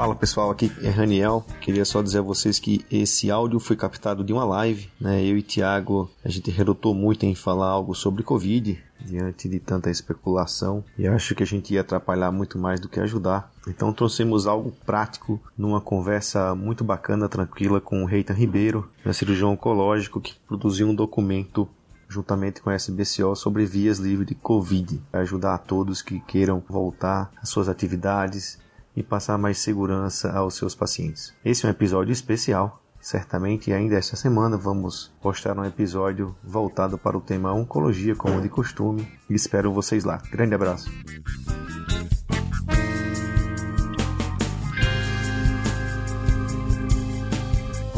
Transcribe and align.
Fala 0.00 0.16
pessoal, 0.16 0.50
aqui 0.50 0.72
é 0.80 0.88
Raniel. 0.88 1.44
Queria 1.60 1.84
só 1.84 2.00
dizer 2.00 2.20
a 2.20 2.22
vocês 2.22 2.58
que 2.58 2.86
esse 2.90 3.30
áudio 3.30 3.60
foi 3.60 3.76
captado 3.76 4.24
de 4.24 4.32
uma 4.32 4.46
live, 4.46 4.88
né? 4.98 5.22
Eu 5.22 5.36
e 5.36 5.42
Thiago, 5.42 6.10
a 6.24 6.28
gente 6.30 6.50
relutou 6.50 6.94
muito 6.94 7.26
em 7.26 7.34
falar 7.34 7.66
algo 7.66 7.94
sobre 7.94 8.22
Covid 8.22 8.82
diante 8.98 9.46
de 9.46 9.60
tanta 9.60 9.90
especulação 9.90 10.82
e 10.96 11.06
acho 11.06 11.34
que 11.34 11.42
a 11.42 11.46
gente 11.46 11.74
ia 11.74 11.82
atrapalhar 11.82 12.32
muito 12.32 12.58
mais 12.58 12.80
do 12.80 12.88
que 12.88 12.98
ajudar. 12.98 13.52
Então 13.68 13.92
trouxemos 13.92 14.46
algo 14.46 14.72
prático 14.86 15.38
numa 15.54 15.82
conversa 15.82 16.54
muito 16.54 16.82
bacana, 16.82 17.28
tranquila 17.28 17.78
com 17.78 18.02
o 18.02 18.06
Reitan 18.06 18.32
Ribeiro, 18.32 18.90
né, 19.04 19.12
cirurgião 19.12 19.52
oncológico 19.52 20.18
que 20.18 20.34
produziu 20.48 20.88
um 20.88 20.94
documento 20.94 21.68
juntamente 22.08 22.62
com 22.62 22.70
a 22.70 22.74
SBCO 22.74 23.36
sobre 23.36 23.66
vias 23.66 23.98
livres 23.98 24.28
de 24.28 24.34
Covid, 24.34 24.98
para 25.12 25.20
ajudar 25.20 25.54
a 25.54 25.58
todos 25.58 26.00
que 26.00 26.20
queiram 26.20 26.62
voltar 26.66 27.30
às 27.36 27.50
suas 27.50 27.68
atividades 27.68 28.58
e 28.96 29.02
passar 29.02 29.38
mais 29.38 29.58
segurança 29.58 30.30
aos 30.32 30.54
seus 30.54 30.74
pacientes. 30.74 31.32
Esse 31.44 31.64
é 31.64 31.68
um 31.68 31.72
episódio 31.72 32.12
especial. 32.12 32.82
Certamente 33.00 33.72
ainda 33.72 33.96
esta 33.96 34.14
semana 34.14 34.58
vamos 34.58 35.10
postar 35.22 35.58
um 35.58 35.64
episódio 35.64 36.36
voltado 36.44 36.98
para 36.98 37.16
o 37.16 37.20
tema 37.20 37.52
oncologia, 37.52 38.14
como 38.14 38.42
de 38.42 38.48
costume, 38.48 39.08
espero 39.30 39.72
vocês 39.72 40.04
lá. 40.04 40.18
Grande 40.30 40.54
abraço. 40.54 40.90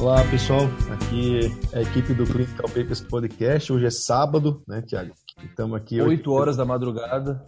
Olá 0.03 0.25
pessoal, 0.25 0.63
aqui 0.91 1.53
é 1.73 1.79
a 1.79 1.83
equipe 1.83 2.13
do 2.13 2.25
Clinical 2.25 2.69
Papers 2.69 3.01
Podcast. 3.01 3.73
Hoje 3.73 3.87
é 3.87 3.91
sábado, 3.91 4.61
né, 4.67 4.83
Tiago? 4.83 5.15
Estamos 5.45 5.77
aqui. 5.77 6.01
8 6.01 6.33
horas 6.33 6.57
da 6.57 6.65
madrugada. 6.65 7.45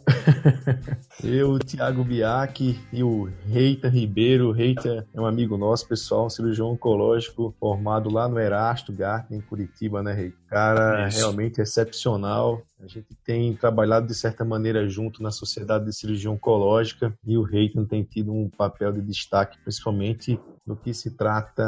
eu, 1.22 1.52
o 1.52 1.58
Thiago 1.58 2.04
Biac 2.04 2.78
e 2.92 3.02
o 3.02 3.28
Reita 3.46 3.88
Ribeiro. 3.88 4.48
O 4.48 4.52
Reita 4.52 5.06
é 5.12 5.20
um 5.20 5.26
amigo 5.26 5.56
nosso, 5.56 5.86
pessoal, 5.86 6.26
um 6.26 6.30
cirurgião 6.30 6.70
oncológico 6.70 7.54
formado 7.58 8.10
lá 8.10 8.28
no 8.28 8.38
Erasto 8.38 8.92
Garten, 8.92 9.38
em 9.38 9.40
Curitiba, 9.40 10.02
né, 10.02 10.12
Reita? 10.12 10.36
Cara, 10.48 11.08
Isso. 11.08 11.18
realmente 11.18 11.60
excepcional. 11.60 12.62
A 12.84 12.86
gente 12.86 13.14
tem 13.24 13.54
trabalhado 13.54 14.06
de 14.06 14.14
certa 14.14 14.44
maneira 14.44 14.86
junto 14.86 15.22
na 15.22 15.30
Sociedade 15.30 15.86
de 15.86 15.92
Cirurgia 15.94 16.30
Oncológica 16.30 17.16
e 17.26 17.38
o 17.38 17.42
Reita 17.42 17.82
tem 17.86 18.02
tido 18.02 18.30
um 18.30 18.50
papel 18.50 18.92
de 18.92 19.00
destaque, 19.00 19.58
principalmente 19.62 20.38
no 20.66 20.76
que 20.76 20.92
se 20.92 21.10
trata 21.10 21.64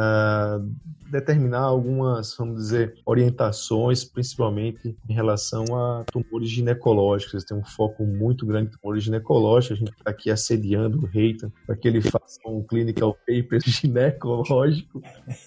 determinar 1.10 1.60
algumas, 1.60 2.34
vamos 2.36 2.56
dizer, 2.56 2.94
orientações, 3.04 4.04
principalmente 4.04 4.96
em 5.08 5.12
relação 5.12 5.64
a 5.74 6.04
tumores 6.04 6.50
ginecológicos. 6.50 7.44
Têm 7.44 7.56
um 7.56 7.64
foco 7.64 8.04
muito 8.04 8.44
grande 8.44 8.70
em 8.70 8.78
tumores 8.78 9.04
ginecológicos. 9.04 9.76
A 9.76 9.78
gente 9.78 9.92
está 9.92 10.10
aqui 10.10 10.30
assediando 10.30 10.98
o 10.98 11.06
Reitan 11.06 11.50
para 11.66 11.76
que 11.76 11.88
ele 11.88 12.00
faça 12.00 12.40
um 12.46 12.62
clinical 12.62 13.14
paper 13.26 13.60
ginecológico. 13.64 15.02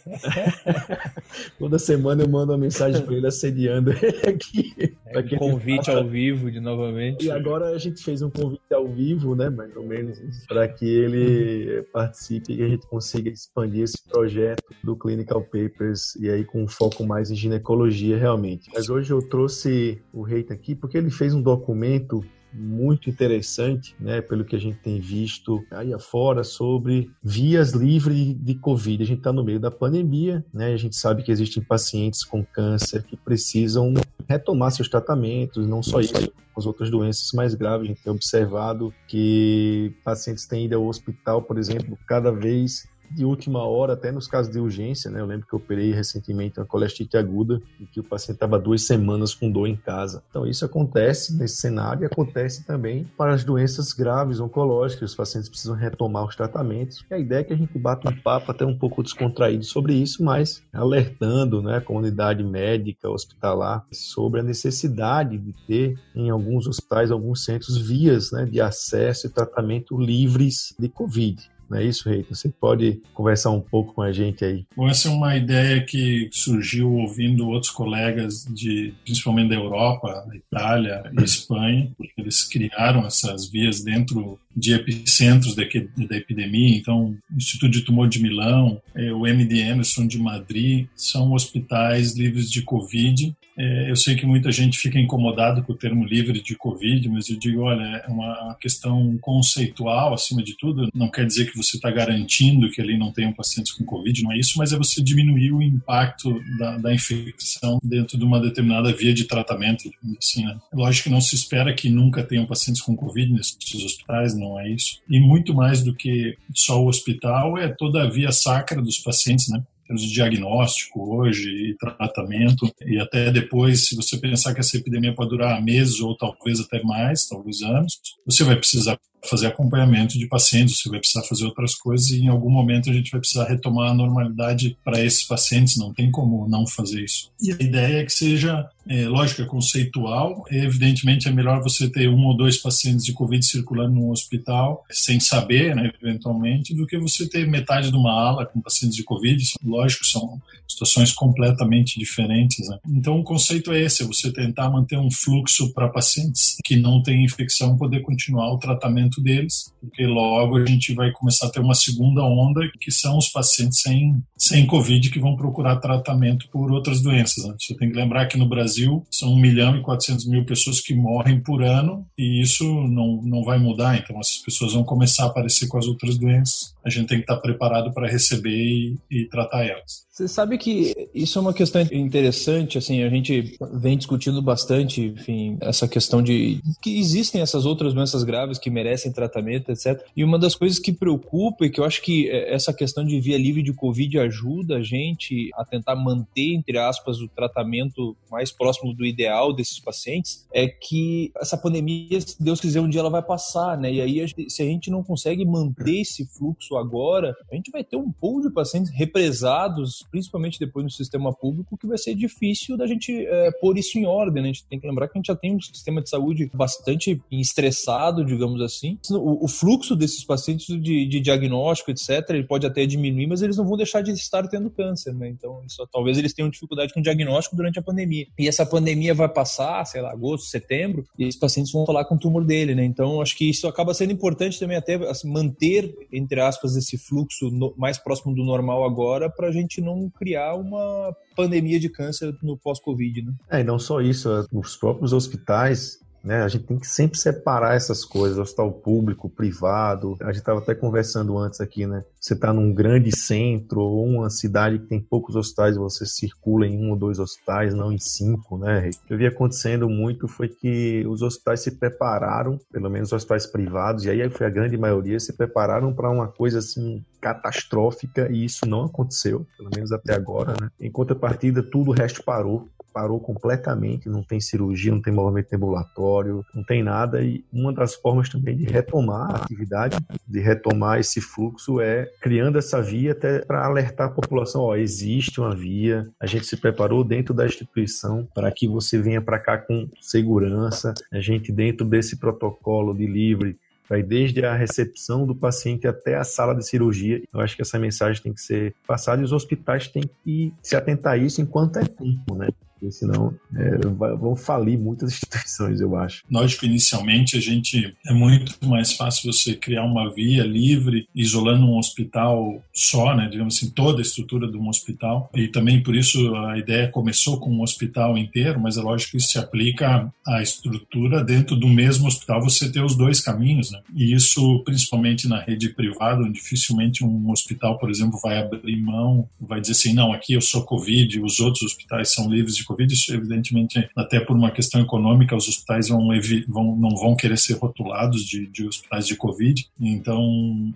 Toda 1.58 1.78
semana 1.80 2.24
eu 2.24 2.30
mando 2.30 2.54
uma 2.54 2.58
mensagem 2.58 3.04
para 3.04 3.16
ele 3.16 3.28
assediando 3.28 3.92
ele 3.92 4.30
aqui. 4.30 4.96
É, 5.08 5.44
um 5.44 5.59
convite 5.60 5.92
ao 5.92 6.08
vivo 6.08 6.50
de 6.50 6.60
novamente. 6.60 7.26
E 7.26 7.32
agora 7.32 7.70
a 7.70 7.78
gente 7.78 8.04
fez 8.04 8.22
um 8.22 8.30
convite 8.30 8.74
ao 8.74 8.88
vivo, 8.88 9.36
né, 9.36 9.50
mais 9.50 9.76
ou 9.76 9.84
menos, 9.84 10.20
para 10.48 10.68
que 10.68 10.86
ele 10.86 11.84
participe 11.92 12.54
e 12.54 12.64
a 12.64 12.68
gente 12.68 12.88
consiga 12.88 13.30
expandir 13.30 13.84
esse 13.84 14.02
projeto 14.10 14.64
do 14.84 14.96
Clinical 14.96 15.42
Papers 15.42 16.16
e 16.16 16.30
aí 16.30 16.44
com 16.44 16.64
um 16.64 16.68
foco 16.68 17.06
mais 17.06 17.30
em 17.30 17.36
ginecologia 17.36 18.18
realmente. 18.18 18.70
Mas 18.74 18.90
hoje 18.90 19.12
eu 19.12 19.22
trouxe 19.22 20.02
o 20.14 20.22
Reita 20.22 20.54
aqui 20.54 20.76
porque 20.76 20.98
ele 20.98 21.12
fez 21.12 21.34
um 21.34 21.42
documento 21.42 22.24
muito 22.54 23.10
interessante, 23.10 23.96
né, 24.00 24.22
pelo 24.22 24.44
que 24.44 24.56
a 24.56 24.60
gente 24.60 24.78
tem 24.78 25.00
visto 25.00 25.64
aí 25.72 25.94
afora 25.94 26.44
sobre 26.44 27.12
vias 27.24 27.72
livres 27.72 28.36
de 28.40 28.56
Covid. 28.56 29.04
A 29.04 29.06
gente 29.06 29.20
está 29.20 29.32
no 29.32 29.44
meio 29.44 29.60
da 29.60 29.72
pandemia, 29.72 30.44
né, 30.54 30.74
a 30.74 30.78
gente 30.78 30.96
sabe 30.96 31.24
que 31.24 31.32
existem 31.32 31.64
pacientes 31.64 32.24
com 32.24 32.44
câncer 32.44 33.04
que 33.04 33.16
precisam 33.16 33.94
retomar 34.28 34.72
seus 34.72 34.90
tratamentos, 34.90 35.68
não 35.68 35.82
só 35.82 36.00
isso, 36.00 36.14
as 36.56 36.66
outras 36.66 36.90
doenças 36.92 37.32
mais 37.34 37.56
graves. 37.56 37.86
A 37.86 37.88
gente 37.88 38.04
tem 38.04 38.12
observado 38.12 38.94
que 39.08 39.94
pacientes 40.04 40.46
têm 40.46 40.66
ido 40.66 40.76
ao 40.76 40.86
hospital, 40.86 41.42
por 41.42 41.58
exemplo, 41.58 41.98
cada 42.08 42.32
vez 42.32 42.88
de 43.12 43.26
última 43.26 43.64
hora, 43.64 43.94
até 43.94 44.12
nos 44.12 44.28
casos 44.28 44.52
de 44.52 44.60
urgência, 44.60 45.10
né? 45.10 45.20
Eu 45.20 45.26
lembro 45.26 45.48
que 45.48 45.54
eu 45.54 45.58
operei 45.58 45.92
recentemente 45.92 46.60
uma 46.60 46.66
colestite 46.66 47.18
aguda 47.18 47.62
e 47.80 47.86
que 47.86 48.00
o 48.00 48.04
paciente 48.04 48.36
estava 48.36 48.60
duas 48.60 48.84
semanas 48.84 49.34
com 49.34 49.52
dor 49.52 49.68
em 49.68 49.76
casa. 49.76 50.24
Então, 50.30 50.46
isso 50.46 50.66
acontece 50.66 51.36
nesse 51.38 51.58
cenário 51.58 52.04
e 52.04 52.06
acontece 52.06 52.64
também 52.66 53.08
para 53.18 53.34
as 53.34 53.44
doenças 53.44 53.94
graves 53.94 54.40
oncológicas. 54.40 55.12
Os 55.12 55.16
pacientes 55.16 55.50
precisam 55.50 55.76
retomar 55.76 56.26
os 56.26 56.36
tratamentos. 56.36 57.04
E 57.10 57.14
a 57.14 57.20
ideia 57.20 57.42
é 57.42 57.44
que 57.44 57.54
a 57.54 57.58
gente 57.58 57.78
bata 57.78 58.10
um 58.10 58.16
papo 58.16 58.52
até 58.52 58.66
um 58.66 58.78
pouco 58.78 59.04
descontraído 59.04 59.64
sobre 59.64 59.94
isso, 59.94 60.24
mas 60.24 60.62
alertando 60.74 61.62
né, 61.62 61.78
a 61.78 61.82
comunidade 61.82 62.44
médica, 62.44 63.10
hospitalar, 63.10 63.86
sobre 63.92 64.40
a 64.40 64.44
necessidade 64.44 65.38
de 65.38 65.54
ter 65.68 66.00
em 66.16 66.30
alguns 66.30 66.68
hospitais, 66.68 67.12
alguns 67.12 67.44
centros, 67.44 67.78
vias 67.78 68.32
né, 68.32 68.46
de 68.46 68.62
acesso 68.62 69.28
e 69.28 69.30
tratamento 69.30 69.98
livres 69.98 70.76
de 70.78 70.90
Covid. 70.90 71.50
Não 71.70 71.78
é 71.78 71.86
isso, 71.86 72.10
Reito? 72.10 72.34
Você 72.34 72.50
pode 72.50 73.02
conversar 73.14 73.52
um 73.52 73.62
pouco 73.62 73.94
com 73.94 74.02
a 74.02 74.12
gente 74.12 74.44
aí? 74.44 74.66
Bom, 74.76 74.90
essa 74.90 75.08
é 75.08 75.12
uma 75.12 75.36
ideia 75.38 75.84
que 75.84 76.30
surgiu 76.32 76.92
ouvindo 76.92 77.48
outros 77.48 77.72
colegas, 77.72 78.46
de, 78.50 78.94
principalmente 79.04 79.50
da 79.50 79.56
Europa, 79.56 80.26
da 80.28 80.36
Itália 80.36 81.04
e 81.18 81.24
Espanha, 81.24 81.92
eles 82.18 82.44
criaram 82.44 83.06
essas 83.06 83.48
vias 83.48 83.82
dentro 83.82 84.40
de 84.60 84.74
epicentros 84.74 85.56
da, 85.56 85.64
da 85.64 86.18
epidemia. 86.18 86.78
Então, 86.78 87.18
o 87.32 87.38
Instituto 87.38 87.72
de 87.72 87.82
Tumor 87.82 88.08
de 88.08 88.22
Milão, 88.22 88.82
é, 88.96 89.12
o 89.14 89.26
MD 89.26 89.62
Anderson 89.64 90.06
de 90.06 90.20
Madrid, 90.20 90.88
são 90.96 91.34
hospitais 91.34 92.16
livres 92.16 92.52
de 92.52 92.62
Covid 92.62 93.34
é, 93.60 93.92
eu 93.92 93.96
sei 93.98 94.16
que 94.16 94.26
muita 94.26 94.54
gente 94.54 94.80
fica 94.80 94.98
incomodado 94.98 95.62
com 95.64 95.74
o 95.74 95.76
termo 95.76 96.06
livre 96.06 96.42
de 96.42 96.56
Covid, 96.56 97.10
mas 97.10 97.30
eu 97.30 97.38
digo, 97.38 97.64
olha, 97.64 97.84
é 97.84 98.08
uma 98.08 98.56
questão 98.56 99.18
conceitual 99.20 100.14
acima 100.14 100.42
de 100.42 100.56
tudo. 100.58 100.90
Não 100.96 101.10
quer 101.10 101.26
dizer 101.26 101.52
que 101.52 101.58
você 101.58 101.76
está 101.76 101.92
garantindo 101.92 102.72
que 102.72 102.82
ali 102.82 102.98
não 102.98 103.12
tenham 103.12 103.34
pacientes 103.34 103.74
com 103.74 103.84
Covid, 103.84 104.24
não 104.24 104.32
é 104.32 104.40
isso, 104.40 104.54
mas 104.58 104.72
é 104.72 104.78
você 104.78 105.04
diminuir 105.04 105.52
o 105.52 105.62
impacto 105.62 106.42
da, 106.58 106.78
da 106.78 106.94
infecção 106.94 107.80
dentro 107.84 108.18
de 108.18 108.24
uma 108.24 108.40
determinada 108.40 108.94
via 108.94 109.14
de 109.14 109.26
tratamento. 109.26 109.92
Assim, 110.18 110.46
né? 110.46 110.58
Lógico 110.72 111.10
que 111.10 111.14
não 111.14 111.20
se 111.20 111.36
espera 111.36 111.74
que 111.74 111.90
nunca 111.90 112.24
tenham 112.24 112.46
pacientes 112.46 112.82
com 112.82 112.96
Covid 112.96 113.34
nesses 113.34 113.84
hospitais, 113.84 114.38
não 114.38 114.49
é 114.58 114.70
isso. 114.70 115.02
E 115.10 115.20
muito 115.20 115.54
mais 115.54 115.84
do 115.84 115.94
que 115.94 116.38
só 116.56 116.82
o 116.82 116.88
hospital, 116.88 117.58
é 117.58 117.68
toda 117.68 118.04
a 118.04 118.10
via 118.10 118.32
sacra 118.32 118.82
dos 118.82 118.98
pacientes, 119.00 119.50
né? 119.50 119.62
termos 119.90 120.04
de 120.04 120.14
diagnóstico 120.14 121.16
hoje 121.16 121.50
e 121.50 121.76
tratamento, 121.76 122.72
e 122.86 123.00
até 123.00 123.32
depois, 123.32 123.88
se 123.88 123.96
você 123.96 124.18
pensar 124.18 124.54
que 124.54 124.60
essa 124.60 124.78
epidemia 124.78 125.16
pode 125.16 125.32
durar 125.32 125.62
meses 125.64 126.00
ou 126.00 126.16
talvez 126.16 126.60
até 126.60 126.82
mais, 126.84 127.28
talvez 127.28 127.64
anos, 127.64 128.00
você 128.24 128.44
vai 128.44 128.56
precisar 128.56 129.00
fazer 129.28 129.48
acompanhamento 129.48 130.18
de 130.18 130.28
pacientes, 130.28 130.78
você 130.78 130.90
vai 130.90 131.00
precisar 131.00 131.24
fazer 131.24 131.46
outras 131.46 131.76
coisas 131.76 132.10
e 132.10 132.22
em 132.22 132.28
algum 132.28 132.50
momento 132.50 132.90
a 132.90 132.94
gente 132.94 133.12
vai 133.12 133.20
precisar 133.20 133.46
retomar 133.46 133.92
a 133.92 133.94
normalidade 133.94 134.78
para 134.84 135.04
esses 135.04 135.24
pacientes, 135.24 135.78
não 135.78 135.94
tem 135.94 136.10
como 136.10 136.48
não 136.48 136.66
fazer 136.66 137.04
isso. 137.04 137.32
E 137.42 137.52
a 137.52 137.56
ideia 137.56 138.02
é 138.02 138.06
que 138.06 138.14
seja, 138.14 138.68
é, 138.88 139.08
lógico, 139.08 139.42
é 139.42 139.46
conceitual, 139.46 140.46
evidentemente 140.50 141.28
é 141.28 141.32
melhor 141.32 141.62
você 141.62 141.90
ter 141.90 142.10
um 142.10 142.26
ou 142.26 142.36
dois 142.36 142.58
pacientes 142.58 143.06
de 143.06 143.14
Covid 143.14 143.46
circulando 143.46 143.96
no 143.96 144.12
hospital 144.12 144.86
sem 144.90 145.20
saber, 145.20 145.76
né, 145.76 145.92
eventualmente, 146.02 146.74
do 146.74 146.88
que 146.88 146.98
você 146.98 147.28
ter 147.28 147.48
metade 147.48 147.92
de 147.92 147.98
uma 147.98 148.12
ala 148.12 148.46
com 148.46 148.62
pacientes 148.62 148.96
de 148.96 149.04
Covid, 149.04 149.44
lógico, 149.64 150.06
são 150.06 150.42
situações 150.68 151.12
completamente 151.12 152.00
diferentes. 152.00 152.70
Né? 152.70 152.78
Então 152.90 153.20
o 153.20 153.24
conceito 153.24 153.72
é 153.72 153.82
esse, 153.82 154.04
é 154.04 154.06
você 154.06 154.32
tentar 154.32 154.70
manter 154.70 154.98
um 154.98 155.10
fluxo 155.12 155.74
para 155.74 155.90
pacientes 155.90 156.58
que 156.64 156.76
não 156.76 157.02
têm 157.02 157.26
infecção 157.26 157.78
poder 157.78 158.02
continuar 158.02 158.54
o 158.54 158.58
tratamento 158.58 159.09
tratamento 159.10 159.22
deles, 159.22 159.74
porque 159.82 160.06
logo 160.06 160.58
a 160.58 160.66
gente 160.66 160.94
vai 160.94 161.12
começar 161.12 161.48
a 161.48 161.50
ter 161.50 161.60
uma 161.60 161.74
segunda 161.74 162.24
onda, 162.24 162.62
que 162.80 162.92
são 162.92 163.18
os 163.18 163.28
pacientes 163.28 163.82
sem, 163.82 164.22
sem 164.38 164.66
Covid 164.66 165.10
que 165.10 165.20
vão 165.20 165.36
procurar 165.36 165.78
tratamento 165.78 166.48
por 166.50 166.72
outras 166.72 167.02
doenças. 167.02 167.46
Né? 167.46 167.56
Você 167.60 167.76
tem 167.76 167.90
que 167.90 167.98
lembrar 167.98 168.28
que 168.28 168.38
no 168.38 168.48
Brasil 168.48 169.06
são 169.12 169.34
1 169.34 169.40
milhão 169.40 169.76
e 169.76 169.82
400 169.82 170.26
mil 170.28 170.46
pessoas 170.46 170.80
que 170.80 170.94
morrem 170.94 171.40
por 171.40 171.64
ano 171.64 172.06
e 172.18 172.42
isso 172.42 172.64
não, 172.88 173.22
não 173.24 173.44
vai 173.44 173.58
mudar, 173.58 173.98
então 173.98 174.20
essas 174.20 174.38
pessoas 174.38 174.74
vão 174.74 174.84
começar 174.84 175.24
a 175.24 175.28
aparecer 175.28 175.68
com 175.68 175.78
as 175.78 175.88
outras 175.88 176.18
doenças. 176.18 176.74
A 176.84 176.90
gente 176.90 177.08
tem 177.08 177.18
que 177.18 177.24
estar 177.24 177.38
preparado 177.38 177.94
para 177.94 178.08
receber 178.08 178.50
e, 178.50 178.98
e 179.10 179.26
tratar 179.26 179.66
elas. 179.66 180.08
Você 180.20 180.28
sabe 180.28 180.58
que 180.58 181.10
isso 181.14 181.40
é 181.40 181.42
uma 181.42 181.54
questão 181.54 181.82
interessante, 181.94 182.78
assim, 182.78 183.04
a 183.04 183.10
gente 183.10 183.58
vem 183.74 183.98
discutindo 183.98 184.42
bastante, 184.42 185.02
enfim, 185.02 185.58
essa 185.62 185.88
questão 185.88 186.22
de 186.22 186.60
que 186.82 187.00
existem 187.00 187.40
essas 187.42 187.66
outras 187.66 187.94
doenças 187.94 188.24
graves 188.24 188.60
que 188.60 188.70
merecem 188.70 189.14
tratamento, 189.14 189.72
etc. 189.72 190.04
E 190.16 190.24
uma 190.24 190.38
das 190.38 190.56
coisas 190.56 190.78
que 190.78 190.92
preocupa 190.92 191.66
e 191.66 191.70
que 191.70 191.80
eu 191.80 191.86
acho 191.86 192.02
que 192.02 192.30
é, 192.30 192.54
essa 192.54 192.74
questão 192.74 193.06
de 193.06 193.18
via 193.22 193.38
livre 193.38 193.64
de 193.64 193.72
Covid 193.72 194.20
ajuda 194.20 194.78
a 194.78 194.84
gente 194.84 195.50
a 195.56 195.64
tentar 195.64 195.96
manter, 195.96 196.54
entre 196.56 196.78
aspas, 196.78 197.22
o 197.22 197.30
tratamento 197.30 198.16
mais 198.30 198.52
próximo 198.52 198.94
do 198.94 199.06
ideal 199.06 199.54
desses 199.54 199.80
pacientes, 199.80 200.46
é 200.54 200.68
que 200.68 201.32
essa 201.40 201.58
pandemia, 201.58 202.20
se 202.20 202.42
Deus 202.44 202.60
quiser, 202.60 202.82
um 202.82 202.90
dia 202.90 203.00
ela 203.00 203.10
vai 203.10 203.24
passar, 203.24 203.78
né? 203.78 203.94
E 203.94 204.02
aí, 204.02 204.50
se 204.50 204.62
a 204.62 204.66
gente 204.66 204.92
não 204.92 205.02
consegue 205.02 205.46
manter 205.46 206.02
esse 206.02 206.26
fluxo 206.26 206.69
agora, 206.78 207.36
a 207.52 207.56
gente 207.56 207.72
vai 207.72 207.84
ter 207.84 207.98
um 207.98 208.12
pool 208.12 208.42
de 208.42 208.52
pacientes 208.52 208.92
represados 208.94 210.04
principalmente 210.12 210.60
depois 210.60 210.84
no 210.84 210.92
sistema 210.92 211.34
público, 211.34 211.78
que 211.78 211.88
vai 211.88 211.98
ser 211.98 212.16
difícil 212.16 212.78
da 212.78 212.88
gente 212.88 213.26
é, 213.26 213.52
pôr 213.60 213.78
isso 213.78 213.98
em 213.98 214.06
ordem. 214.06 214.44
Né? 214.44 214.50
A 214.50 214.54
gente 214.54 214.66
tem 214.66 214.80
que 214.80 214.88
lembrar 214.88 215.08
que 215.08 215.18
a 215.18 215.20
gente 215.20 215.28
já 215.28 215.36
tem 215.36 215.56
um 215.56 215.62
sistema 215.62 216.02
de 216.02 216.10
saúde 216.10 216.50
bastante 216.54 217.22
estressado, 217.32 218.26
digamos 218.26 218.62
assim. 218.62 218.98
O, 219.12 219.46
o 219.46 219.48
fluxo 219.48 219.96
desses 219.96 220.24
pacientes 220.26 220.68
de, 220.68 221.06
de, 221.06 221.20
diagnóstico, 221.20 221.92
etc., 221.92 222.30
ele 222.30 222.44
pode 222.44 222.66
até 222.66 222.86
diminuir, 222.86 223.28
mas 223.28 223.42
eles 223.42 223.58
não 223.58 223.66
vão 223.66 223.78
deixar 223.78 224.02
de 224.02 224.12
estar 224.12 224.48
tendo 224.48 224.70
câncer, 224.70 225.14
né? 225.14 225.30
Então, 225.30 225.62
isso, 225.66 225.86
talvez 225.92 226.18
eles 226.18 226.34
tenham 226.34 226.50
dificuldade 226.50 226.94
com 226.94 227.00
o 227.00 227.04
diagnóstico 227.04 227.56
durante 227.56 227.80
a 227.80 227.82
pandemia. 227.82 228.28
E 228.38 228.48
essa 228.48 228.66
pandemia 228.66 229.14
vai 229.14 229.30
passar, 229.30 229.86
sei 229.86 230.02
lá, 230.02 230.12
agosto, 230.12 230.48
setembro, 230.48 231.06
e 231.18 231.24
esses 231.24 231.40
pacientes 231.40 231.72
vão 231.72 231.86
falar 231.86 232.06
com 232.06 232.16
o 232.16 232.20
tumor 232.20 232.46
dele, 232.46 232.76
né? 232.76 232.84
Então, 232.84 233.22
acho 233.22 233.36
que 233.38 233.50
isso 233.50 233.68
acaba 233.68 233.94
sendo 233.94 234.14
importante 234.14 234.60
também 234.60 234.78
até 234.78 234.96
assim, 234.96 235.30
manter, 235.30 235.96
entre 236.12 236.40
aspas, 236.42 236.59
esse 236.64 236.98
fluxo 236.98 237.50
no, 237.50 237.74
mais 237.78 237.98
próximo 237.98 238.34
do 238.34 238.44
normal 238.44 238.84
agora, 238.84 239.30
para 239.30 239.48
a 239.48 239.52
gente 239.52 239.82
não 239.82 240.10
criar 240.10 240.56
uma 240.56 241.14
pandemia 241.36 241.80
de 241.80 241.90
câncer 241.90 242.36
no 242.42 242.58
pós-Covid, 242.58 243.22
né? 243.22 243.34
É, 243.50 243.60
e 243.62 243.64
não 243.64 243.80
só 243.80 244.02
isso, 244.02 244.30
os 244.52 244.76
próprios 244.76 245.14
hospitais 245.14 246.00
né? 246.24 246.44
A 246.44 246.48
gente 246.48 246.66
tem 246.66 246.80
que 246.80 246.88
sempre 246.88 247.18
separar 247.18 247.76
essas 247.76 248.04
coisas, 248.04 248.38
hospital 248.38 248.72
público, 248.72 249.30
privado. 249.30 250.18
A 250.22 250.28
gente 250.28 250.40
estava 250.40 250.60
até 250.60 250.76
conversando 250.76 251.38
antes 251.38 251.62
aqui, 251.62 251.86
né? 251.86 252.04
Você 252.20 252.34
está 252.34 252.54
num 252.54 252.74
grande 252.74 253.16
centro 253.16 253.82
ou 253.82 254.06
uma 254.06 254.30
cidade 254.30 254.80
que 254.80 254.88
tem 254.88 255.00
poucos 255.00 255.36
hospitais, 255.36 255.78
você 255.78 256.06
circula 256.06 256.68
em 256.68 256.78
um 256.78 256.92
ou 256.92 256.98
dois 256.98 257.20
hospitais, 257.20 257.74
não 257.74 257.92
em 257.92 257.98
cinco, 257.98 258.58
né? 258.58 258.90
O 259.04 259.08
que 259.08 259.14
havia 259.14 259.30
acontecendo 259.30 259.90
muito 259.90 260.28
foi 260.28 260.48
que 260.50 261.06
os 261.08 261.22
hospitais 261.22 261.62
se 261.62 261.72
prepararam, 261.72 262.60
pelo 262.72 262.90
menos 262.90 263.10
os 263.10 263.14
hospitais 263.14 263.46
privados, 263.46 264.06
e 264.06 264.10
aí 264.10 264.30
foi 264.30 264.48
a 264.48 264.50
grande 264.50 264.78
maioria, 264.78 265.20
se 265.20 265.34
prepararam 265.34 265.94
para 265.94 266.10
uma 266.10 266.28
coisa 266.28 266.60
assim 266.60 267.04
catastrófica 267.22 268.30
e 268.32 268.46
isso 268.46 268.66
não 268.66 268.86
aconteceu, 268.86 269.46
pelo 269.58 269.70
menos 269.76 269.92
até 269.92 270.14
agora, 270.14 270.54
né? 270.60 270.70
Em 270.80 270.92
contrapartida, 270.92 271.62
tudo 271.62 271.92
o 271.92 271.94
resto 271.94 272.24
parou 272.24 272.68
parou 272.94 273.20
completamente, 273.20 274.10
não 274.10 274.24
tem 274.24 274.40
cirurgia, 274.40 274.92
não 274.92 275.02
tem 275.02 275.14
movimento 275.14 275.54
ambulatório, 275.54 276.46
não 276.54 276.64
tem 276.64 276.84
nada. 276.84 277.22
E 277.22 277.44
uma 277.52 277.72
das 277.72 277.96
formas 277.96 278.30
também 278.30 278.56
de 278.56 278.66
retomar 278.66 279.32
a 279.32 279.44
atividade, 279.44 279.98
de 280.28 280.40
retomar 280.40 281.00
esse 281.00 281.22
fluxo, 281.22 281.80
é 281.80 282.10
criando 282.20 282.58
essa 282.58 282.82
via 282.82 283.12
até 283.12 283.40
para 283.40 283.66
alertar 283.66 284.08
a 284.08 284.12
população: 284.12 284.62
ó, 284.62 284.76
existe 284.76 285.40
uma 285.40 285.56
via, 285.56 286.10
a 286.20 286.26
gente 286.26 286.46
se 286.46 286.58
preparou 286.58 287.04
dentro 287.04 287.34
da 287.34 287.46
instituição 287.46 288.28
para 288.34 288.52
que 288.52 288.68
você 288.68 289.00
venha 289.00 289.22
para 289.22 289.40
cá 289.40 289.58
com 289.58 289.88
segurança, 290.02 290.94
a 291.12 291.20
gente, 291.20 291.52
dentro 291.52 291.86
desse 291.86 292.18
protocolo 292.18 292.94
de 292.94 293.06
livre 293.06 293.58
vai 293.90 294.04
desde 294.04 294.46
a 294.46 294.54
recepção 294.54 295.26
do 295.26 295.36
paciente 295.36 295.88
até 295.88 296.16
a 296.16 296.24
sala 296.24 296.54
de 296.54 296.66
cirurgia. 296.66 297.24
Eu 297.34 297.40
acho 297.42 297.56
que 297.56 297.64
essa 297.64 297.80
mensagem 297.80 298.22
tem 298.22 298.32
que 298.32 298.42
ser 298.42 298.76
passada 298.86 299.22
e 299.22 299.26
os 299.26 299.34
hospitais 299.34 299.88
têm 299.88 300.04
que 300.24 300.54
se 300.62 300.76
atentar 300.76 301.14
a 301.14 301.18
isso 301.18 301.42
enquanto 301.42 301.78
é 301.78 301.84
tempo, 301.84 302.36
né? 302.36 302.50
Porque 302.80 302.92
senão 302.92 303.34
é, 303.56 303.78
vão 304.16 304.36
falir 304.36 304.80
muitas 304.80 305.12
instituições, 305.14 305.82
eu 305.82 305.96
acho. 305.96 306.24
Lógico, 306.32 306.66
inicialmente 306.66 307.38
a 307.38 307.42
gente 307.42 307.94
é 308.06 308.14
muito 308.14 308.58
mais 308.68 308.94
fácil 308.94 309.32
você 309.32 309.54
criar 309.54 309.84
uma 309.84 310.12
via 310.14 310.44
livre, 310.44 311.08
isolando 311.14 311.66
um 311.66 311.78
hospital 311.78 312.64
só, 312.74 313.16
né, 313.16 313.28
digamos 313.30 313.58
assim, 313.58 313.70
toda 313.70 314.00
a 314.00 314.02
estrutura 314.02 314.50
de 314.50 314.58
um 314.58 314.70
hospital. 314.70 315.30
E 315.36 315.48
também 315.48 315.84
por 315.84 315.96
isso 315.96 316.36
a 316.36 316.58
ideia 316.58 316.88
começou 316.88 317.40
com 317.40 317.52
um 317.52 317.62
hospital 317.62 318.18
inteiro, 318.18 318.60
mas 318.60 318.78
é 318.78 318.82
lógico 318.82 319.12
que 319.12 319.18
isso 319.18 319.32
se 319.32 319.38
aplica 319.38 320.12
à 320.26 320.42
estrutura 320.42 321.24
dentro 321.24 321.56
do 321.56 321.68
mesmo 321.68 322.08
hospital, 322.08 322.42
você 322.42 322.72
ter 322.72 322.84
os 322.84 322.96
dois 322.96 323.20
caminhos, 323.20 323.72
né? 323.72 323.82
E 323.94 324.14
isso 324.14 324.64
principalmente 324.64 325.28
na 325.28 325.40
rede 325.40 325.70
privada, 325.70 326.22
onde 326.22 326.40
dificilmente 326.40 327.04
um 327.04 327.30
hospital, 327.30 327.78
por 327.78 327.90
exemplo, 327.90 328.20
vai 328.24 328.38
abrir 328.38 328.78
mão, 328.78 329.28
vai 329.40 329.60
dizer 329.60 329.74
assim, 329.74 329.94
não, 329.94 330.14
aqui 330.14 330.34
eu 330.34 330.42
sou 330.42 330.64
Covid, 330.64 331.20
os 331.22 331.40
outros 331.40 331.64
hospitais 331.64 332.14
são 332.14 332.30
livres 332.30 332.56
de 332.56 332.64
Covid, 332.70 332.94
isso 332.94 333.14
evidentemente 333.14 333.90
até 333.96 334.20
por 334.20 334.36
uma 334.36 334.52
questão 334.52 334.80
econômica, 334.82 335.36
os 335.36 335.48
hospitais 335.48 335.90
vão, 335.90 336.10
vão 336.48 336.76
não 336.76 336.96
vão 336.96 337.16
querer 337.16 337.38
ser 337.38 337.54
rotulados 337.54 338.24
de, 338.24 338.46
de 338.48 338.68
hospitais 338.68 339.08
de 339.08 339.16
Covid, 339.16 339.68
então 339.80 340.74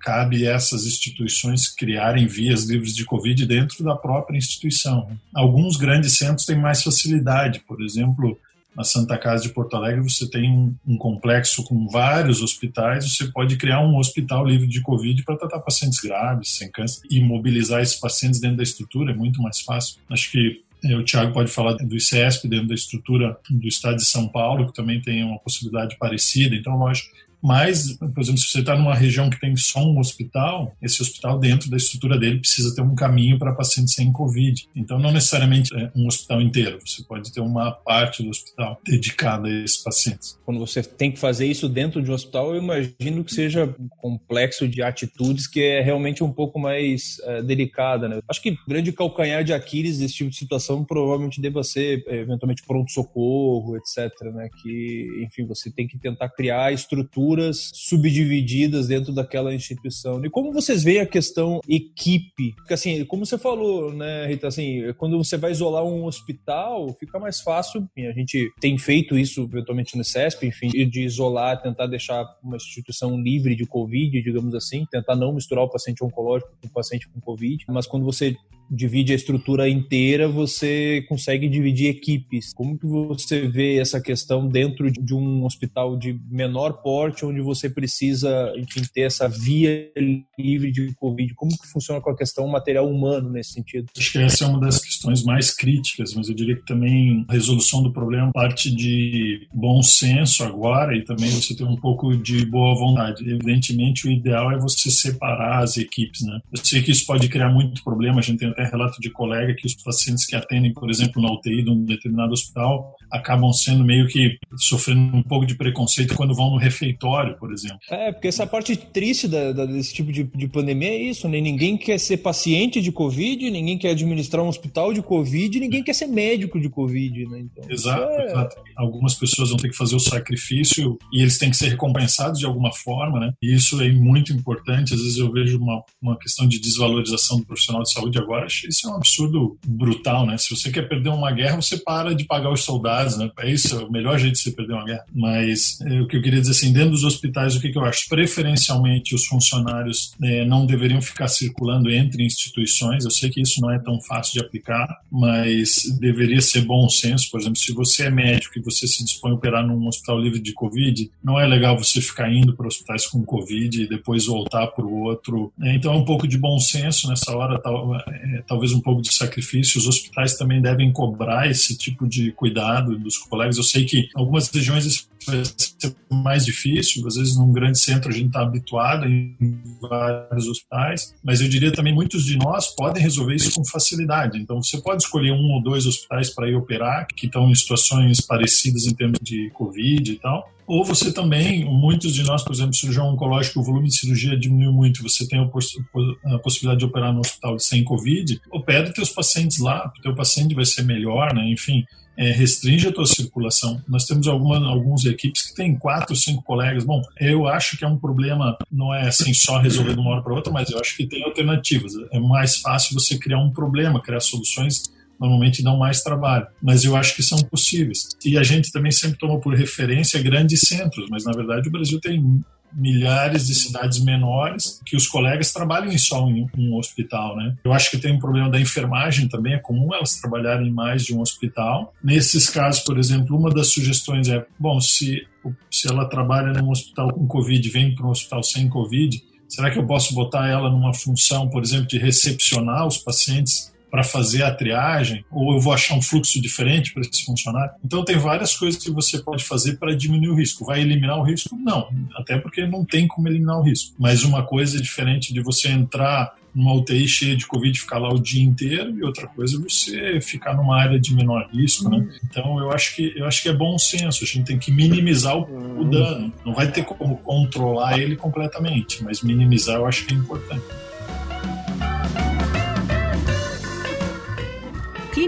cabe 0.00 0.44
essas 0.46 0.86
instituições 0.86 1.68
criarem 1.68 2.26
vias 2.26 2.64
livres 2.64 2.94
de 2.94 3.04
Covid 3.04 3.46
dentro 3.46 3.82
da 3.82 3.96
própria 3.96 4.36
instituição. 4.36 5.08
Alguns 5.34 5.76
grandes 5.76 6.16
centros 6.16 6.46
têm 6.46 6.58
mais 6.58 6.82
facilidade, 6.82 7.60
por 7.66 7.82
exemplo, 7.82 8.38
na 8.76 8.84
Santa 8.84 9.18
Casa 9.18 9.42
de 9.42 9.50
Porto 9.50 9.76
Alegre 9.76 10.02
você 10.02 10.28
tem 10.28 10.50
um, 10.50 10.74
um, 10.86 10.96
complexo 10.96 11.62
com 11.64 11.86
vários 11.88 12.40
hospitais, 12.42 13.04
você 13.04 13.26
pode 13.26 13.56
criar 13.56 13.80
um 13.80 13.98
hospital 13.98 14.46
livre 14.46 14.66
de 14.66 14.80
Covid 14.80 15.22
para 15.24 15.36
tratar 15.36 15.60
pacientes 15.60 16.00
graves, 16.00 16.56
sem 16.56 16.70
câncer, 16.70 17.02
e 17.10 17.20
mobilizar 17.20 17.82
esses 17.82 17.96
pacientes 17.96 18.40
dentro 18.40 18.56
da 18.56 18.62
estrutura 18.62 19.12
é 19.12 19.14
muito 19.14 19.42
mais 19.42 19.60
fácil. 19.60 20.00
Acho 20.08 20.30
que 20.30 20.62
o 20.84 21.04
Tiago 21.04 21.32
pode 21.32 21.50
falar 21.50 21.74
do 21.74 21.96
ICESP 21.96 22.48
dentro 22.48 22.68
da 22.68 22.74
estrutura 22.74 23.38
do 23.48 23.68
estado 23.68 23.96
de 23.96 24.04
São 24.04 24.28
Paulo, 24.28 24.66
que 24.66 24.74
também 24.74 25.00
tem 25.00 25.22
uma 25.22 25.38
possibilidade 25.38 25.96
parecida. 25.96 26.56
Então, 26.56 26.76
lógico, 26.76 27.08
mas, 27.42 27.96
por 27.96 28.20
exemplo, 28.20 28.40
se 28.40 28.50
você 28.50 28.60
está 28.60 28.76
numa 28.76 28.94
região 28.94 29.28
que 29.28 29.40
tem 29.40 29.56
só 29.56 29.80
um 29.80 29.98
hospital, 29.98 30.76
esse 30.80 31.02
hospital, 31.02 31.38
dentro 31.38 31.68
da 31.68 31.76
estrutura 31.76 32.18
dele, 32.18 32.38
precisa 32.38 32.74
ter 32.74 32.82
um 32.82 32.94
caminho 32.94 33.38
para 33.38 33.52
pacientes 33.52 33.94
sem 33.94 34.12
Covid. 34.12 34.68
Então, 34.76 34.98
não 34.98 35.10
necessariamente 35.10 35.74
é 35.74 35.90
um 35.96 36.06
hospital 36.06 36.40
inteiro, 36.40 36.78
você 36.84 37.02
pode 37.02 37.32
ter 37.32 37.40
uma 37.40 37.72
parte 37.72 38.22
do 38.22 38.30
hospital 38.30 38.80
dedicada 38.84 39.48
a 39.48 39.64
esses 39.64 39.82
pacientes. 39.82 40.38
Quando 40.44 40.60
você 40.60 40.82
tem 40.82 41.10
que 41.10 41.18
fazer 41.18 41.46
isso 41.46 41.68
dentro 41.68 42.00
de 42.00 42.10
um 42.10 42.14
hospital, 42.14 42.54
eu 42.54 42.62
imagino 42.62 43.24
que 43.24 43.34
seja 43.34 43.74
um 43.78 43.88
complexo 43.88 44.68
de 44.68 44.82
atitudes 44.82 45.46
que 45.46 45.60
é 45.62 45.80
realmente 45.80 46.22
um 46.22 46.32
pouco 46.32 46.60
mais 46.60 47.18
é, 47.24 47.42
delicada. 47.42 48.08
Né? 48.08 48.20
Acho 48.28 48.42
que 48.42 48.56
grande 48.68 48.92
calcanhar 48.92 49.42
de 49.42 49.52
Aquiles 49.52 49.98
desse 49.98 50.14
tipo 50.14 50.30
de 50.30 50.36
situação 50.36 50.84
provavelmente 50.84 51.40
deva 51.40 51.62
ser, 51.64 52.04
eventualmente, 52.06 52.62
pronto-socorro, 52.62 53.76
etc. 53.76 54.12
Né? 54.32 54.48
Que, 54.62 55.24
enfim, 55.24 55.46
você 55.46 55.70
tem 55.70 55.88
que 55.88 55.98
tentar 55.98 56.28
criar 56.28 56.72
estrutura 56.72 57.31
estruturas 57.32 57.70
subdivididas 57.74 58.88
dentro 58.88 59.12
daquela 59.12 59.54
instituição. 59.54 60.24
E 60.24 60.30
como 60.30 60.52
vocês 60.52 60.82
veem 60.82 61.00
a 61.00 61.06
questão 61.06 61.60
equipe? 61.68 62.54
Porque 62.56 62.74
assim, 62.74 63.04
como 63.04 63.24
você 63.24 63.38
falou, 63.38 63.92
né, 63.92 64.26
Rita, 64.26 64.48
assim, 64.48 64.92
quando 64.98 65.16
você 65.16 65.36
vai 65.36 65.50
isolar 65.50 65.84
um 65.84 66.04
hospital, 66.04 66.94
fica 66.98 67.18
mais 67.18 67.40
fácil. 67.40 67.88
A 67.96 68.12
gente 68.12 68.50
tem 68.60 68.76
feito 68.78 69.18
isso 69.18 69.42
eventualmente 69.42 69.96
no 69.96 70.04
CESP, 70.04 70.46
enfim, 70.46 70.68
de 70.68 71.02
isolar, 71.02 71.62
tentar 71.62 71.86
deixar 71.86 72.24
uma 72.42 72.56
instituição 72.56 73.20
livre 73.20 73.54
de 73.54 73.66
Covid, 73.66 74.22
digamos 74.22 74.54
assim, 74.54 74.84
tentar 74.90 75.16
não 75.16 75.32
misturar 75.32 75.64
o 75.64 75.70
paciente 75.70 76.04
oncológico 76.04 76.50
com 76.60 76.68
o 76.68 76.72
paciente 76.72 77.08
com 77.08 77.20
Covid. 77.20 77.64
Mas 77.68 77.86
quando 77.86 78.04
você 78.04 78.36
divide 78.70 79.12
a 79.12 79.16
estrutura 79.16 79.68
inteira, 79.68 80.28
você 80.28 81.04
consegue 81.08 81.48
dividir 81.48 81.88
equipes. 81.88 82.52
Como 82.54 82.78
que 82.78 82.86
você 82.86 83.46
vê 83.48 83.76
essa 83.78 84.00
questão 84.00 84.48
dentro 84.48 84.90
de 84.90 85.14
um 85.14 85.44
hospital 85.44 85.96
de 85.96 86.18
menor 86.30 86.82
porte, 86.82 87.24
onde 87.24 87.40
você 87.40 87.68
precisa, 87.68 88.52
enfim, 88.56 88.82
ter 88.92 89.02
essa 89.02 89.28
via 89.28 89.90
livre 90.38 90.70
de 90.70 90.94
Covid? 90.94 91.34
Como 91.34 91.56
que 91.56 91.68
funciona 91.68 92.00
com 92.00 92.10
a 92.10 92.16
questão 92.16 92.46
material 92.48 92.88
humano 92.88 93.30
nesse 93.30 93.52
sentido? 93.52 93.86
Acho 93.96 94.12
que 94.12 94.18
essa 94.18 94.44
é 94.44 94.48
uma 94.48 94.60
das 94.60 94.78
questões 94.78 95.22
mais 95.22 95.54
críticas, 95.54 96.14
mas 96.14 96.28
eu 96.28 96.34
diria 96.34 96.56
que 96.56 96.64
também 96.64 97.24
a 97.28 97.32
resolução 97.32 97.82
do 97.82 97.92
problema 97.92 98.32
parte 98.32 98.74
de 98.74 99.46
bom 99.52 99.82
senso 99.82 100.42
agora 100.44 100.96
e 100.96 101.02
também 101.02 101.30
você 101.30 101.54
ter 101.54 101.64
um 101.64 101.76
pouco 101.76 102.16
de 102.16 102.44
boa 102.46 102.74
vontade. 102.74 103.28
Evidentemente, 103.28 104.06
o 104.06 104.10
ideal 104.10 104.50
é 104.52 104.58
você 104.58 104.90
separar 104.90 105.62
as 105.62 105.76
equipes, 105.76 106.22
né? 106.22 106.40
Eu 106.52 106.64
sei 106.64 106.82
que 106.82 106.90
isso 106.90 107.06
pode 107.06 107.28
criar 107.28 107.50
muito 107.50 107.82
problema, 107.82 108.18
a 108.18 108.22
gente 108.22 108.38
tem 108.38 108.51
até 108.52 108.64
relato 108.64 109.00
de 109.00 109.10
colega 109.10 109.54
que 109.54 109.66
os 109.66 109.74
pacientes 109.74 110.24
que 110.26 110.36
atendem, 110.36 110.72
por 110.72 110.90
exemplo, 110.90 111.20
na 111.20 111.32
UTI 111.32 111.62
de 111.62 111.70
um 111.70 111.84
determinado 111.84 112.32
hospital, 112.32 112.96
acabam 113.10 113.52
sendo 113.52 113.84
meio 113.84 114.06
que 114.08 114.38
sofrendo 114.56 115.16
um 115.16 115.22
pouco 115.22 115.44
de 115.44 115.54
preconceito 115.54 116.14
quando 116.14 116.34
vão 116.34 116.50
no 116.50 116.56
refeitório, 116.56 117.36
por 117.38 117.52
exemplo. 117.52 117.78
É, 117.90 118.12
porque 118.12 118.28
essa 118.28 118.46
parte 118.46 118.74
triste 118.76 119.28
da, 119.28 119.52
da, 119.52 119.66
desse 119.66 119.92
tipo 119.92 120.10
de, 120.10 120.24
de 120.24 120.48
pandemia 120.48 120.88
é 120.88 121.02
isso, 121.02 121.28
né? 121.28 121.40
Ninguém 121.40 121.76
quer 121.76 121.98
ser 121.98 122.18
paciente 122.18 122.80
de 122.80 122.90
Covid, 122.90 123.50
ninguém 123.50 123.76
quer 123.76 123.90
administrar 123.90 124.44
um 124.44 124.48
hospital 124.48 124.92
de 124.92 125.02
Covid, 125.02 125.60
ninguém 125.60 125.82
quer 125.82 125.92
ser 125.92 126.06
médico 126.06 126.60
de 126.60 126.68
Covid, 126.68 127.26
né? 127.26 127.40
Então, 127.40 127.70
exato, 127.70 128.12
é... 128.12 128.24
exato. 128.26 128.56
Algumas 128.76 129.14
pessoas 129.14 129.50
vão 129.50 129.58
ter 129.58 129.68
que 129.68 129.76
fazer 129.76 129.96
o 129.96 130.00
sacrifício 130.00 130.98
e 131.12 131.20
eles 131.20 131.38
têm 131.38 131.50
que 131.50 131.56
ser 131.56 131.68
recompensados 131.68 132.38
de 132.38 132.46
alguma 132.46 132.72
forma, 132.72 133.20
né? 133.20 133.32
E 133.42 133.54
isso 133.54 133.80
é 133.80 133.90
muito 133.90 134.32
importante. 134.32 134.94
Às 134.94 135.00
vezes 135.00 135.18
eu 135.18 135.30
vejo 135.30 135.58
uma, 135.58 135.82
uma 136.00 136.18
questão 136.18 136.46
de 136.46 136.58
desvalorização 136.58 137.38
do 137.38 137.46
profissional 137.46 137.82
de 137.82 137.92
saúde 137.92 138.18
agora. 138.18 138.41
Isso 138.46 138.88
é 138.88 138.90
um 138.90 138.96
absurdo 138.96 139.58
brutal, 139.66 140.26
né? 140.26 140.36
Se 140.38 140.54
você 140.54 140.70
quer 140.70 140.88
perder 140.88 141.10
uma 141.10 141.30
guerra, 141.32 141.56
você 141.56 141.76
para 141.76 142.14
de 142.14 142.24
pagar 142.24 142.52
os 142.52 142.62
soldados, 142.62 143.16
né? 143.16 143.30
É 143.38 143.50
isso, 143.50 143.78
é 143.78 143.84
o 143.84 143.90
melhor 143.90 144.18
jeito 144.18 144.34
de 144.34 144.40
você 144.40 144.50
perder 144.50 144.74
uma 144.74 144.84
guerra. 144.84 145.04
Mas 145.14 145.80
é, 145.82 146.00
o 146.00 146.06
que 146.06 146.16
eu 146.16 146.22
queria 146.22 146.40
dizer 146.40 146.52
assim, 146.52 146.72
dentro 146.72 146.90
dos 146.90 147.04
hospitais, 147.04 147.56
o 147.56 147.60
que, 147.60 147.70
que 147.70 147.78
eu 147.78 147.84
acho? 147.84 148.08
Preferencialmente, 148.08 149.14
os 149.14 149.26
funcionários 149.26 150.12
é, 150.22 150.44
não 150.44 150.66
deveriam 150.66 151.00
ficar 151.00 151.28
circulando 151.28 151.90
entre 151.90 152.24
instituições. 152.24 153.04
Eu 153.04 153.10
sei 153.10 153.30
que 153.30 153.40
isso 153.40 153.60
não 153.60 153.70
é 153.70 153.78
tão 153.78 154.00
fácil 154.00 154.34
de 154.34 154.40
aplicar, 154.40 155.00
mas 155.10 155.82
deveria 156.00 156.40
ser 156.40 156.62
bom 156.62 156.88
senso. 156.88 157.30
Por 157.30 157.40
exemplo, 157.40 157.58
se 157.58 157.72
você 157.72 158.04
é 158.04 158.10
médico 158.10 158.58
e 158.58 158.62
você 158.62 158.86
se 158.86 159.04
dispõe 159.04 159.32
a 159.32 159.34
operar 159.34 159.66
num 159.66 159.86
hospital 159.86 160.20
livre 160.20 160.40
de 160.40 160.52
Covid, 160.52 161.10
não 161.22 161.38
é 161.38 161.46
legal 161.46 161.76
você 161.76 162.00
ficar 162.00 162.32
indo 162.32 162.54
para 162.54 162.66
hospitais 162.66 163.06
com 163.06 163.24
Covid 163.24 163.82
e 163.82 163.88
depois 163.88 164.26
voltar 164.26 164.66
para 164.68 164.84
o 164.84 165.02
outro. 165.02 165.52
É, 165.60 165.74
então, 165.74 165.92
é 165.92 165.96
um 165.96 166.04
pouco 166.04 166.26
de 166.26 166.38
bom 166.38 166.58
senso 166.58 167.08
nessa 167.08 167.36
hora, 167.36 167.58
tal, 167.60 167.94
é, 168.32 168.42
talvez 168.46 168.72
um 168.72 168.80
pouco 168.80 169.02
de 169.02 169.12
sacrifício. 169.12 169.78
Os 169.78 169.86
hospitais 169.86 170.36
também 170.36 170.60
devem 170.60 170.92
cobrar 170.92 171.50
esse 171.50 171.76
tipo 171.76 172.06
de 172.06 172.32
cuidado 172.32 172.98
dos 172.98 173.18
colegas. 173.18 173.56
Eu 173.56 173.62
sei 173.62 173.84
que 173.84 173.98
em 174.00 174.08
algumas 174.14 174.48
regiões 174.48 174.84
isso 174.86 175.08
vai 175.26 175.42
ser 175.44 175.94
mais 176.10 176.44
difícil, 176.44 177.06
às 177.06 177.14
vezes 177.14 177.36
num 177.36 177.52
grande 177.52 177.78
centro 177.78 178.10
a 178.10 178.12
gente 178.12 178.26
está 178.26 178.42
habituado 178.42 179.06
em 179.06 179.36
vários 179.80 180.48
hospitais, 180.48 181.14
mas 181.22 181.40
eu 181.40 181.48
diria 181.48 181.72
também 181.72 181.94
muitos 181.94 182.24
de 182.24 182.36
nós 182.36 182.74
podem 182.74 183.02
resolver 183.02 183.34
isso 183.34 183.52
com 183.52 183.64
facilidade. 183.64 184.38
Então 184.38 184.60
você 184.62 184.80
pode 184.80 185.04
escolher 185.04 185.32
um 185.32 185.52
ou 185.52 185.62
dois 185.62 185.86
hospitais 185.86 186.30
para 186.30 186.48
ir 186.48 186.56
operar, 186.56 187.06
que 187.14 187.26
estão 187.26 187.48
em 187.50 187.54
situações 187.54 188.20
parecidas 188.20 188.86
em 188.86 188.94
termos 188.94 189.18
de 189.22 189.50
Covid 189.50 190.12
e 190.12 190.16
tal, 190.16 190.52
ou 190.66 190.84
você 190.84 191.12
também, 191.12 191.64
muitos 191.64 192.14
de 192.14 192.22
nós, 192.22 192.42
por 192.42 192.52
exemplo, 192.52 192.74
cirurgião 192.74 193.12
oncológico, 193.12 193.60
o 193.60 193.62
volume 193.62 193.88
de 193.88 193.96
cirurgia 193.96 194.38
diminuiu 194.38 194.72
muito, 194.72 195.02
você 195.02 195.26
tem 195.26 195.40
a 195.40 196.38
possibilidade 196.38 196.78
de 196.78 196.84
operar 196.84 197.12
no 197.12 197.20
hospital 197.20 197.58
sem 197.58 197.84
Covid, 197.84 198.40
opere 198.50 198.92
teus 198.92 199.10
pacientes 199.10 199.58
lá, 199.58 199.92
o 199.98 200.02
teu 200.02 200.14
paciente 200.14 200.54
vai 200.54 200.64
ser 200.64 200.82
melhor, 200.82 201.34
né? 201.34 201.48
Enfim, 201.50 201.84
é, 202.16 202.30
restringe 202.30 202.88
a 202.88 202.92
tua 202.92 203.06
circulação. 203.06 203.82
Nós 203.88 204.04
temos 204.04 204.26
alguma, 204.26 204.68
algumas 204.68 205.04
equipes 205.04 205.42
que 205.42 205.54
têm 205.54 205.76
quatro, 205.76 206.14
cinco 206.14 206.42
colegas. 206.42 206.84
Bom, 206.84 207.02
eu 207.18 207.46
acho 207.46 207.76
que 207.76 207.84
é 207.84 207.88
um 207.88 207.98
problema, 207.98 208.56
não 208.70 208.94
é 208.94 209.08
assim 209.08 209.32
só 209.32 209.58
resolver 209.58 209.94
de 209.94 210.00
uma 210.00 210.10
hora 210.10 210.22
para 210.22 210.34
outra, 210.34 210.52
mas 210.52 210.70
eu 210.70 210.78
acho 210.78 210.96
que 210.96 211.06
tem 211.06 211.24
alternativas. 211.24 211.92
É 212.10 212.20
mais 212.20 212.58
fácil 212.58 212.94
você 212.94 213.18
criar 213.18 213.38
um 213.38 213.50
problema, 213.50 214.00
criar 214.00 214.20
soluções 214.20 214.92
normalmente 215.22 215.62
dão 215.62 215.78
mais 215.78 216.02
trabalho, 216.02 216.46
mas 216.60 216.84
eu 216.84 216.96
acho 216.96 217.14
que 217.14 217.22
são 217.22 217.38
possíveis. 217.38 218.08
E 218.24 218.36
a 218.36 218.42
gente 218.42 218.72
também 218.72 218.90
sempre 218.90 219.18
toma 219.18 219.40
por 219.40 219.54
referência 219.54 220.20
grandes 220.20 220.60
centros, 220.60 221.06
mas 221.08 221.24
na 221.24 221.32
verdade 221.32 221.68
o 221.68 221.72
Brasil 221.72 222.00
tem 222.00 222.42
milhares 222.74 223.46
de 223.46 223.54
cidades 223.54 224.02
menores 224.02 224.80
que 224.84 224.96
os 224.96 225.06
colegas 225.06 225.52
trabalham 225.52 225.96
só 225.98 226.26
em 226.26 226.48
um 226.56 226.76
hospital, 226.76 227.36
né? 227.36 227.54
Eu 227.64 227.72
acho 227.72 227.90
que 227.90 227.98
tem 227.98 228.14
um 228.14 228.18
problema 228.18 228.50
da 228.50 228.58
enfermagem 228.58 229.28
também, 229.28 229.54
é 229.54 229.58
comum 229.58 229.94
elas 229.94 230.18
trabalharem 230.18 230.68
em 230.68 230.72
mais 230.72 231.04
de 231.04 231.14
um 231.14 231.20
hospital. 231.20 231.92
Nesses 232.02 232.48
casos, 232.48 232.82
por 232.82 232.98
exemplo, 232.98 233.36
uma 233.36 233.50
das 233.50 233.68
sugestões 233.68 234.28
é, 234.28 234.44
bom, 234.58 234.80
se, 234.80 235.26
se 235.70 235.88
ela 235.88 236.08
trabalha 236.08 236.52
num 236.52 236.70
hospital 236.70 237.12
com 237.12 237.26
Covid 237.26 237.68
vem 237.68 237.94
para 237.94 238.06
um 238.06 238.10
hospital 238.10 238.42
sem 238.42 238.68
Covid, 238.68 239.22
será 239.48 239.70
que 239.70 239.78
eu 239.78 239.86
posso 239.86 240.14
botar 240.14 240.48
ela 240.48 240.70
numa 240.70 240.94
função, 240.94 241.48
por 241.48 241.62
exemplo, 241.62 241.86
de 241.86 241.98
recepcionar 241.98 242.86
os 242.86 242.96
pacientes 242.96 243.71
para 243.92 244.02
fazer 244.02 244.42
a 244.42 244.50
triagem, 244.50 245.22
ou 245.30 245.52
eu 245.52 245.60
vou 245.60 245.70
achar 245.70 245.94
um 245.94 246.00
fluxo 246.00 246.40
diferente 246.40 246.94
para 246.94 247.02
esse 247.02 247.26
funcionário. 247.26 247.72
Então, 247.84 248.02
tem 248.02 248.16
várias 248.16 248.56
coisas 248.56 248.82
que 248.82 248.90
você 248.90 249.18
pode 249.18 249.44
fazer 249.44 249.76
para 249.76 249.94
diminuir 249.94 250.30
o 250.30 250.34
risco. 250.34 250.64
Vai 250.64 250.80
eliminar 250.80 251.18
o 251.18 251.22
risco? 251.22 251.54
Não, 251.54 251.90
até 252.16 252.38
porque 252.38 252.66
não 252.66 252.86
tem 252.86 253.06
como 253.06 253.28
eliminar 253.28 253.58
o 253.58 253.62
risco. 253.62 253.94
Mas 253.98 254.24
uma 254.24 254.44
coisa 254.44 254.78
é 254.78 254.80
diferente 254.80 255.34
de 255.34 255.42
você 255.42 255.68
entrar 255.68 256.34
numa 256.54 256.72
UTI 256.72 257.06
cheia 257.06 257.36
de 257.36 257.46
Covid 257.46 257.78
ficar 257.78 257.98
lá 257.98 258.08
o 258.08 258.18
dia 258.18 258.42
inteiro 258.42 258.96
e 258.96 259.04
outra 259.04 259.26
coisa 259.26 259.56
é 259.56 259.60
você 259.60 260.20
ficar 260.22 260.54
numa 260.54 260.78
área 260.78 260.98
de 260.98 261.14
menor 261.14 261.48
risco, 261.52 261.88
né? 261.90 262.06
Então 262.24 262.58
eu 262.60 262.70
acho 262.70 262.94
que 262.94 263.12
eu 263.16 263.26
acho 263.26 263.42
que 263.42 263.48
é 263.48 263.54
bom 263.54 263.78
senso, 263.78 264.22
a 264.22 264.26
gente 264.26 264.46
tem 264.46 264.58
que 264.58 264.70
minimizar 264.70 265.36
o, 265.36 265.80
o 265.80 265.84
dano. 265.84 266.32
Não 266.44 266.52
vai 266.52 266.70
ter 266.70 266.84
como 266.84 267.16
controlar 267.18 267.98
ele 267.98 268.16
completamente, 268.16 269.02
mas 269.02 269.22
minimizar 269.22 269.76
eu 269.76 269.86
acho 269.86 270.04
que 270.04 270.14
é 270.14 270.16
importante. 270.16 270.64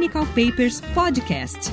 Clinical 0.05 0.27
Papers 0.27 0.83
Podcast. 0.93 1.73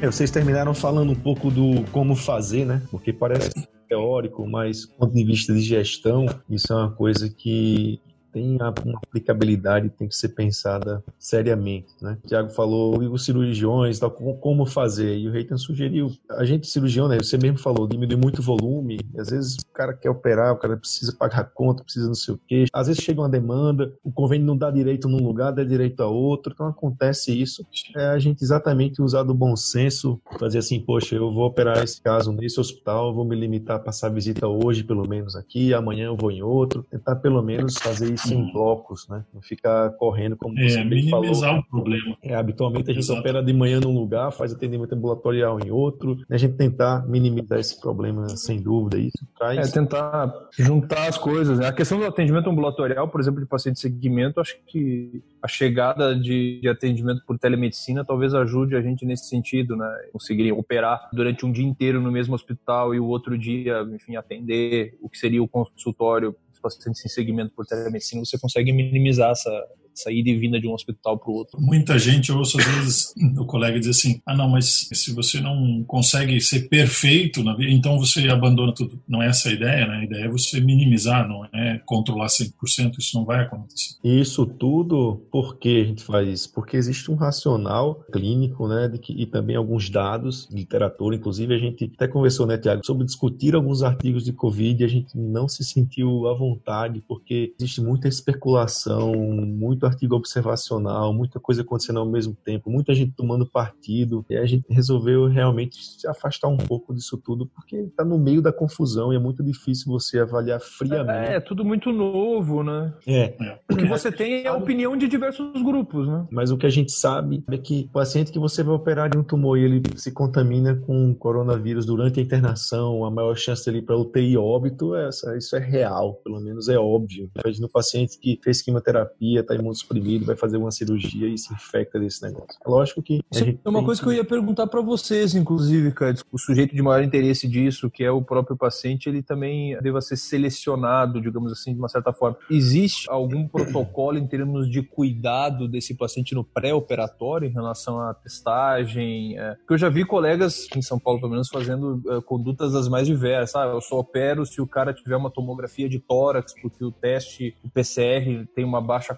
É, 0.00 0.06
vocês 0.06 0.30
terminaram 0.30 0.72
falando 0.72 1.10
um 1.10 1.16
pouco 1.16 1.50
do 1.50 1.82
como 1.90 2.14
fazer, 2.14 2.64
né? 2.64 2.82
Porque 2.92 3.12
parece 3.12 3.50
teórico, 3.88 4.46
mas 4.46 4.86
do 4.86 4.94
ponto 4.94 5.12
de 5.12 5.24
vista 5.24 5.52
de 5.52 5.60
gestão, 5.60 6.26
isso 6.48 6.72
é 6.72 6.76
uma 6.76 6.92
coisa 6.92 7.28
que 7.28 8.00
tem 8.34 8.56
uma 8.56 8.98
aplicabilidade 9.02 9.88
tem 9.90 10.08
que 10.08 10.16
ser 10.16 10.30
pensada 10.30 11.02
seriamente, 11.18 11.86
né? 12.02 12.18
O 12.24 12.26
Tiago 12.26 12.50
falou 12.50 13.00
e 13.00 13.06
os 13.06 13.24
cirurgiões, 13.24 14.00
tal, 14.00 14.10
como 14.10 14.66
fazer, 14.66 15.16
e 15.16 15.28
o 15.28 15.30
Reitan 15.30 15.56
sugeriu, 15.56 16.10
a 16.28 16.44
gente 16.44 16.66
cirurgião, 16.66 17.06
né, 17.06 17.16
você 17.18 17.38
mesmo 17.38 17.58
falou, 17.58 17.86
diminui 17.86 18.16
muito 18.16 18.42
volume, 18.42 18.98
às 19.16 19.30
vezes 19.30 19.54
o 19.54 19.72
cara 19.72 19.94
quer 19.94 20.10
operar, 20.10 20.52
o 20.52 20.56
cara 20.56 20.76
precisa 20.76 21.14
pagar 21.16 21.44
conta, 21.44 21.84
precisa 21.84 22.08
não 22.08 22.14
sei 22.14 22.34
o 22.34 22.40
quê, 22.48 22.64
às 22.72 22.88
vezes 22.88 23.02
chega 23.02 23.20
uma 23.20 23.28
demanda, 23.28 23.92
o 24.02 24.10
convênio 24.10 24.46
não 24.46 24.56
dá 24.56 24.70
direito 24.70 25.08
num 25.08 25.24
lugar, 25.24 25.52
dá 25.52 25.62
direito 25.62 26.02
a 26.02 26.08
outro, 26.08 26.52
então 26.52 26.66
acontece 26.66 27.40
isso, 27.40 27.64
é 27.94 28.06
a 28.06 28.18
gente 28.18 28.42
exatamente 28.42 29.00
usar 29.00 29.22
do 29.22 29.34
bom 29.34 29.54
senso, 29.54 30.20
fazer 30.40 30.58
assim, 30.58 30.80
poxa, 30.80 31.14
eu 31.14 31.32
vou 31.32 31.46
operar 31.46 31.84
esse 31.84 32.02
caso 32.02 32.32
nesse 32.32 32.58
hospital, 32.58 33.14
vou 33.14 33.24
me 33.24 33.36
limitar 33.36 33.76
a 33.76 33.80
passar 33.80 34.08
visita 34.08 34.48
hoje, 34.48 34.82
pelo 34.82 35.08
menos 35.08 35.36
aqui, 35.36 35.72
amanhã 35.72 36.06
eu 36.06 36.16
vou 36.16 36.32
em 36.32 36.42
outro, 36.42 36.84
tentar 36.90 37.16
pelo 37.16 37.40
menos 37.42 37.74
fazer 37.78 38.12
isso 38.12 38.23
em 38.32 38.52
blocos, 38.52 39.08
né? 39.08 39.24
Não 39.32 39.42
ficar 39.42 39.90
correndo 39.90 40.36
como 40.36 40.58
é, 40.58 40.68
você 40.68 40.84
bem 40.84 41.04
minimizar 41.04 41.50
falou. 41.50 41.60
o 41.60 41.70
problema. 41.70 42.16
É, 42.22 42.34
habitualmente 42.34 42.90
a 42.90 42.94
gente 42.94 43.04
Exato. 43.04 43.20
opera 43.20 43.42
de 43.42 43.52
manhã 43.52 43.80
num 43.80 43.94
lugar, 43.94 44.30
faz 44.32 44.52
atendimento 44.52 44.94
ambulatorial 44.94 45.58
em 45.60 45.70
outro. 45.70 46.16
Né? 46.16 46.24
A 46.30 46.36
gente 46.36 46.54
tentar 46.54 47.06
minimizar 47.06 47.58
esse 47.58 47.80
problema, 47.80 48.28
sem 48.28 48.60
dúvida, 48.60 48.98
isso 48.98 49.26
traz. 49.36 49.68
É 49.68 49.72
tentar 49.72 50.32
juntar 50.58 51.08
as 51.08 51.18
coisas. 51.18 51.58
Né? 51.58 51.66
A 51.66 51.72
questão 51.72 51.98
do 51.98 52.06
atendimento 52.06 52.48
ambulatorial, 52.48 53.08
por 53.08 53.20
exemplo, 53.20 53.40
de 53.40 53.46
paciente 53.46 53.76
de 53.76 53.80
segmento, 53.80 54.40
acho 54.40 54.56
que 54.66 55.22
a 55.42 55.48
chegada 55.48 56.14
de, 56.14 56.60
de 56.60 56.68
atendimento 56.68 57.22
por 57.26 57.38
telemedicina 57.38 58.04
talvez 58.04 58.34
ajude 58.34 58.76
a 58.76 58.80
gente 58.80 59.04
nesse 59.04 59.28
sentido, 59.28 59.76
né? 59.76 59.86
Conseguir 60.12 60.52
operar 60.52 61.08
durante 61.12 61.44
um 61.44 61.52
dia 61.52 61.66
inteiro 61.66 62.00
no 62.00 62.10
mesmo 62.10 62.34
hospital 62.34 62.94
e 62.94 63.00
o 63.00 63.06
outro 63.06 63.36
dia, 63.36 63.86
enfim, 63.92 64.16
atender 64.16 64.96
o 65.02 65.08
que 65.08 65.18
seria 65.18 65.42
o 65.42 65.48
consultório 65.48 66.34
pacientes 66.64 67.04
em 67.04 67.08
segmento 67.08 67.52
por 67.54 67.66
telemedicina, 67.66 68.24
você 68.24 68.38
consegue 68.38 68.72
minimizar 68.72 69.30
essa, 69.30 69.50
sair 69.94 70.22
de 70.22 70.36
vinda 70.36 70.60
de 70.60 70.66
um 70.66 70.72
hospital 70.72 71.18
para 71.18 71.30
o 71.30 71.34
outro. 71.34 71.60
Muita 71.60 71.98
gente, 71.98 72.30
eu 72.30 72.38
ouço 72.38 72.58
às 72.58 72.66
vezes 72.66 73.14
o 73.38 73.44
colega 73.44 73.78
dizer 73.78 73.92
assim: 73.92 74.20
ah, 74.26 74.36
não, 74.36 74.48
mas 74.48 74.88
se 74.92 75.12
você 75.12 75.40
não 75.40 75.84
consegue 75.84 76.40
ser 76.40 76.68
perfeito 76.68 77.42
na 77.42 77.54
vida, 77.54 77.70
então 77.70 77.98
você 77.98 78.28
abandona 78.28 78.72
tudo. 78.74 79.00
Não 79.08 79.22
é 79.22 79.28
essa 79.28 79.48
a 79.48 79.52
ideia, 79.52 79.86
né? 79.86 79.98
A 79.98 80.04
ideia 80.04 80.24
é 80.24 80.28
você 80.28 80.60
minimizar, 80.60 81.28
não 81.28 81.44
é 81.52 81.80
controlar 81.84 82.26
100%, 82.26 82.98
isso 82.98 83.16
não 83.16 83.24
vai 83.24 83.42
acontecer. 83.42 83.96
Isso 84.02 84.46
tudo, 84.46 85.22
por 85.30 85.56
que 85.58 85.80
a 85.80 85.84
gente 85.84 86.02
faz 86.02 86.28
isso? 86.28 86.52
Porque 86.52 86.76
existe 86.76 87.10
um 87.10 87.14
racional 87.14 88.04
clínico, 88.12 88.68
né, 88.68 88.88
de 88.88 88.98
que, 88.98 89.12
e 89.12 89.26
também 89.26 89.56
alguns 89.56 89.90
dados, 89.90 90.48
literatura, 90.50 91.16
inclusive 91.16 91.54
a 91.54 91.58
gente 91.58 91.90
até 91.94 92.08
conversou, 92.08 92.46
né, 92.46 92.58
Tiago, 92.58 92.84
sobre 92.84 93.04
discutir 93.04 93.54
alguns 93.54 93.82
artigos 93.82 94.24
de 94.24 94.32
Covid 94.32 94.82
e 94.82 94.84
a 94.84 94.88
gente 94.88 95.16
não 95.16 95.48
se 95.48 95.64
sentiu 95.64 96.28
à 96.28 96.34
vontade, 96.34 97.02
porque 97.06 97.54
existe 97.58 97.80
muita 97.80 98.08
especulação, 98.08 99.14
muito 99.14 99.83
muito 99.84 99.86
artigo 99.86 100.16
observacional, 100.16 101.12
muita 101.12 101.38
coisa 101.38 101.62
acontecendo 101.62 102.00
ao 102.00 102.06
mesmo 102.06 102.36
tempo, 102.44 102.70
muita 102.70 102.94
gente 102.94 103.12
tomando 103.12 103.46
partido, 103.46 104.24
e 104.28 104.36
a 104.36 104.46
gente 104.46 104.64
resolveu 104.70 105.26
realmente 105.26 105.76
se 105.76 106.06
afastar 106.06 106.48
um 106.48 106.56
pouco 106.56 106.94
disso 106.94 107.18
tudo, 107.18 107.46
porque 107.46 107.76
está 107.76 108.04
no 108.04 108.18
meio 108.18 108.40
da 108.40 108.52
confusão 108.52 109.12
e 109.12 109.16
é 109.16 109.18
muito 109.18 109.42
difícil 109.42 109.92
você 109.92 110.18
avaliar 110.18 110.60
friamente. 110.60 111.32
É, 111.32 111.36
é 111.36 111.40
tudo 111.40 111.64
muito 111.64 111.92
novo, 111.92 112.62
né? 112.62 112.92
É. 113.06 113.58
O 113.70 113.76
que 113.76 113.84
você 113.84 114.10
tem 114.10 114.44
é 114.44 114.48
a 114.48 114.54
opinião 114.54 114.96
de 114.96 115.06
diversos 115.06 115.62
grupos, 115.62 116.08
né? 116.08 116.26
Mas 116.30 116.50
o 116.50 116.56
que 116.56 116.66
a 116.66 116.70
gente 116.70 116.92
sabe 116.92 117.44
é 117.50 117.58
que 117.58 117.86
o 117.90 117.92
paciente 117.92 118.32
que 118.32 118.38
você 118.38 118.62
vai 118.62 118.74
operar 118.74 119.10
de 119.10 119.18
um 119.18 119.22
tumor 119.22 119.58
e 119.58 119.64
ele 119.64 119.82
se 119.96 120.12
contamina 120.12 120.74
com 120.74 121.14
coronavírus 121.14 121.84
durante 121.84 122.20
a 122.20 122.22
internação, 122.22 123.04
a 123.04 123.10
maior 123.10 123.36
chance 123.36 123.64
dele 123.64 123.82
para 123.82 123.96
UTI 123.96 124.36
óbito, 124.36 124.94
é 124.94 125.08
essa, 125.08 125.36
isso 125.36 125.54
é 125.56 125.60
real, 125.60 126.14
pelo 126.24 126.40
menos 126.40 126.68
é 126.68 126.78
óbvio. 126.78 127.30
Um 127.44 127.68
paciente 127.68 128.18
que 128.18 128.38
fez 128.42 128.62
quimioterapia, 128.62 129.40
está 129.40 129.54
imunossuprimido, 129.74 130.24
vai 130.24 130.36
fazer 130.36 130.56
uma 130.56 130.70
cirurgia 130.70 131.28
e 131.28 131.36
se 131.36 131.52
infecta 131.52 131.98
desse 131.98 132.22
negócio. 132.22 132.58
Lógico 132.64 133.02
que. 133.02 133.20
é 133.32 133.68
uma 133.68 133.84
coisa 133.84 134.00
que... 134.00 134.06
que 134.06 134.12
eu 134.12 134.16
ia 134.16 134.24
perguntar 134.24 134.66
para 134.68 134.80
vocês, 134.80 135.34
inclusive, 135.34 135.90
cara. 135.92 136.14
O 136.30 136.38
sujeito 136.38 136.74
de 136.74 136.82
maior 136.82 137.02
interesse 137.02 137.48
disso, 137.48 137.90
que 137.90 138.04
é 138.04 138.10
o 138.10 138.22
próprio 138.22 138.56
paciente, 138.56 139.08
ele 139.08 139.22
também 139.22 139.76
deva 139.82 140.00
ser 140.00 140.16
selecionado, 140.16 141.20
digamos 141.20 141.52
assim, 141.52 141.72
de 141.72 141.78
uma 141.78 141.88
certa 141.88 142.12
forma. 142.12 142.38
Existe 142.50 143.10
algum 143.10 143.46
protocolo 143.48 144.18
em 144.18 144.26
termos 144.26 144.70
de 144.70 144.82
cuidado 144.82 145.66
desse 145.66 145.94
paciente 145.94 146.34
no 146.34 146.44
pré-operatório 146.44 147.48
em 147.48 147.52
relação 147.52 148.00
à 148.00 148.14
testagem? 148.14 149.38
É, 149.38 149.54
porque 149.54 149.74
eu 149.74 149.78
já 149.78 149.88
vi 149.88 150.04
colegas 150.04 150.68
em 150.76 150.82
São 150.82 150.98
Paulo, 150.98 151.20
pelo 151.20 151.32
menos, 151.32 151.48
fazendo 151.48 152.02
é, 152.08 152.20
condutas 152.20 152.72
das 152.72 152.88
mais 152.88 153.06
diversas. 153.06 153.56
Ah, 153.56 153.66
eu 153.66 153.80
só 153.80 153.98
opero 153.98 154.46
se 154.46 154.60
o 154.60 154.66
cara 154.66 154.92
tiver 154.92 155.16
uma 155.16 155.30
tomografia 155.30 155.88
de 155.88 155.98
tórax, 155.98 156.54
porque 156.60 156.84
o 156.84 156.92
teste, 156.92 157.56
o 157.64 157.68
PCR, 157.68 158.46
tem 158.54 158.64
uma 158.64 158.80
baixa 158.80 159.14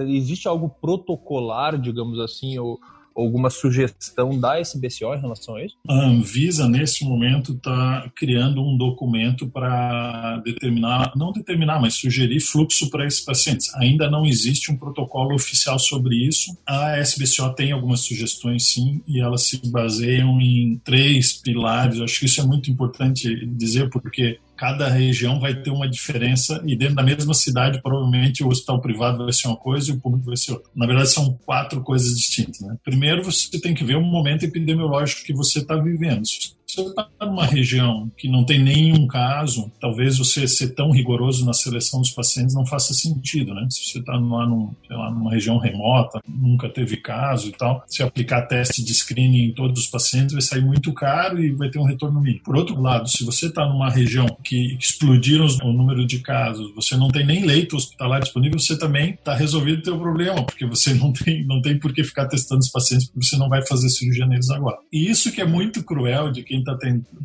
Existe 0.00 0.48
algo 0.48 0.68
protocolar, 0.68 1.78
digamos 1.78 2.18
assim, 2.18 2.58
ou 2.58 2.78
alguma 3.14 3.50
sugestão 3.50 4.38
da 4.38 4.60
SBCO 4.60 5.14
em 5.14 5.20
relação 5.20 5.56
a 5.56 5.64
isso? 5.64 5.76
A 5.88 5.94
Anvisa, 5.94 6.68
nesse 6.68 7.04
momento, 7.04 7.52
está 7.52 8.10
criando 8.16 8.62
um 8.62 8.76
documento 8.76 9.46
para 9.48 10.38
determinar, 10.44 11.12
não 11.16 11.32
determinar, 11.32 11.80
mas 11.80 11.94
sugerir 11.94 12.40
fluxo 12.40 12.90
para 12.90 13.06
esses 13.06 13.20
pacientes. 13.20 13.74
Ainda 13.76 14.10
não 14.10 14.24
existe 14.24 14.70
um 14.70 14.76
protocolo 14.76 15.34
oficial 15.34 15.78
sobre 15.78 16.16
isso. 16.16 16.56
A 16.66 16.98
SBCO 16.98 17.54
tem 17.54 17.72
algumas 17.72 18.00
sugestões, 18.00 18.66
sim, 18.66 19.02
e 19.06 19.20
elas 19.20 19.42
se 19.42 19.60
baseiam 19.70 20.40
em 20.40 20.80
três 20.84 21.32
pilares. 21.32 21.98
Eu 21.98 22.04
acho 22.04 22.20
que 22.20 22.26
isso 22.26 22.40
é 22.40 22.44
muito 22.44 22.70
importante 22.70 23.46
dizer, 23.46 23.90
porque 23.90 24.38
cada 24.62 24.88
região 24.88 25.40
vai 25.40 25.60
ter 25.60 25.70
uma 25.70 25.88
diferença 25.88 26.62
e 26.64 26.76
dentro 26.76 26.94
da 26.94 27.02
mesma 27.02 27.34
cidade 27.34 27.82
provavelmente 27.82 28.44
o 28.44 28.48
hospital 28.48 28.80
privado 28.80 29.24
vai 29.24 29.32
ser 29.32 29.48
uma 29.48 29.56
coisa 29.56 29.90
e 29.90 29.94
o 29.94 29.98
público 29.98 30.26
vai 30.26 30.36
ser 30.36 30.52
outra. 30.52 30.70
Na 30.72 30.86
verdade 30.86 31.10
são 31.10 31.36
quatro 31.44 31.80
coisas 31.80 32.16
distintas. 32.16 32.60
Né? 32.60 32.76
Primeiro 32.84 33.24
você 33.24 33.60
tem 33.60 33.74
que 33.74 33.82
ver 33.82 33.96
o 33.96 34.00
momento 34.00 34.44
epidemiológico 34.44 35.24
que 35.24 35.34
você 35.34 35.58
está 35.58 35.74
vivendo 35.74 36.24
se 36.24 36.54
você 36.72 36.88
está 36.88 37.08
numa 37.20 37.44
região 37.44 38.10
que 38.16 38.28
não 38.28 38.44
tem 38.44 38.62
nenhum 38.62 39.06
caso, 39.06 39.70
talvez 39.78 40.16
você 40.16 40.48
ser 40.48 40.74
tão 40.74 40.90
rigoroso 40.90 41.44
na 41.44 41.52
seleção 41.52 42.00
dos 42.00 42.10
pacientes 42.10 42.54
não 42.54 42.64
faça 42.64 42.94
sentido, 42.94 43.52
né? 43.52 43.66
Se 43.68 43.84
você 43.86 43.98
está 43.98 44.18
numa, 44.18 44.46
num, 44.46 44.74
lá, 44.90 45.10
numa 45.10 45.30
região 45.30 45.58
remota, 45.58 46.20
nunca 46.26 46.68
teve 46.68 46.96
caso 46.96 47.48
e 47.48 47.52
tal, 47.52 47.84
se 47.86 48.02
aplicar 48.02 48.42
teste 48.42 48.82
de 48.82 48.94
screening 48.94 49.50
em 49.50 49.52
todos 49.52 49.84
os 49.84 49.86
pacientes 49.86 50.32
vai 50.32 50.40
sair 50.40 50.62
muito 50.62 50.92
caro 50.94 51.42
e 51.42 51.52
vai 51.52 51.68
ter 51.68 51.78
um 51.78 51.84
retorno 51.84 52.20
mínimo. 52.20 52.42
Por 52.42 52.56
outro 52.56 52.80
lado, 52.80 53.08
se 53.08 53.24
você 53.24 53.46
está 53.46 53.68
numa 53.68 53.90
região 53.90 54.26
que 54.42 54.76
explodiram 54.78 55.46
o 55.62 55.72
número 55.72 56.06
de 56.06 56.20
casos, 56.20 56.74
você 56.74 56.96
não 56.96 57.08
tem 57.08 57.26
nem 57.26 57.44
leito 57.44 57.76
hospitalar 57.76 58.20
disponível, 58.20 58.58
você 58.58 58.78
também 58.78 59.10
está 59.10 59.34
resolvido 59.34 59.80
o 59.80 59.82
teu 59.82 59.98
problema, 59.98 60.42
porque 60.44 60.64
você 60.64 60.94
não 60.94 61.12
tem, 61.12 61.44
não 61.44 61.60
tem 61.60 61.78
por 61.78 61.92
que 61.92 62.02
ficar 62.02 62.26
testando 62.26 62.60
os 62.60 62.70
pacientes, 62.70 63.08
porque 63.08 63.26
você 63.26 63.36
não 63.36 63.48
vai 63.48 63.66
fazer 63.66 63.88
cirurgia 63.90 64.26
neles 64.26 64.48
agora. 64.50 64.78
E 64.90 65.10
isso 65.10 65.30
que 65.30 65.40
é 65.40 65.46
muito 65.46 65.82
cruel 65.82 66.30
de 66.30 66.42
quem 66.42 66.61
tá 66.64 66.76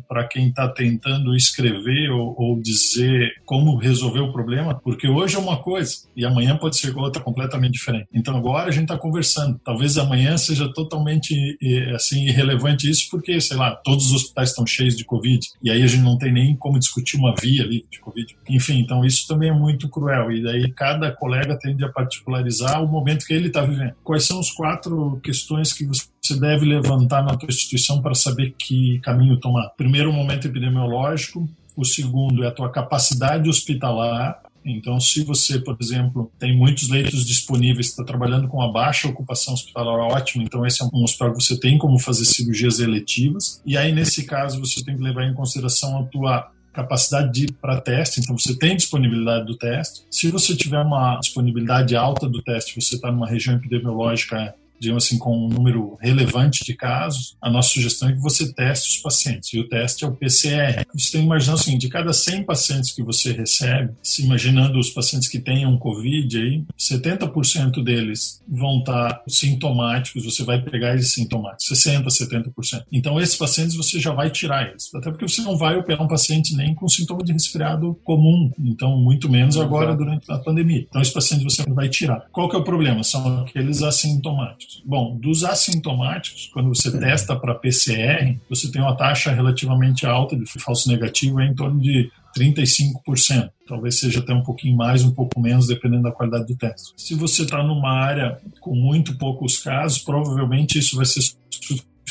para 0.08 0.26
quem 0.26 0.48
está 0.48 0.68
tentando 0.68 1.34
escrever 1.34 2.10
ou, 2.10 2.34
ou, 2.38 2.60
dizer 2.60 3.32
como 3.44 3.76
resolver 3.76 4.20
o 4.20 4.32
problema, 4.32 4.74
porque 4.74 5.08
hoje 5.08 5.36
é 5.36 5.38
uma 5.38 5.56
coisa 5.58 6.08
e 6.16 6.24
amanhã 6.24 6.56
pode 6.56 6.78
ser 6.78 6.96
outra 6.96 7.22
completamente 7.22 7.72
diferente. 7.72 8.08
Então 8.12 8.36
agora 8.36 8.68
a 8.68 8.72
gente 8.72 8.84
está 8.84 8.96
conversando. 8.96 9.60
Talvez 9.64 9.96
amanhã 9.96 10.36
seja 10.36 10.72
totalmente 10.72 11.58
assim 11.94 12.26
irrelevante 12.26 12.88
isso, 12.88 13.08
porque 13.10 13.40
sei 13.40 13.56
lá 13.56 13.74
todos 13.76 14.06
os 14.06 14.12
hospitais 14.12 14.50
estão 14.50 14.66
cheios 14.66 14.96
de 14.96 15.04
covid 15.04 15.46
e 15.62 15.70
aí 15.70 15.82
a 15.82 15.86
gente 15.86 16.02
não 16.02 16.18
tem 16.18 16.32
nem 16.32 16.56
como 16.56 16.78
discutir 16.78 17.16
uma 17.16 17.34
via 17.34 17.64
livre 17.64 17.88
de 17.90 17.98
covid. 18.00 18.36
Enfim, 18.48 18.80
então 18.80 19.04
isso 19.04 19.26
também 19.26 19.50
é 19.50 19.52
muito 19.52 19.88
cruel 19.88 20.30
e 20.32 20.42
daí 20.42 20.72
cada 20.72 21.10
colega 21.10 21.58
tende 21.58 21.84
a 21.84 21.88
particularizar 21.88 22.82
o 22.82 22.88
momento 22.88 23.26
que 23.26 23.32
ele 23.32 23.48
está 23.48 23.62
vivendo. 23.62 23.94
Quais 24.02 24.24
são 24.24 24.40
as 24.40 24.50
quatro 24.50 25.20
questões 25.22 25.72
que 25.72 25.84
você 25.84 26.04
você 26.28 26.38
deve 26.38 26.66
levantar 26.66 27.24
na 27.24 27.36
tua 27.36 27.48
instituição 27.48 28.02
para 28.02 28.14
saber 28.14 28.54
que 28.58 28.98
caminho 29.00 29.38
tomar. 29.38 29.70
Primeiro, 29.76 30.10
o 30.10 30.12
momento 30.12 30.46
epidemiológico. 30.46 31.48
O 31.74 31.84
segundo 31.84 32.44
é 32.44 32.48
a 32.48 32.50
tua 32.50 32.70
capacidade 32.70 33.48
hospitalar. 33.48 34.42
Então, 34.64 35.00
se 35.00 35.24
você, 35.24 35.58
por 35.58 35.76
exemplo, 35.80 36.30
tem 36.38 36.54
muitos 36.54 36.88
leitos 36.88 37.24
disponíveis, 37.24 37.86
está 37.86 38.04
trabalhando 38.04 38.48
com 38.48 38.60
a 38.60 38.70
baixa 38.70 39.08
ocupação 39.08 39.54
hospitalar, 39.54 39.94
ótimo. 39.94 40.42
Então, 40.42 40.66
esse 40.66 40.82
é 40.82 40.86
um 40.92 41.04
hospital 41.04 41.32
que 41.32 41.42
você 41.42 41.58
tem 41.58 41.78
como 41.78 41.98
fazer 41.98 42.24
cirurgias 42.24 42.80
eletivas. 42.80 43.62
E 43.64 43.76
aí, 43.76 43.92
nesse 43.92 44.24
caso, 44.24 44.60
você 44.60 44.84
tem 44.84 44.96
que 44.96 45.02
levar 45.02 45.24
em 45.24 45.32
consideração 45.32 46.00
a 46.00 46.02
tua 46.04 46.50
capacidade 46.72 47.46
para 47.60 47.80
teste, 47.80 48.20
então 48.20 48.38
você 48.38 48.56
tem 48.56 48.76
disponibilidade 48.76 49.46
do 49.46 49.56
teste. 49.56 50.02
Se 50.10 50.30
você 50.30 50.54
tiver 50.54 50.80
uma 50.80 51.18
disponibilidade 51.18 51.96
alta 51.96 52.28
do 52.28 52.40
teste, 52.40 52.80
você 52.80 52.94
está 52.94 53.10
numa 53.10 53.26
região 53.26 53.56
epidemiológica 53.56 54.54
digamos 54.80 55.04
assim, 55.04 55.18
com 55.18 55.36
um 55.36 55.48
número 55.48 55.96
relevante 56.00 56.64
de 56.64 56.74
casos, 56.74 57.36
a 57.40 57.50
nossa 57.50 57.70
sugestão 57.70 58.08
é 58.08 58.12
que 58.12 58.20
você 58.20 58.52
teste 58.52 58.96
os 58.96 59.02
pacientes. 59.02 59.52
E 59.52 59.60
o 59.60 59.68
teste 59.68 60.04
é 60.04 60.08
o 60.08 60.14
PCR. 60.14 60.84
Você 60.94 61.12
tem 61.12 61.20
que 61.20 61.26
imaginar 61.26 61.54
o 61.54 61.58
seguinte, 61.58 61.82
de 61.82 61.88
cada 61.88 62.12
100 62.12 62.44
pacientes 62.44 62.92
que 62.92 63.02
você 63.02 63.32
recebe, 63.32 63.92
se 64.02 64.22
imaginando 64.22 64.78
os 64.78 64.90
pacientes 64.90 65.28
que 65.28 65.38
tenham 65.38 65.76
Covid 65.78 66.38
aí, 66.38 66.64
70% 66.78 67.82
deles 67.82 68.42
vão 68.48 68.80
estar 68.80 69.22
sintomáticos, 69.26 70.24
você 70.24 70.42
vai 70.42 70.60
pegar 70.60 70.92
eles 70.92 71.12
sintomáticos, 71.12 71.66
60%, 71.78 72.04
70%. 72.06 72.84
Então, 72.92 73.20
esses 73.20 73.36
pacientes 73.36 73.76
você 73.76 74.00
já 74.00 74.12
vai 74.12 74.30
tirar 74.30 74.68
eles. 74.68 74.92
Até 74.94 75.10
porque 75.10 75.28
você 75.28 75.42
não 75.42 75.56
vai 75.56 75.76
operar 75.76 76.02
um 76.02 76.08
paciente 76.08 76.54
nem 76.54 76.74
com 76.74 76.88
sintoma 76.88 77.22
de 77.22 77.32
resfriado 77.32 77.98
comum. 78.04 78.50
Então, 78.58 78.96
muito 78.98 79.28
menos 79.28 79.56
agora 79.56 79.94
durante 79.94 80.30
a 80.30 80.38
pandemia. 80.38 80.86
Então, 80.88 81.00
esses 81.00 81.12
pacientes 81.12 81.44
você 81.44 81.62
vai 81.70 81.88
tirar. 81.88 82.26
Qual 82.32 82.48
que 82.48 82.56
é 82.56 82.58
o 82.58 82.64
problema? 82.64 83.02
São 83.02 83.42
aqueles 83.42 83.82
assintomáticos. 83.82 84.67
Bom, 84.84 85.16
dos 85.18 85.44
assintomáticos, 85.44 86.50
quando 86.52 86.68
você 86.68 86.96
testa 86.98 87.34
para 87.34 87.54
PCR, 87.54 88.38
você 88.48 88.70
tem 88.70 88.82
uma 88.82 88.96
taxa 88.96 89.32
relativamente 89.32 90.04
alta 90.06 90.36
de 90.36 90.44
falso 90.60 90.90
negativo, 90.90 91.40
é 91.40 91.46
em 91.46 91.54
torno 91.54 91.80
de 91.80 92.10
35%. 92.36 93.50
Talvez 93.66 93.98
seja 93.98 94.20
até 94.20 94.32
um 94.32 94.42
pouquinho 94.42 94.76
mais, 94.76 95.04
um 95.04 95.10
pouco 95.10 95.40
menos, 95.40 95.66
dependendo 95.66 96.02
da 96.04 96.12
qualidade 96.12 96.46
do 96.46 96.56
teste. 96.56 96.92
Se 96.96 97.14
você 97.14 97.42
está 97.42 97.62
numa 97.62 97.92
área 97.92 98.38
com 98.60 98.74
muito 98.74 99.16
poucos 99.16 99.58
casos, 99.58 99.98
provavelmente 99.98 100.78
isso 100.78 100.96
vai 100.96 101.06
ser 101.06 101.20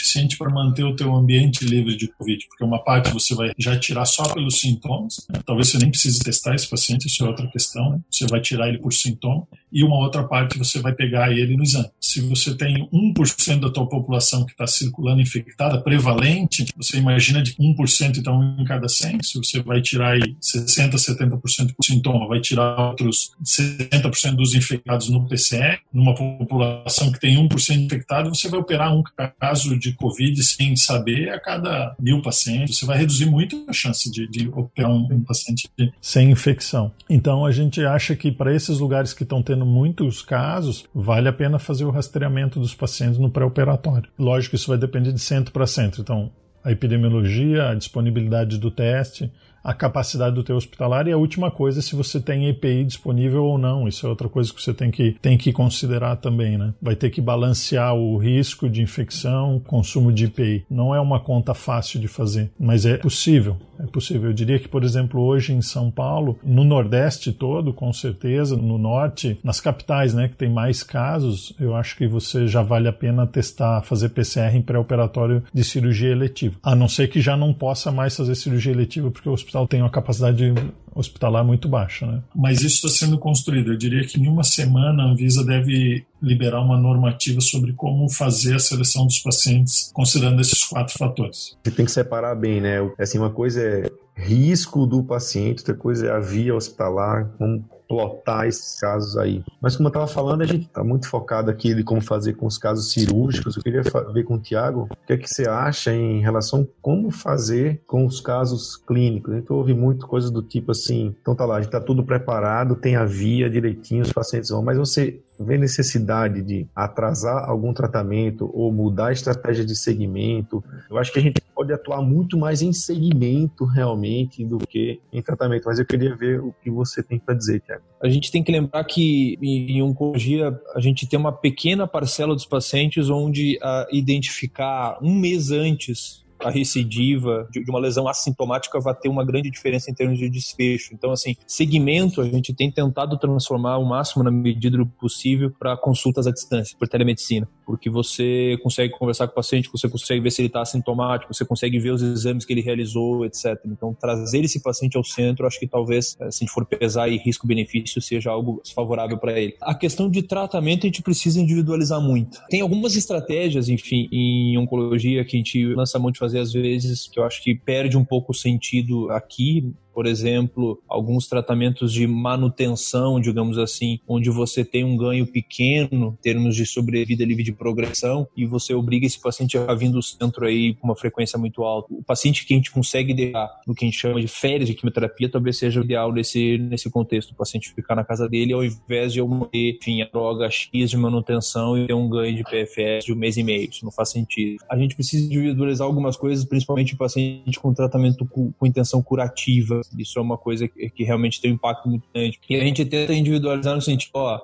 suficiente 0.07 0.37
para 0.37 0.49
manter 0.49 0.83
o 0.83 0.95
teu 0.95 1.13
ambiente 1.13 1.65
livre 1.65 1.95
de 1.95 2.07
Covid, 2.07 2.47
porque 2.47 2.63
uma 2.63 2.83
parte 2.83 3.11
você 3.11 3.35
vai 3.35 3.51
já 3.57 3.77
tirar 3.77 4.05
só 4.05 4.23
pelos 4.33 4.59
sintomas, 4.59 5.25
né? 5.29 5.41
talvez 5.45 5.69
você 5.69 5.77
nem 5.77 5.89
precise 5.89 6.19
testar 6.19 6.55
esse 6.55 6.69
paciente, 6.69 7.07
isso 7.07 7.23
é 7.23 7.27
outra 7.27 7.47
questão, 7.47 7.91
né? 7.91 7.99
você 8.09 8.25
vai 8.25 8.39
tirar 8.39 8.69
ele 8.69 8.77
por 8.77 8.93
sintoma, 8.93 9.45
e 9.71 9.83
uma 9.83 9.97
outra 9.97 10.23
parte 10.23 10.57
você 10.57 10.79
vai 10.79 10.93
pegar 10.93 11.31
ele 11.31 11.57
no 11.57 11.63
exame. 11.63 11.89
Se 11.99 12.21
você 12.21 12.55
tem 12.55 12.87
1% 12.89 13.59
da 13.59 13.69
tua 13.69 13.87
população 13.87 14.45
que 14.45 14.51
está 14.51 14.65
circulando 14.65 15.21
infectada, 15.21 15.81
prevalente, 15.81 16.65
você 16.75 16.97
imagina 16.97 17.43
de 17.43 17.53
1%, 17.55 18.17
então 18.17 18.55
em 18.57 18.63
cada 18.63 18.87
100, 18.87 19.23
se 19.23 19.37
você 19.37 19.61
vai 19.61 19.81
tirar 19.81 20.13
aí 20.13 20.35
60%, 20.41 20.93
70% 20.93 21.73
por 21.75 21.83
sintoma, 21.83 22.27
vai 22.27 22.39
tirar 22.39 22.79
outros 22.89 23.31
70% 23.43 24.35
dos 24.35 24.55
infectados 24.55 25.09
no 25.09 25.27
PCR, 25.27 25.79
numa 25.91 26.15
população 26.15 27.11
que 27.11 27.19
tem 27.19 27.35
1% 27.35 27.85
infectado, 27.85 28.33
você 28.33 28.47
vai 28.47 28.59
operar 28.59 28.95
um 28.95 29.03
caso 29.39 29.77
de 29.77 29.93
Covid 29.97 30.41
sem 30.43 30.75
saber 30.75 31.29
a 31.29 31.39
cada 31.39 31.95
mil 31.99 32.21
pacientes, 32.21 32.77
você 32.77 32.85
vai 32.85 32.97
reduzir 32.99 33.25
muito 33.25 33.65
a 33.67 33.73
chance 33.73 34.09
de, 34.11 34.27
de 34.27 34.47
operar 34.49 34.91
um, 34.91 35.07
um 35.11 35.23
paciente. 35.23 35.69
Sem 36.01 36.31
infecção. 36.31 36.91
Então 37.09 37.45
a 37.45 37.51
gente 37.51 37.83
acha 37.85 38.15
que 38.15 38.31
para 38.31 38.53
esses 38.53 38.79
lugares 38.79 39.13
que 39.13 39.23
estão 39.23 39.41
tendo 39.41 39.65
muitos 39.65 40.21
casos, 40.21 40.85
vale 40.93 41.27
a 41.27 41.33
pena 41.33 41.59
fazer 41.59 41.85
o 41.85 41.91
rastreamento 41.91 42.59
dos 42.59 42.73
pacientes 42.73 43.17
no 43.17 43.29
pré-operatório. 43.29 44.09
Lógico, 44.17 44.55
isso 44.55 44.67
vai 44.67 44.77
depender 44.77 45.11
de 45.11 45.19
centro 45.19 45.51
para 45.51 45.67
centro. 45.67 46.01
Então, 46.01 46.31
a 46.63 46.71
epidemiologia, 46.71 47.69
a 47.69 47.75
disponibilidade 47.75 48.57
do 48.57 48.69
teste, 48.69 49.31
a 49.67 49.73
capacidade 49.73 50.33
do 50.33 50.43
teu 50.43 50.55
hospitalar 50.55 51.09
e 51.09 51.11
a 51.11 51.17
última 51.17 51.51
coisa 51.51 51.81
se 51.81 51.93
você 51.93 52.21
tem 52.21 52.47
EPI 52.47 52.85
disponível 52.85 53.43
ou 53.43 53.57
não. 53.57 53.85
Isso 53.85 54.07
é 54.07 54.09
outra 54.09 54.29
coisa 54.29 54.53
que 54.53 54.61
você 54.61 54.73
tem 54.73 54.89
que, 54.89 55.17
tem 55.21 55.37
que 55.37 55.51
considerar 55.51 56.15
também, 56.15 56.57
né? 56.57 56.73
Vai 56.81 56.95
ter 56.95 57.09
que 57.09 57.19
balancear 57.19 57.93
o 57.93 58.17
risco 58.17 58.69
de 58.69 58.81
infecção, 58.81 59.61
consumo 59.67 60.09
de 60.09 60.23
EPI. 60.23 60.65
Não 60.69 60.95
é 60.95 61.01
uma 61.01 61.19
conta 61.19 61.53
fácil 61.53 61.99
de 61.99 62.07
fazer, 62.07 62.49
mas 62.57 62.85
é 62.85 62.95
possível. 62.95 63.57
É 63.79 63.85
possível. 63.85 64.29
Eu 64.29 64.33
diria 64.33 64.59
que, 64.59 64.67
por 64.67 64.83
exemplo, 64.83 65.21
hoje 65.21 65.53
em 65.53 65.61
São 65.61 65.91
Paulo, 65.91 66.39
no 66.43 66.63
Nordeste 66.63 67.31
todo, 67.31 67.73
com 67.73 67.91
certeza, 67.93 68.55
no 68.55 68.77
Norte, 68.77 69.39
nas 69.43 69.61
capitais, 69.61 70.13
né, 70.13 70.27
que 70.27 70.35
tem 70.35 70.49
mais 70.49 70.83
casos, 70.83 71.53
eu 71.59 71.75
acho 71.75 71.95
que 71.95 72.07
você 72.07 72.47
já 72.47 72.61
vale 72.61 72.87
a 72.87 72.93
pena 72.93 73.27
testar, 73.27 73.81
fazer 73.83 74.09
PCR 74.09 74.55
em 74.55 74.61
pré-operatório 74.61 75.43
de 75.53 75.63
cirurgia 75.63 76.09
eletiva. 76.09 76.55
A 76.63 76.75
não 76.75 76.87
ser 76.87 77.07
que 77.07 77.21
já 77.21 77.37
não 77.37 77.53
possa 77.53 77.91
mais 77.91 78.15
fazer 78.15 78.35
cirurgia 78.35 78.71
eletiva 78.71 79.11
porque 79.11 79.29
o 79.29 79.33
hospital 79.33 79.67
tem 79.67 79.81
uma 79.81 79.89
capacidade 79.89 80.53
hospitalar 80.97 81.43
muito 81.43 81.67
baixa, 81.69 82.05
né? 82.05 82.21
Mas 82.35 82.61
isso 82.61 82.87
está 82.87 83.05
sendo 83.05 83.17
construído. 83.17 83.71
Eu 83.71 83.77
diria 83.77 84.05
que 84.05 84.19
em 84.19 84.27
uma 84.27 84.43
semana 84.43 85.03
a 85.03 85.05
Anvisa 85.05 85.43
deve 85.45 86.05
liberar 86.21 86.61
uma 86.61 86.77
normativa 86.77 87.39
sobre 87.39 87.73
como 87.73 88.09
fazer 88.09 88.55
a 88.55 88.59
seleção 88.59 89.05
dos 89.05 89.19
pacientes 89.19 89.91
considerando 89.93 90.41
esses 90.41 90.63
quatro 90.63 90.97
fatores. 90.97 91.57
Você 91.63 91.71
tem 91.71 91.85
que 91.85 91.91
separar 91.91 92.35
bem, 92.35 92.59
né? 92.59 92.77
Assim, 92.97 93.17
uma 93.19 93.29
coisa 93.29 93.61
é 93.61 93.91
risco 94.17 94.85
do 94.85 95.03
paciente, 95.03 95.59
outra 95.59 95.75
coisa 95.75 96.07
é 96.07 96.11
a 96.11 96.19
via 96.19 96.55
hospitalar, 96.55 97.29
como 97.37 97.63
plotar 97.87 98.47
esses 98.47 98.79
casos 98.79 99.17
aí. 99.17 99.43
Mas 99.61 99.75
como 99.75 99.87
eu 99.87 99.91
estava 99.91 100.07
falando, 100.07 100.41
a 100.41 100.45
gente 100.45 100.65
está 100.65 100.83
muito 100.83 101.07
focado 101.07 101.49
aqui 101.49 101.73
de 101.73 101.83
como 101.83 102.01
fazer 102.01 102.33
com 102.33 102.45
os 102.45 102.57
casos 102.57 102.91
cirúrgicos. 102.91 103.55
Eu 103.55 103.63
queria 103.63 103.81
ver 103.81 104.23
com 104.23 104.35
o 104.35 104.39
Tiago 104.39 104.89
o 104.91 105.07
que 105.07 105.13
é 105.13 105.17
que 105.17 105.27
você 105.27 105.47
acha 105.47 105.93
em 105.93 106.19
relação 106.19 106.61
a 106.61 106.65
como 106.81 107.09
fazer 107.11 107.81
com 107.87 108.05
os 108.05 108.19
casos 108.19 108.75
clínicos. 108.75 109.33
A 109.33 109.37
gente 109.37 109.53
ouve 109.53 109.73
muito 109.73 110.05
coisas 110.05 110.29
do 110.29 110.41
tipo 110.41 110.71
assim, 110.71 111.15
então 111.21 111.33
tá 111.33 111.45
lá, 111.45 111.55
a 111.55 111.59
gente 111.59 111.69
está 111.69 111.79
tudo 111.79 112.03
preparado, 112.03 112.75
tem 112.75 112.95
a 112.95 113.05
via 113.05 113.49
direitinho, 113.49 114.03
os 114.03 114.11
pacientes 114.11 114.49
vão, 114.49 114.61
mas 114.61 114.77
você 114.77 115.21
vê 115.39 115.57
necessidade 115.57 116.41
de 116.41 116.67
atrasar 116.75 117.47
algum 117.49 117.73
tratamento 117.73 118.49
ou 118.53 118.71
mudar 118.71 119.07
a 119.07 119.13
estratégia 119.13 119.65
de 119.65 119.75
segmento, 119.75 120.63
eu 120.89 120.97
acho 120.97 121.11
que 121.11 121.19
a 121.19 121.21
gente 121.21 121.41
pode 121.55 121.73
atuar 121.73 122.01
muito 122.01 122.37
mais 122.37 122.61
em 122.61 122.71
segmento 122.73 123.65
realmente 123.65 124.45
do 124.45 124.57
que 124.57 124.99
em 125.11 125.21
tratamento. 125.21 125.65
Mas 125.65 125.79
eu 125.79 125.85
queria 125.85 126.15
ver 126.15 126.39
o 126.39 126.53
que 126.61 126.69
você 126.69 127.01
tem 127.01 127.17
para 127.19 127.35
dizer, 127.35 127.61
Tiago. 127.61 127.83
A 128.01 128.09
gente 128.09 128.31
tem 128.31 128.43
que 128.43 128.51
lembrar 128.51 128.83
que 128.83 129.37
em 129.41 129.81
oncologia 129.81 130.59
a 130.75 130.79
gente 130.79 131.07
tem 131.07 131.19
uma 131.19 131.31
pequena 131.31 131.87
parcela 131.87 132.33
dos 132.33 132.45
pacientes 132.45 133.09
onde 133.09 133.57
a 133.61 133.87
identificar 133.91 134.97
um 135.01 135.13
mês 135.15 135.51
antes 135.51 136.26
a 136.39 136.49
recidiva 136.49 137.47
de 137.51 137.69
uma 137.69 137.79
lesão 137.79 138.07
assintomática 138.07 138.79
vai 138.79 138.93
ter 138.93 139.09
uma 139.09 139.25
grande 139.25 139.49
diferença 139.49 139.89
em 139.89 139.93
termos 139.93 140.19
de 140.19 140.29
desfecho. 140.29 140.93
Então, 140.93 141.11
assim, 141.11 141.35
segmento 141.45 142.21
a 142.21 142.25
gente 142.25 142.53
tem 142.53 142.71
tentado 142.71 143.17
transformar 143.17 143.77
o 143.77 143.85
máximo 143.85 144.23
na 144.23 144.31
medida 144.31 144.77
do 144.77 144.85
possível 144.85 145.51
para 145.57 145.75
consultas 145.77 146.27
à 146.27 146.31
distância, 146.31 146.77
por 146.77 146.87
telemedicina, 146.87 147.47
porque 147.67 147.89
você 147.89 148.57
consegue 148.63 148.93
conversar 148.93 149.27
com 149.27 149.33
o 149.33 149.35
paciente, 149.35 149.69
você 149.69 149.89
consegue 149.89 150.21
ver 150.21 150.31
se 150.31 150.39
ele 150.41 150.47
está 150.47 150.61
assintomático, 150.61 151.33
você 151.33 151.43
consegue 151.43 151.77
ver 151.77 151.91
os 151.91 152.01
exames 152.01 152.45
que 152.45 152.53
ele 152.53 152.61
realizou, 152.61 153.25
etc. 153.25 153.59
Então, 153.65 153.93
trazer 153.93 154.39
esse 154.45 154.61
paciente 154.61 154.95
ao 154.95 155.03
centro, 155.03 155.45
acho 155.45 155.59
que 155.59 155.67
talvez, 155.67 156.15
eh, 156.17 156.31
se 156.31 156.43
a 156.43 156.45
gente 156.45 156.53
for 156.53 156.65
pesar 156.65 157.09
e 157.09 157.17
risco-benefício, 157.17 158.01
seja 158.01 158.31
algo 158.31 158.61
favorável 158.73 159.17
para 159.17 159.37
ele. 159.37 159.53
A 159.59 159.75
questão 159.75 160.09
de 160.09 160.21
tratamento 160.21 160.85
a 160.85 160.87
gente 160.87 161.01
precisa 161.01 161.41
individualizar 161.41 161.99
muito. 161.99 162.39
Tem 162.49 162.61
algumas 162.61 162.95
estratégias, 162.95 163.67
enfim, 163.67 164.07
em 164.13 164.57
oncologia 164.57 165.25
que 165.25 165.35
a 165.35 165.39
gente 165.39 165.65
lança 165.75 165.99
muito 165.99 166.19
fazer 166.19 166.39
às 166.39 166.53
vezes, 166.53 167.09
que 167.09 167.19
eu 167.19 167.25
acho 167.25 167.43
que 167.43 167.53
perde 167.53 167.97
um 167.97 168.05
pouco 168.05 168.31
o 168.31 168.35
sentido 168.35 169.11
aqui, 169.11 169.73
por 169.97 170.05
exemplo, 170.05 170.79
alguns 170.87 171.25
tratamentos 171.25 171.91
de 171.91 172.05
manutenção, 172.05 173.19
digamos 173.19 173.57
assim, 173.57 173.99
onde 174.07 174.29
você 174.29 174.63
tem 174.63 174.83
um 174.83 174.95
ganho 174.95 175.25
pequeno 175.25 176.15
em 176.19 176.21
termos 176.21 176.55
de 176.55 176.67
sobrevida 176.67 177.25
livre 177.25 177.43
de 177.43 177.51
progressão 177.51 178.27
e 178.37 178.45
você 178.45 178.75
obriga 178.75 179.07
esse 179.07 179.19
paciente 179.19 179.57
a 179.57 179.73
vir 179.73 179.89
do 179.89 180.03
centro 180.03 180.45
aí 180.45 180.75
com 180.75 180.85
uma 180.85 180.95
frequência 180.95 181.39
muito 181.39 181.63
alta. 181.63 181.91
O 181.91 182.03
paciente 182.03 182.45
que 182.45 182.53
a 182.53 182.57
gente 182.57 182.69
consegue 182.69 183.11
deixar 183.11 183.49
no 183.65 183.73
que 183.73 183.85
a 183.85 183.87
gente 183.87 183.99
chama 183.99 184.21
de 184.21 184.27
férias 184.27 184.69
de 184.69 184.75
quimioterapia 184.75 185.31
talvez 185.31 185.57
seja 185.57 185.81
o 185.81 185.83
ideal 185.83 186.13
nesse, 186.13 186.59
nesse 186.59 186.91
contexto, 186.91 187.31
o 187.31 187.35
paciente 187.35 187.73
ficar 187.73 187.95
na 187.95 188.03
casa 188.03 188.29
dele 188.29 188.53
ao 188.53 188.63
invés 188.63 189.11
de 189.11 189.17
eu 189.17 189.27
manter, 189.27 189.79
enfim, 189.81 190.03
a 190.03 190.05
droga 190.05 190.47
X 190.47 190.91
de 190.91 190.95
manutenção 190.95 191.75
e 191.75 191.87
ter 191.87 191.95
um 191.95 192.07
ganho 192.07 192.35
de 192.35 192.43
PFS 192.43 193.03
de 193.03 193.13
um 193.13 193.15
mês 193.15 193.35
e 193.35 193.41
meio. 193.41 193.67
Isso 193.67 193.83
não 193.83 193.91
faz 193.91 194.11
sentido. 194.11 194.63
A 194.69 194.77
gente 194.77 194.93
precisa 194.93 195.25
individualizar 195.25 195.87
algumas 195.87 196.15
coisas, 196.15 196.45
principalmente 196.45 196.93
o 196.93 196.97
paciente 196.97 197.59
com 197.59 197.73
tratamento 197.73 198.27
com, 198.27 198.51
com 198.51 198.67
intenção 198.67 199.01
curativa, 199.01 199.81
isso 199.97 200.17
é 200.17 200.21
uma 200.21 200.37
coisa 200.37 200.67
que, 200.67 200.89
que 200.89 201.03
realmente 201.03 201.39
tem 201.41 201.51
um 201.51 201.55
impacto 201.55 201.87
muito 201.87 202.07
grande. 202.13 202.39
E 202.49 202.55
a 202.55 202.63
gente 202.63 202.85
tenta 202.85 203.13
individualizar 203.13 203.75
no 203.75 203.81
sentido, 203.81 204.11
ó, 204.15 204.41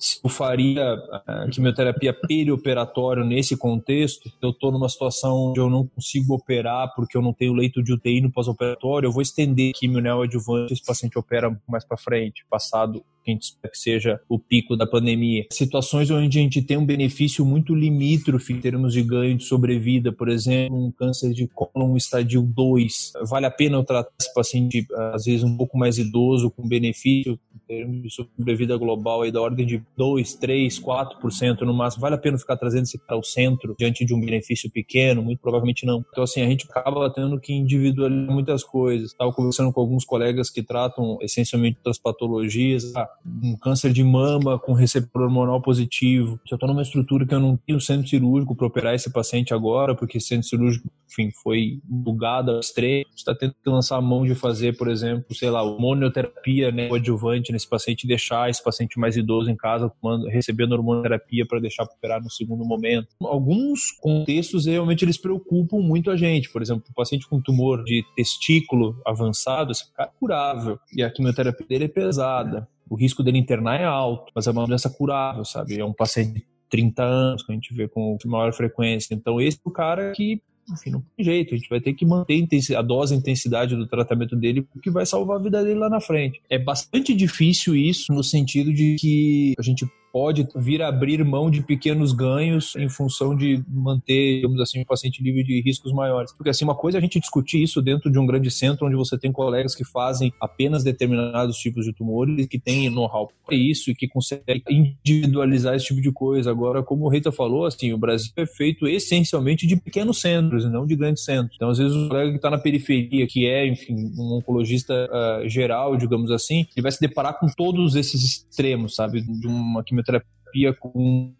se 0.00 0.18
eu 0.24 0.30
faria 0.30 0.94
a 1.26 1.46
quimioterapia 1.50 2.12
perioperatório 2.12 3.24
nesse 3.24 3.56
contexto, 3.56 4.32
eu 4.40 4.50
estou 4.50 4.72
numa 4.72 4.88
situação 4.88 5.50
onde 5.50 5.60
eu 5.60 5.68
não 5.68 5.86
consigo 5.86 6.34
operar 6.34 6.92
porque 6.96 7.16
eu 7.16 7.22
não 7.22 7.34
tenho 7.34 7.52
leito 7.52 7.82
de 7.82 7.92
UTI 7.92 8.22
no 8.22 8.32
pós-operatório, 8.32 9.06
eu 9.06 9.12
vou 9.12 9.20
estender 9.20 9.74
quimio 9.74 10.00
neoadjuvante, 10.00 10.72
esse 10.72 10.84
paciente 10.84 11.18
opera 11.18 11.54
mais 11.68 11.84
para 11.84 11.98
frente, 11.98 12.44
passado 12.48 13.04
que 13.22 13.30
a 13.30 13.34
gente 13.34 13.42
espera 13.42 13.70
que 13.70 13.78
seja 13.78 14.20
o 14.28 14.38
pico 14.38 14.76
da 14.76 14.86
pandemia. 14.86 15.46
Situações 15.52 16.10
onde 16.10 16.38
a 16.38 16.42
gente 16.42 16.62
tem 16.62 16.76
um 16.76 16.86
benefício 16.86 17.44
muito 17.44 17.74
limítrofe 17.74 18.52
em 18.52 18.60
termos 18.60 18.92
de 18.92 19.02
ganho 19.02 19.36
de 19.36 19.44
sobrevida, 19.44 20.12
por 20.12 20.28
exemplo, 20.28 20.76
um 20.76 20.90
câncer 20.90 21.32
de 21.32 21.46
cólon 21.46 21.96
estadio 21.96 22.42
2. 22.42 23.12
Vale 23.28 23.46
a 23.46 23.50
pena 23.50 23.76
eu 23.76 23.84
tratar 23.84 24.10
esse 24.20 24.32
paciente, 24.32 24.86
às 25.12 25.24
vezes, 25.24 25.44
um 25.44 25.56
pouco 25.56 25.76
mais 25.76 25.98
idoso, 25.98 26.50
com 26.50 26.66
benefício 26.66 27.38
termos 27.70 28.02
de 28.02 28.10
sobrevida 28.10 28.76
global 28.76 29.22
aí 29.22 29.30
da 29.30 29.40
ordem 29.40 29.64
de 29.64 29.80
2, 29.96 30.34
3, 30.34 30.80
4% 30.80 31.60
no 31.60 31.72
máximo. 31.72 32.02
Vale 32.02 32.16
a 32.16 32.18
pena 32.18 32.36
ficar 32.36 32.56
trazendo 32.56 32.82
esse 32.82 32.98
para 32.98 33.16
o 33.16 33.22
centro 33.22 33.76
diante 33.78 34.04
de 34.04 34.12
um 34.12 34.20
benefício 34.20 34.68
pequeno? 34.68 35.22
Muito 35.22 35.38
provavelmente 35.40 35.86
não. 35.86 36.04
Então, 36.10 36.24
assim, 36.24 36.42
a 36.42 36.48
gente 36.48 36.66
acaba 36.68 37.08
tendo 37.10 37.38
que 37.38 37.52
individualizar 37.52 38.34
muitas 38.34 38.64
coisas. 38.64 39.12
Estava 39.12 39.32
conversando 39.32 39.72
com 39.72 39.80
alguns 39.80 40.04
colegas 40.04 40.50
que 40.50 40.64
tratam 40.64 41.16
essencialmente 41.20 41.78
outras 41.78 41.98
patologias. 41.98 42.92
Ah, 42.96 43.08
um 43.40 43.56
câncer 43.56 43.92
de 43.92 44.02
mama 44.02 44.58
com 44.58 44.72
receptor 44.72 45.22
hormonal 45.22 45.62
positivo. 45.62 46.40
Se 46.46 46.52
eu 46.52 46.56
estou 46.56 46.68
numa 46.68 46.82
estrutura 46.82 47.24
que 47.24 47.34
eu 47.34 47.40
não 47.40 47.56
tenho 47.56 47.80
centro 47.80 48.08
cirúrgico 48.08 48.56
para 48.56 48.66
operar 48.66 48.94
esse 48.94 49.12
paciente 49.12 49.54
agora, 49.54 49.94
porque 49.94 50.18
centro 50.18 50.48
cirúrgico, 50.48 50.88
enfim, 51.10 51.30
foi 51.42 51.80
bugado 51.84 52.52
ao 52.52 52.60
extremo, 52.60 53.06
está 53.14 53.34
tendo 53.34 53.54
que 53.62 53.70
lançar 53.70 53.96
a 53.96 54.00
mão 54.00 54.24
de 54.24 54.34
fazer, 54.34 54.76
por 54.76 54.88
exemplo, 54.88 55.34
sei 55.34 55.50
lá, 55.50 55.62
hormonioterapia 55.62 56.70
né, 56.70 56.88
adjuvante 56.92 57.52
nesse 57.52 57.68
paciente 57.68 58.06
deixar 58.06 58.48
esse 58.48 58.62
paciente 58.62 58.98
mais 58.98 59.16
idoso 59.16 59.50
em 59.50 59.56
casa 59.56 59.90
recebendo 60.28 60.72
hormonioterapia 60.72 61.46
para 61.46 61.60
deixar 61.60 61.84
para 61.84 61.94
operar 61.94 62.22
no 62.22 62.30
segundo 62.30 62.64
momento. 62.64 63.08
Alguns 63.22 63.90
contextos 64.00 64.66
realmente 64.66 65.04
eles 65.04 65.18
preocupam 65.18 65.78
muito 65.78 66.10
a 66.10 66.16
gente. 66.16 66.50
Por 66.50 66.62
exemplo, 66.62 66.84
o 66.88 66.94
paciente 66.94 67.28
com 67.28 67.40
tumor 67.40 67.84
de 67.84 68.04
testículo 68.16 69.00
avançado, 69.06 69.72
esse 69.72 69.92
cara 69.92 70.10
é 70.10 70.18
curável 70.18 70.78
e 70.94 71.02
a 71.02 71.10
quimioterapia 71.10 71.66
dele 71.66 71.84
é 71.84 71.88
pesada 71.88 72.68
o 72.90 72.96
risco 72.96 73.22
dele 73.22 73.38
internar 73.38 73.80
é 73.80 73.84
alto, 73.84 74.32
mas 74.34 74.48
é 74.48 74.50
uma 74.50 74.66
doença 74.66 74.90
curável, 74.90 75.44
sabe? 75.44 75.78
É 75.78 75.84
um 75.84 75.92
paciente 75.92 76.34
de 76.34 76.46
30 76.68 77.02
anos 77.04 77.42
que 77.44 77.52
a 77.52 77.54
gente 77.54 77.72
vê 77.72 77.86
com 77.86 78.18
maior 78.26 78.52
frequência. 78.52 79.14
Então, 79.14 79.40
esse 79.40 79.58
é 79.58 79.60
o 79.64 79.70
cara 79.70 80.10
que 80.10 80.42
enfim, 80.72 80.90
não 80.90 81.02
tem 81.16 81.24
jeito, 81.24 81.54
a 81.54 81.56
gente 81.56 81.68
vai 81.68 81.80
ter 81.80 81.92
que 81.94 82.04
manter 82.06 82.46
a 82.76 82.82
dose, 82.82 83.14
a 83.14 83.16
intensidade 83.16 83.76
do 83.76 83.86
tratamento 83.86 84.36
dele, 84.36 84.62
porque 84.62 84.90
vai 84.90 85.04
salvar 85.06 85.38
a 85.38 85.42
vida 85.42 85.62
dele 85.62 85.78
lá 85.78 85.88
na 85.88 86.00
frente. 86.00 86.40
É 86.48 86.58
bastante 86.58 87.14
difícil 87.14 87.74
isso, 87.74 88.12
no 88.12 88.22
sentido 88.22 88.72
de 88.72 88.96
que 88.98 89.54
a 89.58 89.62
gente 89.62 89.86
pode 90.12 90.46
vir 90.56 90.82
a 90.82 90.88
abrir 90.88 91.24
mão 91.24 91.50
de 91.50 91.62
pequenos 91.62 92.12
ganhos 92.12 92.74
em 92.76 92.88
função 92.88 93.36
de 93.36 93.62
manter, 93.68 94.36
digamos 94.36 94.60
assim, 94.60 94.82
o 94.82 94.86
paciente 94.86 95.22
livre 95.22 95.42
de 95.42 95.60
riscos 95.62 95.92
maiores. 95.92 96.32
Porque 96.32 96.50
assim, 96.50 96.64
uma 96.64 96.74
coisa 96.74 96.98
é 96.98 97.00
a 97.00 97.02
gente 97.02 97.20
discutir 97.20 97.62
isso 97.62 97.80
dentro 97.80 98.10
de 98.10 98.18
um 98.18 98.26
grande 98.26 98.50
centro 98.50 98.86
onde 98.86 98.96
você 98.96 99.18
tem 99.18 99.32
colegas 99.32 99.74
que 99.74 99.84
fazem 99.84 100.32
apenas 100.40 100.84
determinados 100.84 101.56
tipos 101.56 101.84
de 101.84 101.92
tumores, 101.92 102.46
que 102.46 102.58
têm 102.58 102.90
know-how 102.90 103.30
para 103.46 103.54
isso 103.54 103.90
e 103.90 103.94
que 103.94 104.08
conseguem 104.08 104.62
individualizar 104.68 105.74
esse 105.74 105.86
tipo 105.86 106.00
de 106.00 106.12
coisa. 106.12 106.50
Agora, 106.50 106.82
como 106.82 107.04
o 107.04 107.08
Rita 107.08 107.30
falou, 107.30 107.64
assim, 107.66 107.92
o 107.92 107.98
Brasil 107.98 108.32
é 108.36 108.46
feito 108.46 108.86
essencialmente 108.86 109.66
de 109.66 109.76
pequenos 109.76 110.20
centros 110.20 110.64
e 110.64 110.68
não 110.68 110.86
de 110.86 110.96
grandes 110.96 111.24
centros. 111.24 111.54
Então, 111.56 111.70
às 111.70 111.78
vezes, 111.78 111.96
o 111.96 112.08
colega 112.08 112.30
que 112.30 112.36
está 112.36 112.50
na 112.50 112.58
periferia, 112.58 113.26
que 113.26 113.46
é, 113.46 113.66
enfim, 113.66 113.94
um 114.18 114.34
oncologista 114.34 115.08
uh, 115.10 115.48
geral, 115.48 115.96
digamos 115.96 116.30
assim, 116.30 116.66
ele 116.76 116.82
vai 116.82 116.92
se 116.92 117.00
deparar 117.00 117.38
com 117.38 117.46
todos 117.46 117.94
esses 117.94 118.22
extremos, 118.24 118.94
sabe? 118.94 119.20
De 119.20 119.46
uma 119.46 119.82
quimioterapia 119.84 119.99
quimioterapia 120.02 120.74
com 120.78 121.34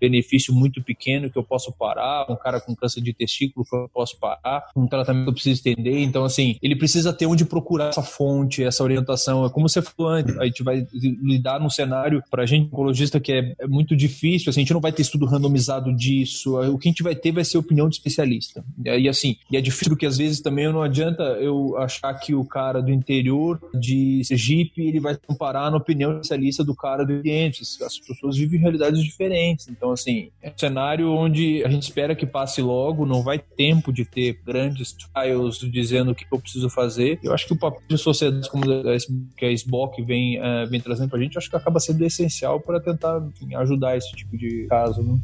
benefício 0.00 0.54
muito 0.54 0.82
pequeno 0.82 1.30
que 1.30 1.36
eu 1.36 1.42
posso 1.42 1.72
parar, 1.72 2.26
um 2.30 2.36
cara 2.36 2.60
com 2.60 2.74
câncer 2.74 3.00
de 3.00 3.12
testículo 3.12 3.64
que 3.64 3.74
eu 3.74 3.88
posso 3.92 4.18
parar, 4.18 4.68
um 4.74 4.86
tratamento 4.86 5.24
que 5.24 5.30
eu 5.30 5.34
preciso 5.34 5.56
estender. 5.56 5.98
Então, 5.98 6.24
assim, 6.24 6.56
ele 6.62 6.76
precisa 6.76 7.12
ter 7.12 7.26
onde 7.26 7.44
procurar 7.44 7.88
essa 7.88 8.02
fonte, 8.02 8.64
essa 8.64 8.82
orientação. 8.82 9.44
É 9.44 9.50
como 9.50 9.68
você 9.68 9.82
falou 9.82 10.12
antes, 10.12 10.36
a 10.38 10.46
gente 10.46 10.62
vai 10.62 10.86
lidar 10.92 11.60
num 11.60 11.70
cenário, 11.70 12.22
para 12.30 12.44
a 12.44 12.46
gente, 12.46 12.66
oncologista, 12.66 13.20
que 13.20 13.32
é, 13.32 13.54
é, 13.58 13.66
muito 13.66 13.94
difícil, 13.94 14.50
assim, 14.50 14.60
a 14.60 14.62
gente 14.62 14.72
não 14.72 14.80
vai 14.80 14.92
ter 14.92 15.02
estudo 15.02 15.26
randomizado 15.26 15.94
disso, 15.94 16.58
o 16.58 16.78
que 16.78 16.88
a 16.88 16.90
gente 16.90 17.02
vai 17.02 17.14
ter 17.14 17.32
vai 17.32 17.44
ser 17.44 17.58
opinião 17.58 17.88
de 17.88 17.96
especialista. 17.96 18.64
E 18.84 19.08
assim, 19.08 19.36
e 19.50 19.56
é 19.56 19.60
difícil 19.60 19.90
porque 19.90 20.06
às 20.06 20.16
vezes 20.16 20.40
também 20.40 20.70
não 20.72 20.82
adianta 20.82 21.22
eu 21.40 21.76
achar 21.78 22.12
que 22.14 22.34
o 22.34 22.44
cara 22.44 22.80
do 22.80 22.90
interior 22.90 23.60
de 23.74 24.22
Sergipe, 24.24 24.86
ele 24.86 25.00
vai 25.00 25.16
comparar 25.16 25.70
na 25.70 25.76
opinião 25.76 26.12
especialista 26.12 26.64
do 26.64 26.74
cara 26.74 27.04
do 27.04 27.12
Oriente. 27.12 27.62
As 27.62 27.98
pessoas 27.98 28.36
vivem 28.36 28.60
realidades 28.60 29.02
diferentes. 29.02 29.68
Então, 29.68 29.89
então, 29.90 29.94
assim, 29.94 30.30
é 30.42 30.50
um 30.50 30.52
cenário 30.56 31.10
onde 31.10 31.64
a 31.64 31.68
gente 31.68 31.82
espera 31.82 32.14
que 32.14 32.24
passe 32.24 32.62
logo, 32.62 33.04
não 33.04 33.22
vai 33.22 33.38
tempo 33.38 33.92
de 33.92 34.04
ter 34.04 34.40
grandes 34.44 34.92
trials 34.92 35.58
dizendo 35.58 36.12
o 36.12 36.14
que 36.14 36.24
eu 36.30 36.38
preciso 36.38 36.70
fazer. 36.70 37.18
Eu 37.22 37.34
acho 37.34 37.46
que 37.46 37.52
o 37.52 37.58
papel 37.58 37.82
de 37.88 37.98
sociedades 37.98 38.48
como 38.48 38.64
que 39.36 39.44
a 39.44 39.50
SBOC 39.50 40.02
vem, 40.02 40.38
uh, 40.38 40.66
vem 40.68 40.80
trazendo 40.80 41.10
pra 41.10 41.18
gente, 41.18 41.36
acho 41.36 41.50
que 41.50 41.56
acaba 41.56 41.80
sendo 41.80 42.04
essencial 42.04 42.60
para 42.60 42.80
tentar 42.80 43.20
enfim, 43.28 43.54
ajudar 43.56 43.96
esse 43.96 44.12
tipo 44.12 44.36
de 44.36 44.66
caso. 44.68 45.02
Né? 45.02 45.18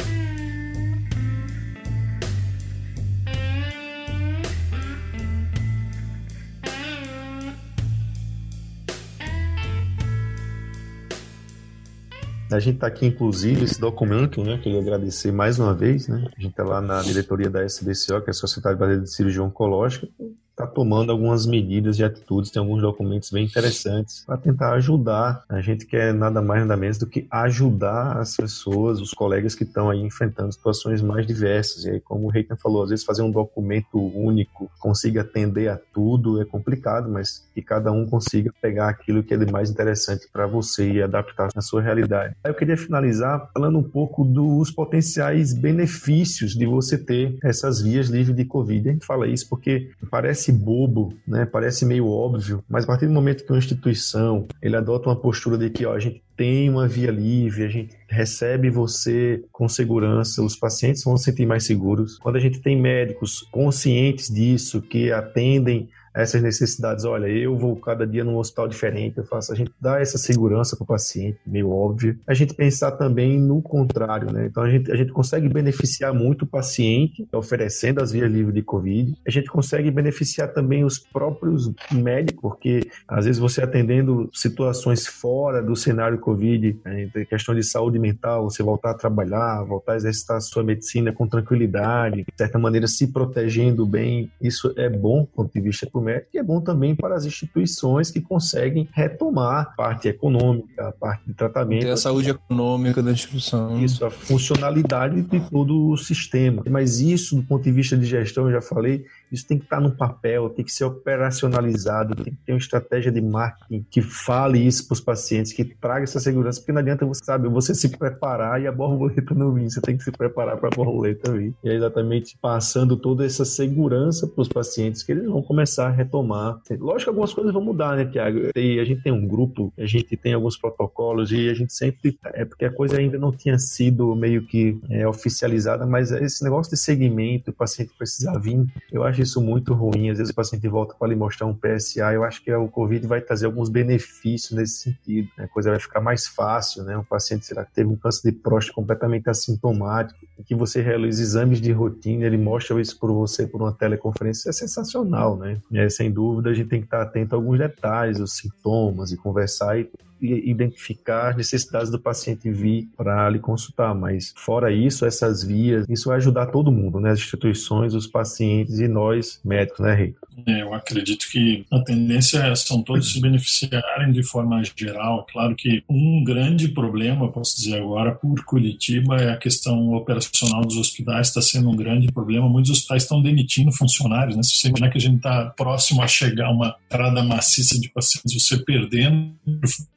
A 12.57 12.61
gente 12.61 12.77
está 12.77 12.87
aqui, 12.87 13.05
inclusive, 13.05 13.64
esse 13.64 13.79
documento, 13.79 14.42
né? 14.42 14.57
Queria 14.57 14.81
agradecer 14.81 15.31
mais 15.31 15.59
uma 15.59 15.75
vez, 15.75 16.09
né? 16.09 16.27
A 16.35 16.40
gente 16.40 16.53
está 16.53 16.64
lá 16.64 16.81
na 16.81 17.03
diretoria 17.03 17.51
da 17.51 17.62
SBCO, 17.62 18.23
que 18.23 18.31
é 18.31 18.33
a 18.33 18.33
Sociedade 18.33 18.79
Brasileira 18.79 19.05
de 19.05 19.14
Cirurgia 19.14 19.42
Oncológica, 19.42 20.09
está 20.57 20.66
tomando 20.66 21.12
algumas 21.12 21.45
medidas 21.45 21.99
e 21.99 22.05
atitudes, 22.05 22.51
tem 22.51 22.61
alguns 22.61 22.81
documentos 22.81 23.31
bem 23.31 23.45
interessantes 23.45 24.25
para 24.25 24.38
tentar 24.38 24.73
ajudar. 24.73 25.45
A 25.51 25.61
gente 25.61 25.85
quer 25.85 26.14
nada 26.14 26.40
mais 26.40 26.62
nada 26.62 26.79
menos 26.79 26.97
do 26.97 27.07
que 27.07 27.27
ajudar 27.31 28.16
as 28.16 28.35
pessoas, 28.37 28.99
os 28.99 29.12
colegas 29.12 29.55
que 29.55 29.64
estão 29.64 29.90
aí 29.90 30.01
enfrentando 30.01 30.51
situações 30.51 31.03
mais 31.03 31.27
diversas. 31.27 31.85
E 31.85 31.90
aí, 31.90 32.01
como 32.01 32.27
o 32.27 32.31
Reitan 32.31 32.57
falou, 32.57 32.83
às 32.83 32.88
vezes 32.88 33.05
fazer 33.05 33.21
um 33.21 33.31
documento 33.31 33.99
único, 33.99 34.71
consiga 34.79 35.21
atender 35.21 35.69
a 35.69 35.79
tudo 35.92 36.40
é 36.40 36.45
complicado, 36.47 37.11
mas 37.11 37.47
que 37.55 37.61
cada 37.61 37.92
um 37.92 38.07
consiga 38.07 38.51
pegar 38.61 38.88
aquilo 38.88 39.23
que 39.23 39.35
é 39.35 39.37
de 39.37 39.53
mais 39.53 39.71
interessante 39.71 40.27
para 40.33 40.47
você 40.47 40.90
e 40.90 41.03
adaptar 41.03 41.51
na 41.55 41.61
sua 41.61 41.83
realidade. 41.83 42.35
Eu 42.42 42.55
queria 42.55 42.79
finalizar 42.79 43.51
falando 43.53 43.79
um 43.79 43.83
pouco 43.83 44.25
dos 44.25 44.71
potenciais 44.71 45.53
benefícios 45.53 46.55
de 46.55 46.64
você 46.64 46.97
ter 46.97 47.37
essas 47.45 47.83
vias 47.83 48.09
livres 48.09 48.35
de 48.35 48.45
Covid. 48.47 48.88
A 48.88 48.92
gente 48.92 49.05
fala 49.05 49.27
isso 49.27 49.47
porque 49.51 49.90
parece 50.11 50.45
parece 50.46 50.52
bobo, 50.52 51.12
né? 51.26 51.46
Parece 51.46 51.85
meio 51.85 52.09
óbvio, 52.09 52.62
mas 52.68 52.85
a 52.85 52.87
partir 52.87 53.06
do 53.06 53.12
momento 53.12 53.44
que 53.44 53.52
uma 53.52 53.59
instituição 53.59 54.46
ele 54.62 54.76
adota 54.76 55.09
uma 55.09 55.16
postura 55.16 55.56
de 55.59 55.70
que 55.70 55.85
ó, 55.87 55.94
a 55.94 55.98
gente 55.98 56.22
tem 56.37 56.68
uma 56.68 56.87
via 56.87 57.11
livre, 57.11 57.64
a 57.64 57.68
gente 57.68 57.96
recebe 58.09 58.68
você 58.68 59.42
com 59.50 59.68
segurança, 59.68 60.42
os 60.42 60.54
pacientes 60.54 61.02
vão 61.02 61.16
se 61.16 61.24
sentir 61.24 61.46
mais 61.46 61.64
seguros. 61.64 62.18
Quando 62.18 62.37
a 62.37 62.40
gente 62.40 62.61
tem 62.61 62.78
médicos 62.78 63.40
conscientes 63.50 64.28
disso, 64.28 64.82
que 64.82 65.11
atendem 65.11 65.88
essas 66.16 66.42
necessidades. 66.42 67.05
Olha, 67.05 67.26
eu 67.26 67.57
vou 67.57 67.76
cada 67.76 68.07
dia 68.07 68.24
num 68.24 68.38
hospital 68.38 68.66
diferente, 68.66 69.18
eu 69.18 69.24
faço. 69.24 69.52
A 69.52 69.55
gente 69.55 69.70
dá 69.81 70.00
essa 70.00 70.16
segurança 70.16 70.74
para 70.74 70.85
o 70.85 70.87
paciente, 70.87 71.38
meio 71.46 71.70
óbvio. 71.70 72.18
A 72.26 72.33
gente 72.33 72.55
pensar 72.55 72.92
também 72.92 73.38
no 73.38 73.61
contrário, 73.61 74.33
né? 74.33 74.46
Então 74.46 74.62
a 74.62 74.70
gente, 74.70 74.90
a 74.90 74.96
gente 74.96 75.12
consegue 75.12 75.48
beneficiar 75.48 76.14
muito 76.14 76.42
o 76.42 76.46
paciente 76.46 77.29
oferecendo 77.33 78.02
as 78.02 78.12
vias 78.12 78.31
livres 78.31 78.55
de 78.55 78.62
Covid. 78.62 79.14
A 79.26 79.31
gente 79.31 79.50
consegue 79.50 79.90
beneficiar 79.90 80.52
também 80.52 80.85
os 80.85 80.98
próprios 80.98 81.70
médicos, 81.92 82.40
porque 82.40 82.88
às 83.07 83.26
vezes 83.26 83.38
você 83.38 83.62
atendendo 83.62 84.31
situações 84.33 85.07
fora 85.07 85.62
do 85.62 85.76
cenário 85.76 86.18
Covid, 86.18 86.79
né? 86.85 87.11
questão 87.29 87.55
de 87.55 87.62
saúde 87.62 87.98
mental, 87.98 88.44
você 88.44 88.62
voltar 88.62 88.92
a 88.92 88.94
trabalhar, 88.94 89.62
voltar 89.64 89.92
a 89.92 89.96
exercitar 89.96 90.38
a 90.38 90.40
sua 90.40 90.62
medicina 90.62 91.12
com 91.12 91.26
tranquilidade, 91.26 92.24
de 92.24 92.35
certa 92.37 92.59
maneira 92.59 92.87
se 92.87 93.09
protegendo 93.09 93.85
bem, 93.85 94.31
isso 94.40 94.72
é 94.76 94.88
bom 94.88 95.22
do 95.22 95.26
ponto 95.26 95.52
de 95.52 95.61
vista 95.61 95.87
para 95.87 96.06
médico 96.07 96.31
e 96.35 96.38
é 96.38 96.42
bom 96.42 96.61
também 96.61 96.95
para 96.95 97.14
as 97.14 97.25
instituições 97.25 98.11
que 98.11 98.21
conseguem 98.21 98.88
retomar 98.92 99.61
a 99.61 99.64
parte 99.64 100.09
econômica, 100.09 100.88
a 100.88 100.92
parte 100.92 101.27
de 101.27 101.35
tratamento. 101.35 101.88
A 101.88 101.97
saúde 101.97 102.31
econômica 102.31 103.03
da 103.03 103.11
instituição. 103.11 103.79
Isso, 103.83 104.05
a 104.05 104.11
funcionalidade 104.11 105.23
de 105.23 105.40
todo 105.51 105.90
o 105.90 105.97
sistema. 105.97 106.62
Mas 106.71 107.01
isso, 107.01 107.37
do 107.37 107.42
ponto 107.42 107.64
de 107.64 107.73
vista 107.73 107.97
de 107.97 108.07
gestão, 108.07 108.47
eu 108.47 108.53
já 108.53 108.62
falei, 108.62 109.05
isso 109.30 109.46
tem 109.46 109.58
que 109.58 109.64
estar 109.64 109.80
no 109.80 109.96
papel, 109.96 110.50
tem 110.50 110.64
que 110.64 110.72
ser 110.72 110.84
operacionalizado, 110.84 112.14
tem 112.14 112.32
que 112.32 112.40
ter 112.44 112.52
uma 112.52 112.58
estratégia 112.58 113.10
de 113.10 113.20
marketing 113.20 113.84
que 113.90 114.00
fale 114.00 114.64
isso 114.64 114.86
para 114.86 114.94
os 114.94 115.00
pacientes, 115.00 115.52
que 115.52 115.64
traga 115.64 116.04
essa 116.04 116.20
segurança, 116.20 116.60
porque 116.60 116.72
não 116.72 116.80
adianta 116.80 117.04
você, 117.04 117.24
sabe, 117.24 117.48
você 117.48 117.74
se 117.74 117.88
preparar 117.88 118.60
e 118.60 118.66
a 118.66 118.72
borboleta 118.72 119.34
não 119.34 119.52
vir, 119.52 119.70
você 119.70 119.80
tem 119.80 119.96
que 119.96 120.04
se 120.04 120.12
preparar 120.12 120.56
para 120.56 120.68
a 120.68 120.76
borboleta 120.76 121.32
vir. 121.32 121.54
E 121.62 121.68
é 121.68 121.74
exatamente 121.74 122.36
passando 122.40 122.96
toda 122.96 123.24
essa 123.24 123.44
segurança 123.44 124.26
para 124.26 124.42
os 124.42 124.48
pacientes 124.48 125.02
que 125.02 125.12
eles 125.12 125.26
vão 125.26 125.42
começar 125.42 125.88
a 125.88 125.90
retomar. 125.90 126.60
Lógico 126.78 127.04
que 127.04 127.08
algumas 127.10 127.32
coisas 127.32 127.52
vão 127.52 127.62
mudar, 127.62 127.96
né, 127.96 128.04
Tiago? 128.04 128.38
A 128.54 128.84
gente 128.84 129.02
tem 129.02 129.12
um 129.12 129.26
grupo, 129.26 129.72
a 129.78 129.86
gente 129.86 130.16
tem 130.16 130.34
alguns 130.34 130.56
protocolos 130.56 131.32
e 131.32 131.48
a 131.48 131.54
gente 131.54 131.72
sempre. 131.72 132.18
É 132.24 132.44
porque 132.44 132.64
a 132.64 132.72
coisa 132.72 132.98
ainda 132.98 133.18
não 133.18 133.32
tinha 133.32 133.58
sido 133.58 134.14
meio 134.14 134.42
que 134.46 134.78
é, 134.90 135.06
oficializada, 135.06 135.86
mas 135.86 136.10
esse 136.10 136.42
negócio 136.42 136.70
de 136.70 136.78
segmento, 136.78 137.50
o 137.50 137.54
paciente 137.54 137.92
precisar 137.96 138.38
vir, 138.38 138.64
eu 138.92 139.02
acho 139.02 139.15
isso 139.22 139.40
muito 139.40 139.74
ruim. 139.74 140.11
Às 140.11 140.18
vezes 140.18 140.33
o 140.33 140.35
paciente 140.35 140.66
volta 140.68 140.94
para 140.98 141.09
lhe 141.09 141.16
mostrar 141.16 141.46
um 141.46 141.55
PSA. 141.55 142.12
Eu 142.12 142.24
acho 142.24 142.42
que 142.42 142.52
o 142.52 142.68
Covid 142.68 143.07
vai 143.07 143.20
trazer 143.20 143.46
alguns 143.46 143.68
benefícios 143.68 144.52
nesse 144.52 144.83
sentido. 144.83 145.29
Né? 145.37 145.44
A 145.44 145.48
coisa 145.48 145.70
vai 145.70 145.81
ficar 145.81 146.00
mais 146.00 146.26
fácil, 146.26 146.85
né? 146.85 146.96
Um 146.96 147.05
paciente, 147.05 147.46
será 147.46 147.64
que 147.64 147.72
teve 147.72 147.88
um 147.90 147.96
câncer 147.96 148.31
de 148.31 148.38
próstata 148.38 148.74
completamente 148.74 149.29
assintomático, 149.29 150.18
que 150.44 150.55
você 150.55 150.81
realiza 150.81 151.22
exames 151.22 151.61
de 151.61 151.72
rotina, 151.72 152.24
ele 152.24 152.38
mostra 152.38 152.81
isso 152.81 152.98
por 152.98 153.12
você 153.12 153.46
por 153.46 153.61
uma 153.61 153.72
teleconferência, 153.72 154.50
é 154.50 154.52
sensacional, 154.52 155.37
né? 155.37 155.59
É, 155.72 155.88
sem 155.88 156.11
dúvida, 156.11 156.50
a 156.50 156.55
gente 156.55 156.68
tem 156.68 156.81
que 156.81 156.87
estar 156.87 157.02
atento 157.02 157.35
a 157.35 157.38
alguns 157.38 157.59
detalhes, 157.59 158.20
os 158.20 158.37
sintomas 158.37 159.12
e 159.12 159.16
conversar 159.16 159.79
e 159.79 159.90
identificar 160.20 161.31
as 161.31 161.37
necessidades 161.37 161.90
do 161.90 161.98
paciente 161.98 162.50
vir 162.50 162.88
para 162.96 163.29
lhe 163.29 163.38
consultar, 163.38 163.94
mas 163.94 164.33
fora 164.37 164.72
isso, 164.72 165.05
essas 165.05 165.42
vias, 165.42 165.87
isso 165.88 166.09
vai 166.09 166.16
ajudar 166.18 166.46
todo 166.46 166.72
mundo, 166.72 167.00
né? 167.00 167.11
As 167.11 167.18
instituições, 167.18 167.94
os 167.94 168.07
pacientes 168.07 168.79
e 168.79 168.88
nós, 168.88 169.40
médicos, 169.44 169.81
né, 169.81 169.94
Rei? 169.94 170.14
É, 170.46 170.62
eu 170.62 170.74
acredito 170.74 171.26
que 171.31 171.64
a 171.70 171.81
tendência 171.81 172.38
é, 172.38 172.55
são 172.55 172.83
todos 172.83 173.12
se 173.12 173.20
beneficiarem 173.20 174.12
de 174.12 174.22
forma 174.22 174.62
geral. 174.76 175.26
Claro 175.31 175.55
que 175.55 175.83
um 175.88 176.22
grande 176.24 176.68
problema, 176.68 177.31
posso 177.31 177.57
dizer 177.57 177.81
agora, 177.81 178.14
por 178.14 178.44
Curitiba, 178.44 179.16
é 179.16 179.31
a 179.31 179.37
questão 179.37 179.92
operacional 179.92 180.62
dos 180.62 180.76
hospitais, 180.76 181.29
está 181.29 181.40
sendo 181.40 181.70
um 181.70 181.76
grande 181.76 182.09
problema. 182.12 182.48
Muitos 182.48 182.70
hospitais 182.70 183.02
estão 183.02 183.22
demitindo 183.22 183.72
funcionários, 183.72 184.37
né? 184.37 184.42
Se 184.42 184.57
você 184.57 184.68
imaginar 184.68 184.90
que 184.90 184.98
a 184.98 185.00
gente 185.00 185.16
está 185.16 185.46
próximo 185.57 186.02
a 186.02 186.09
chegar 186.09 186.50
uma 186.50 186.76
entrada 186.87 187.22
maciça 187.22 187.79
de 187.81 187.88
pacientes, 187.88 188.33
você 188.33 188.59
perdendo 188.59 189.35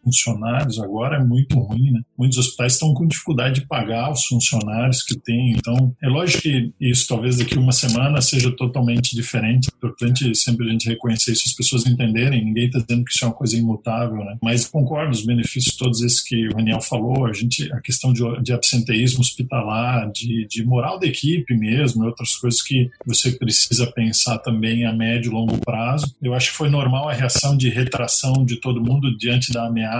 funcionários 0.09 0.79
agora 0.79 1.17
é 1.17 1.23
muito 1.23 1.57
ruim, 1.59 1.91
né? 1.91 2.01
Muitos 2.17 2.37
hospitais 2.37 2.73
estão 2.73 2.93
com 2.93 3.07
dificuldade 3.07 3.61
de 3.61 3.67
pagar 3.67 4.11
os 4.11 4.25
funcionários 4.25 5.03
que 5.03 5.17
têm. 5.17 5.51
Então, 5.51 5.95
é 6.01 6.07
lógico 6.09 6.43
que 6.43 6.73
isso 6.79 7.07
talvez 7.07 7.37
daqui 7.37 7.57
uma 7.57 7.71
semana 7.71 8.21
seja 8.21 8.51
totalmente 8.51 9.15
diferente. 9.15 9.69
É 9.71 9.77
importante 9.77 10.35
sempre 10.35 10.67
a 10.67 10.71
gente 10.71 10.89
reconhecer 10.89 11.31
isso, 11.31 11.43
as 11.47 11.53
pessoas 11.53 11.85
entenderem. 11.85 12.43
Ninguém 12.43 12.65
está 12.65 12.79
dizendo 12.79 13.05
que 13.05 13.11
isso 13.13 13.23
é 13.23 13.27
uma 13.27 13.33
coisa 13.33 13.57
imutável, 13.57 14.17
né? 14.17 14.37
Mas 14.41 14.67
concordo, 14.67 15.11
os 15.11 15.25
benefícios 15.25 15.75
todos 15.75 16.01
esses 16.01 16.21
que 16.21 16.47
o 16.47 16.55
Raniel 16.55 16.81
falou, 16.81 17.25
a 17.25 17.33
gente, 17.33 17.71
a 17.71 17.79
questão 17.79 18.11
de, 18.11 18.21
de 18.41 18.51
absenteísmo 18.51 19.21
hospitalar, 19.21 20.11
de, 20.11 20.47
de 20.47 20.65
moral 20.65 20.99
da 20.99 21.07
equipe 21.07 21.55
mesmo, 21.55 22.05
outras 22.05 22.35
coisas 22.35 22.61
que 22.61 22.89
você 23.05 23.31
precisa 23.31 23.87
pensar 23.91 24.39
também 24.39 24.85
a 24.85 24.93
médio 24.93 25.31
e 25.31 25.33
longo 25.33 25.57
prazo. 25.59 26.13
Eu 26.21 26.33
acho 26.33 26.51
que 26.51 26.57
foi 26.57 26.69
normal 26.69 27.09
a 27.09 27.13
reação 27.13 27.55
de 27.55 27.69
retração 27.69 28.43
de 28.45 28.57
todo 28.57 28.83
mundo 28.83 29.15
diante 29.17 29.51
da 29.51 29.67
ameaça 29.67 29.98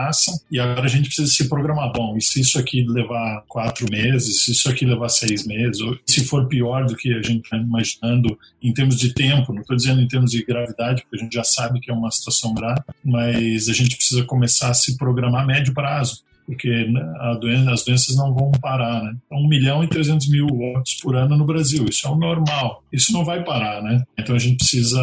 e 0.50 0.60
agora 0.60 0.86
a 0.86 0.90
gente 0.90 1.06
precisa 1.06 1.32
se 1.32 1.48
programar. 1.48 1.92
Bom, 1.92 2.16
e 2.18 2.22
se 2.22 2.42
isso 2.42 2.58
aqui 2.60 2.86
levar 2.88 3.44
quatro 3.48 3.86
meses, 3.92 4.44
se 4.44 4.52
isso 4.52 4.70
aqui 4.70 4.86
levar 4.86 5.10
seis 5.10 5.46
meses, 5.46 5.82
ou 5.82 5.98
se 6.06 6.24
for 6.26 6.48
pior 6.48 6.86
do 6.86 6.96
que 6.96 7.14
a 7.14 7.22
gente 7.22 7.44
está 7.44 7.58
imaginando 7.58 8.38
em 8.62 8.74
termos 8.74 8.98
de 8.98 9.14
tempo, 9.14 9.54
não 9.54 9.62
estou 9.62 9.76
dizendo 9.76 10.02
em 10.02 10.08
termos 10.08 10.32
de 10.32 10.44
gravidade, 10.44 11.02
porque 11.04 11.18
a 11.18 11.24
gente 11.24 11.34
já 11.34 11.44
sabe 11.44 11.80
que 11.80 11.92
é 11.92 11.94
uma 11.94 12.12
situação 12.12 12.54
grave, 12.54 12.82
mas 13.04 13.70
a 13.70 13.74
gente 13.74 13.96
precisa 13.96 14.24
começar 14.24 14.70
a 14.70 14.74
se 14.74 14.98
programar 14.98 15.44
a 15.44 15.46
médio 15.46 15.74
prazo 15.74 16.24
porque 16.50 16.88
doença, 17.40 17.72
as 17.72 17.86
doenças 17.86 18.16
não 18.16 18.34
vão 18.34 18.52
parar, 18.60 19.04
né? 19.04 19.16
1 19.32 19.48
milhão 19.48 19.84
e 19.84 19.88
300 19.88 20.28
mil 20.30 20.48
óbitos 20.48 20.96
por 20.96 21.16
ano 21.16 21.38
no 21.38 21.46
Brasil, 21.46 21.86
isso 21.88 22.08
é 22.08 22.10
o 22.10 22.16
normal. 22.16 22.84
Isso 22.92 23.14
não 23.14 23.24
vai 23.24 23.44
parar, 23.44 23.84
né? 23.84 24.04
Então 24.18 24.36
a 24.36 24.40
gente 24.40 24.58
precisa 24.58 25.00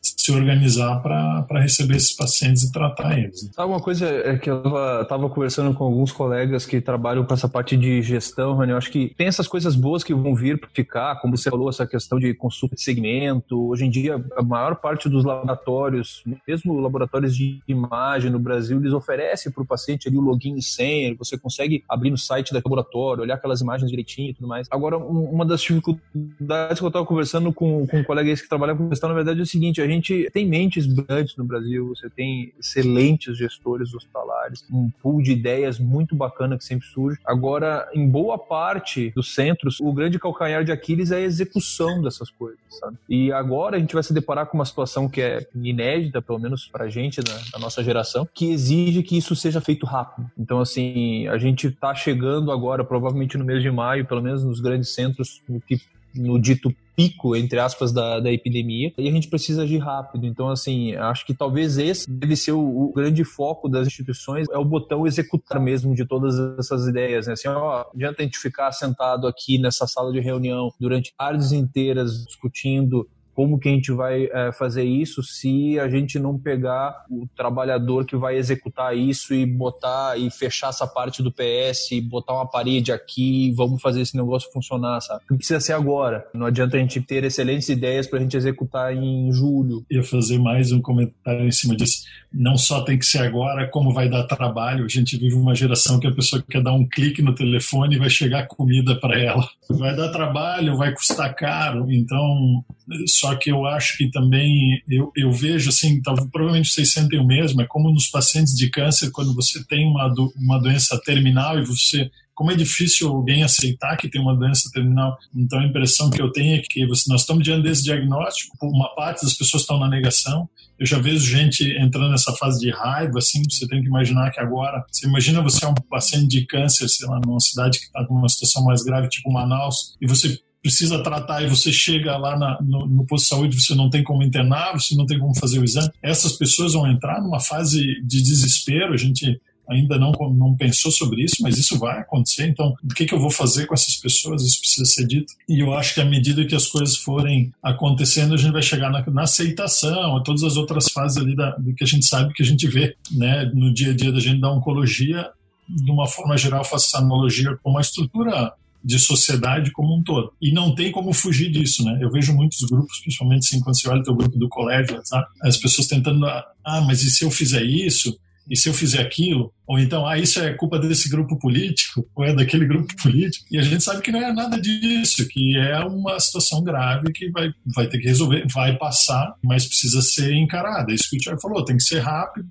se 0.00 0.30
organizar 0.30 1.00
para 1.02 1.60
receber 1.60 1.96
esses 1.96 2.12
pacientes 2.12 2.62
e 2.62 2.70
tratar 2.70 3.18
eles. 3.18 3.42
Né? 3.42 3.64
Uma 3.64 3.80
coisa 3.80 4.06
é 4.06 4.38
que 4.38 4.48
eu 4.48 4.62
estava 5.02 5.28
conversando 5.28 5.74
com 5.74 5.82
alguns 5.82 6.12
colegas 6.12 6.64
que 6.64 6.80
trabalham 6.80 7.24
com 7.24 7.34
essa 7.34 7.48
parte 7.48 7.76
de 7.76 8.00
gestão, 8.00 8.56
Rani, 8.56 8.70
eu 8.70 8.78
acho 8.78 8.92
que 8.92 9.12
tem 9.16 9.26
essas 9.26 9.48
coisas 9.48 9.74
boas 9.74 10.04
que 10.04 10.14
vão 10.14 10.34
vir 10.34 10.60
para 10.60 10.70
ficar, 10.72 11.16
como 11.16 11.36
você 11.36 11.50
falou, 11.50 11.68
essa 11.68 11.86
questão 11.86 12.20
de 12.20 12.32
consulta 12.34 12.76
de 12.76 12.82
segmento. 12.82 13.68
Hoje 13.68 13.84
em 13.84 13.90
dia, 13.90 14.24
a 14.36 14.42
maior 14.44 14.76
parte 14.76 15.08
dos 15.08 15.24
laboratórios, 15.24 16.22
mesmo 16.46 16.78
laboratórios 16.78 17.34
de 17.34 17.60
imagem 17.66 18.30
no 18.30 18.38
Brasil, 18.38 18.78
eles 18.78 18.92
oferecem 18.92 19.50
para 19.50 19.62
o 19.62 19.66
paciente 19.66 20.06
ali 20.06 20.16
o 20.16 20.20
login 20.20 20.56
senha, 20.68 21.14
você 21.16 21.38
consegue 21.38 21.84
abrir 21.88 22.10
no 22.10 22.18
site 22.18 22.50
do 22.50 22.56
laboratório, 22.56 23.22
olhar 23.22 23.34
aquelas 23.34 23.60
imagens 23.60 23.90
direitinho 23.90 24.30
e 24.30 24.34
tudo 24.34 24.48
mais. 24.48 24.68
Agora, 24.70 24.98
um, 24.98 25.24
uma 25.24 25.44
das 25.44 25.60
dificuldades 25.60 26.78
que 26.78 26.84
eu 26.84 26.88
estava 26.88 27.04
conversando 27.04 27.52
com, 27.52 27.86
com 27.86 27.98
um 27.98 28.04
colega 28.04 28.34
que 28.34 28.48
trabalha 28.48 28.74
com 28.74 28.88
gestão, 28.88 29.08
na 29.08 29.14
verdade, 29.14 29.40
é 29.40 29.42
o 29.42 29.46
seguinte: 29.46 29.80
a 29.80 29.86
gente 29.86 30.30
tem 30.32 30.46
mentes 30.46 30.86
brilhantes 30.86 31.36
no 31.36 31.44
Brasil, 31.44 31.88
você 31.88 32.08
tem 32.10 32.52
excelentes 32.58 33.36
gestores 33.36 33.94
hospitalares, 33.94 34.64
um 34.70 34.90
pool 35.02 35.22
de 35.22 35.32
ideias 35.32 35.78
muito 35.78 36.14
bacana 36.14 36.58
que 36.58 36.64
sempre 36.64 36.86
surge. 36.86 37.18
Agora, 37.24 37.88
em 37.94 38.08
boa 38.08 38.38
parte 38.38 39.10
dos 39.14 39.34
centros, 39.34 39.80
o 39.80 39.92
grande 39.92 40.18
calcanhar 40.18 40.64
de 40.64 40.72
Aquiles 40.72 41.10
é 41.10 41.16
a 41.16 41.20
execução 41.20 42.02
dessas 42.02 42.30
coisas, 42.30 42.58
sabe? 42.70 42.96
E 43.08 43.32
agora 43.32 43.76
a 43.76 43.80
gente 43.80 43.94
vai 43.94 44.02
se 44.02 44.12
deparar 44.12 44.46
com 44.46 44.58
uma 44.58 44.64
situação 44.64 45.08
que 45.08 45.20
é 45.20 45.46
inédita, 45.54 46.20
pelo 46.20 46.38
menos 46.38 46.68
pra 46.68 46.88
gente, 46.88 47.20
da, 47.20 47.34
da 47.52 47.58
nossa 47.58 47.82
geração, 47.82 48.28
que 48.32 48.50
exige 48.50 49.02
que 49.02 49.16
isso 49.16 49.34
seja 49.34 49.60
feito 49.60 49.86
rápido. 49.86 50.30
Então, 50.48 50.60
assim, 50.60 51.28
a 51.28 51.36
gente 51.36 51.66
está 51.66 51.94
chegando 51.94 52.50
agora, 52.50 52.82
provavelmente 52.82 53.36
no 53.36 53.44
mês 53.44 53.62
de 53.62 53.70
maio, 53.70 54.06
pelo 54.06 54.22
menos 54.22 54.42
nos 54.42 54.60
grandes 54.60 54.94
centros, 54.94 55.42
no 55.46 55.60
que 55.60 55.78
no 56.14 56.40
dito 56.40 56.74
pico, 56.96 57.36
entre 57.36 57.58
aspas, 57.58 57.92
da, 57.92 58.18
da 58.18 58.32
epidemia, 58.32 58.90
e 58.96 59.06
a 59.06 59.10
gente 59.12 59.28
precisa 59.28 59.64
agir 59.64 59.76
rápido. 59.76 60.26
Então, 60.26 60.48
assim, 60.48 60.94
acho 60.94 61.26
que 61.26 61.34
talvez 61.34 61.76
esse 61.76 62.10
deve 62.10 62.34
ser 62.34 62.52
o, 62.52 62.60
o 62.60 62.92
grande 62.94 63.24
foco 63.24 63.68
das 63.68 63.86
instituições, 63.86 64.48
é 64.50 64.56
o 64.56 64.64
botão 64.64 65.06
executar 65.06 65.60
mesmo 65.60 65.94
de 65.94 66.06
todas 66.06 66.38
essas 66.58 66.88
ideias, 66.88 67.26
né? 67.26 67.34
Assim, 67.34 67.48
ó, 67.48 67.84
adianta 67.94 68.22
a 68.22 68.24
gente 68.24 68.38
ficar 68.38 68.72
sentado 68.72 69.26
aqui 69.26 69.58
nessa 69.58 69.86
sala 69.86 70.10
de 70.10 70.18
reunião 70.18 70.72
durante 70.80 71.12
tardes 71.14 71.52
inteiras 71.52 72.24
discutindo 72.24 73.06
como 73.38 73.56
que 73.56 73.68
a 73.68 73.72
gente 73.72 73.92
vai 73.92 74.24
é, 74.24 74.50
fazer 74.50 74.82
isso 74.82 75.22
se 75.22 75.78
a 75.78 75.88
gente 75.88 76.18
não 76.18 76.36
pegar 76.36 77.04
o 77.08 77.24
trabalhador 77.36 78.04
que 78.04 78.16
vai 78.16 78.36
executar 78.36 78.96
isso 78.96 79.32
e 79.32 79.46
botar 79.46 80.18
e 80.18 80.28
fechar 80.28 80.70
essa 80.70 80.88
parte 80.88 81.22
do 81.22 81.30
PS, 81.30 81.88
botar 82.02 82.34
uma 82.34 82.50
parede 82.50 82.90
aqui, 82.90 83.52
vamos 83.52 83.80
fazer 83.80 84.00
esse 84.00 84.16
negócio 84.16 84.50
funcionar, 84.50 85.00
sabe? 85.00 85.22
Precisa 85.36 85.60
ser 85.60 85.74
agora. 85.74 86.26
Não 86.34 86.46
adianta 86.46 86.76
a 86.76 86.80
gente 86.80 87.00
ter 87.00 87.22
excelentes 87.22 87.68
ideias 87.68 88.08
para 88.08 88.18
a 88.18 88.22
gente 88.22 88.36
executar 88.36 88.92
em 88.92 89.30
julho. 89.30 89.86
Ia 89.88 90.02
fazer 90.02 90.40
mais 90.40 90.72
um 90.72 90.82
comentário 90.82 91.46
em 91.46 91.52
cima 91.52 91.76
disso. 91.76 92.06
Não 92.32 92.56
só 92.56 92.82
tem 92.82 92.98
que 92.98 93.06
ser 93.06 93.18
agora, 93.18 93.68
como 93.68 93.92
vai 93.92 94.08
dar 94.08 94.24
trabalho. 94.24 94.84
A 94.84 94.88
gente 94.88 95.16
vive 95.16 95.36
uma 95.36 95.54
geração 95.54 96.00
que 96.00 96.08
a 96.08 96.12
pessoa 96.12 96.42
quer 96.42 96.60
dar 96.60 96.72
um 96.72 96.84
clique 96.84 97.22
no 97.22 97.36
telefone 97.36 97.94
e 97.94 97.98
vai 98.00 98.10
chegar 98.10 98.48
comida 98.48 98.98
para 98.98 99.16
ela. 99.16 99.48
Vai 99.70 99.94
dar 99.94 100.10
trabalho, 100.10 100.76
vai 100.76 100.92
custar 100.92 101.32
caro. 101.36 101.86
Então, 101.88 102.64
só 103.06 103.34
que 103.36 103.50
eu 103.50 103.66
acho 103.66 103.96
que 103.96 104.10
também, 104.10 104.82
eu, 104.88 105.12
eu 105.16 105.30
vejo 105.30 105.68
assim, 105.68 106.00
talvez, 106.00 106.28
provavelmente 106.30 106.70
vocês 106.70 106.92
sentem 106.92 107.18
o 107.18 107.26
mesmo, 107.26 107.60
é 107.60 107.66
como 107.66 107.92
nos 107.92 108.08
pacientes 108.08 108.54
de 108.54 108.70
câncer, 108.70 109.10
quando 109.10 109.34
você 109.34 109.64
tem 109.64 109.86
uma, 109.86 110.08
do, 110.08 110.32
uma 110.36 110.58
doença 110.58 111.00
terminal 111.04 111.58
e 111.58 111.64
você 111.64 112.10
como 112.38 112.52
é 112.52 112.54
difícil 112.54 113.08
alguém 113.08 113.42
aceitar 113.42 113.96
que 113.96 114.08
tem 114.08 114.20
uma 114.20 114.32
doença 114.32 114.70
terminal. 114.72 115.18
Então 115.34 115.58
a 115.58 115.64
impressão 115.64 116.08
que 116.08 116.22
eu 116.22 116.30
tenho 116.30 116.54
é 116.54 116.62
que 116.62 116.86
nós 116.86 117.22
estamos 117.22 117.42
diante 117.42 117.64
desse 117.64 117.82
diagnóstico, 117.82 118.56
uma 118.62 118.94
parte 118.94 119.24
das 119.24 119.34
pessoas 119.34 119.64
estão 119.64 119.76
na 119.76 119.88
negação. 119.88 120.48
Eu 120.78 120.86
já 120.86 121.00
vejo 121.00 121.18
gente 121.18 121.64
entrando 121.76 122.12
nessa 122.12 122.32
fase 122.34 122.60
de 122.60 122.70
raiva, 122.70 123.18
assim, 123.18 123.42
você 123.42 123.66
tem 123.66 123.82
que 123.82 123.88
imaginar 123.88 124.30
que 124.30 124.38
agora, 124.38 124.84
você 124.88 125.08
imagina 125.08 125.42
você 125.42 125.64
é 125.64 125.68
um 125.68 125.74
paciente 125.74 126.28
de 126.28 126.46
câncer, 126.46 126.88
sei 126.88 127.08
lá, 127.08 127.18
numa 127.18 127.40
cidade 127.40 127.80
que 127.80 127.86
está 127.86 128.04
com 128.06 128.14
uma 128.14 128.28
situação 128.28 128.62
mais 128.62 128.84
grave, 128.84 129.08
tipo 129.08 129.32
Manaus, 129.32 129.96
e 130.00 130.06
você 130.06 130.38
precisa 130.62 131.02
tratar 131.02 131.42
e 131.42 131.48
você 131.48 131.72
chega 131.72 132.16
lá 132.16 132.36
na, 132.36 132.58
no, 132.60 132.86
no, 132.86 133.06
posto 133.06 133.24
de 133.24 133.28
saúde, 133.28 133.60
você 133.60 133.74
não 133.74 133.88
tem 133.88 134.02
como 134.02 134.22
internar, 134.22 134.72
você 134.72 134.94
não 134.94 135.06
tem 135.06 135.18
como 135.18 135.34
fazer 135.38 135.58
o 135.58 135.64
exame, 135.64 135.90
essas 136.02 136.32
pessoas 136.32 136.72
vão 136.72 136.86
entrar 136.86 137.20
numa 137.22 137.40
fase 137.40 137.80
de 138.02 138.22
desespero. 138.22 138.92
A 138.92 138.96
gente 138.96 139.40
ainda 139.68 139.98
não, 139.98 140.12
não 140.12 140.56
pensou 140.56 140.90
sobre 140.90 141.22
isso, 141.22 141.36
mas 141.42 141.58
isso 141.58 141.78
vai 141.78 142.00
acontecer. 142.00 142.48
Então, 142.48 142.74
o 142.82 142.94
que, 142.94 143.04
que 143.04 143.14
eu 143.14 143.20
vou 143.20 143.30
fazer 143.30 143.66
com 143.66 143.74
essas 143.74 143.96
pessoas? 143.96 144.42
Isso 144.42 144.60
precisa 144.60 144.84
ser 144.86 145.06
dito. 145.06 145.34
E 145.48 145.60
eu 145.60 145.74
acho 145.74 145.94
que 145.94 146.00
à 146.00 146.04
medida 146.04 146.44
que 146.44 146.54
as 146.54 146.66
coisas 146.66 146.96
forem 146.96 147.52
acontecendo, 147.62 148.34
a 148.34 148.36
gente 148.36 148.52
vai 148.52 148.62
chegar 148.62 148.90
na, 148.90 149.04
na 149.06 149.22
aceitação, 149.22 150.16
a 150.16 150.22
todas 150.22 150.42
as 150.42 150.56
outras 150.56 150.88
fases 150.88 151.18
ali 151.18 151.36
da, 151.36 151.50
do 151.56 151.74
que 151.74 151.84
a 151.84 151.86
gente 151.86 152.06
sabe, 152.06 152.32
que 152.32 152.42
a 152.42 152.46
gente 152.46 152.66
vê 152.66 152.96
né, 153.12 153.50
no 153.54 153.72
dia 153.72 153.90
a 153.90 153.94
dia 153.94 154.10
da 154.10 154.20
gente 154.20 154.40
da 154.40 154.50
oncologia. 154.50 155.28
De 155.68 155.90
uma 155.90 156.06
forma 156.06 156.34
geral, 156.38 156.64
faço 156.64 156.86
essa 156.86 157.04
analogia 157.04 157.54
com 157.62 157.70
uma 157.70 157.82
estrutura 157.82 158.54
de 158.88 158.98
sociedade 158.98 159.70
como 159.70 159.94
um 159.94 160.02
todo. 160.02 160.32
E 160.40 160.50
não 160.50 160.74
tem 160.74 160.90
como 160.90 161.12
fugir 161.12 161.50
disso, 161.50 161.84
né? 161.84 161.98
Eu 162.00 162.10
vejo 162.10 162.32
muitos 162.32 162.60
grupos, 162.62 162.98
principalmente 163.00 163.46
assim, 163.46 163.60
quando 163.60 163.78
você 163.78 163.86
olha 163.86 164.00
o 164.00 164.02
teu 164.02 164.16
grupo 164.16 164.38
do 164.38 164.48
colégio, 164.48 164.98
sabe? 165.04 165.26
as 165.42 165.58
pessoas 165.58 165.86
tentando, 165.86 166.24
ah, 166.24 166.80
mas 166.86 167.02
e 167.02 167.10
se 167.10 167.22
eu 167.22 167.30
fizer 167.30 167.62
isso? 167.62 168.18
E 168.48 168.56
se 168.56 168.66
eu 168.66 168.72
fizer 168.72 169.02
aquilo? 169.02 169.52
Ou 169.66 169.78
então, 169.78 170.06
ah, 170.06 170.18
isso 170.18 170.40
é 170.40 170.54
culpa 170.54 170.78
desse 170.78 171.10
grupo 171.10 171.38
político? 171.38 172.08
Ou 172.16 172.24
é 172.24 172.34
daquele 172.34 172.64
grupo 172.64 172.96
político? 172.96 173.44
E 173.50 173.58
a 173.58 173.62
gente 173.62 173.84
sabe 173.84 174.00
que 174.00 174.10
não 174.10 174.22
é 174.22 174.32
nada 174.32 174.58
disso, 174.58 175.28
que 175.28 175.58
é 175.58 175.78
uma 175.80 176.18
situação 176.18 176.64
grave 176.64 177.12
que 177.12 177.30
vai, 177.30 177.50
vai 177.76 177.86
ter 177.88 177.98
que 177.98 178.08
resolver, 178.08 178.46
vai 178.50 178.74
passar, 178.78 179.34
mas 179.44 179.66
precisa 179.66 180.00
ser 180.00 180.32
encarada. 180.32 180.94
Isso 180.94 181.10
que 181.10 181.16
o 181.16 181.18
Tiago 181.18 181.42
falou, 181.42 181.62
tem 181.62 181.76
que 181.76 181.82
ser 181.82 181.98
rápido 181.98 182.48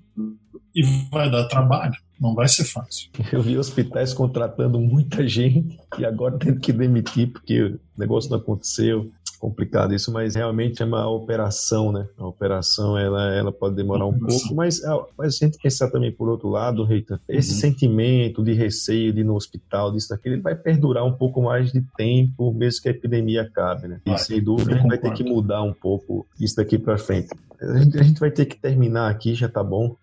e 0.72 0.82
vai 1.10 1.28
dar 1.28 1.48
trabalho. 1.48 1.96
Não 2.20 2.34
vai 2.34 2.48
ser 2.48 2.64
fácil. 2.64 3.10
Eu 3.32 3.42
vi 3.42 3.56
hospitais 3.56 4.12
contratando 4.12 4.80
muita 4.80 5.26
gente 5.26 5.78
e 5.98 6.04
agora 6.04 6.38
tendo 6.38 6.60
que 6.60 6.72
demitir 6.72 7.30
porque 7.32 7.62
o 7.62 7.80
negócio 7.96 8.30
não 8.30 8.38
aconteceu. 8.38 9.10
Complicado 9.38 9.94
isso, 9.94 10.10
mas 10.10 10.34
realmente 10.34 10.82
é 10.82 10.84
uma 10.84 11.08
operação, 11.08 11.92
né? 11.92 12.08
A 12.18 12.26
operação 12.26 12.98
ela, 12.98 13.32
ela 13.32 13.52
pode 13.52 13.76
demorar 13.76 14.04
um 14.04 14.18
pouco, 14.18 14.52
mas, 14.52 14.82
ah, 14.82 15.00
mas 15.16 15.36
a 15.36 15.46
gente 15.46 15.58
pensar 15.62 15.88
também 15.90 16.10
por 16.10 16.28
outro 16.28 16.48
lado, 16.48 16.82
Reita, 16.82 17.20
esse 17.28 17.52
uhum. 17.52 17.60
sentimento 17.60 18.42
de 18.42 18.52
receio 18.52 19.12
de 19.12 19.20
ir 19.20 19.24
no 19.24 19.36
hospital, 19.36 19.92
disso, 19.92 20.08
daquilo, 20.08 20.34
ele 20.34 20.42
vai 20.42 20.56
perdurar 20.56 21.04
um 21.04 21.12
pouco 21.12 21.40
mais 21.40 21.70
de 21.70 21.80
tempo, 21.96 22.52
mesmo 22.52 22.82
que 22.82 22.88
a 22.88 22.90
epidemia 22.90 23.42
acabe, 23.42 23.86
né? 23.86 24.00
E 24.04 24.18
sem 24.18 24.42
dúvida 24.42 24.74
a 24.74 24.78
gente 24.78 24.88
vai 24.88 24.98
ter 24.98 25.12
que 25.12 25.22
mudar 25.22 25.62
um 25.62 25.72
pouco 25.72 26.26
isso 26.40 26.56
daqui 26.56 26.76
para 26.76 26.98
frente. 26.98 27.28
A 27.60 27.78
gente, 27.78 27.98
a 27.98 28.02
gente, 28.02 28.20
vai 28.20 28.30
ter 28.30 28.46
que 28.46 28.56
terminar 28.56 29.10
aqui, 29.10 29.34
já 29.34 29.48
tá 29.48 29.62
bom. 29.64 29.96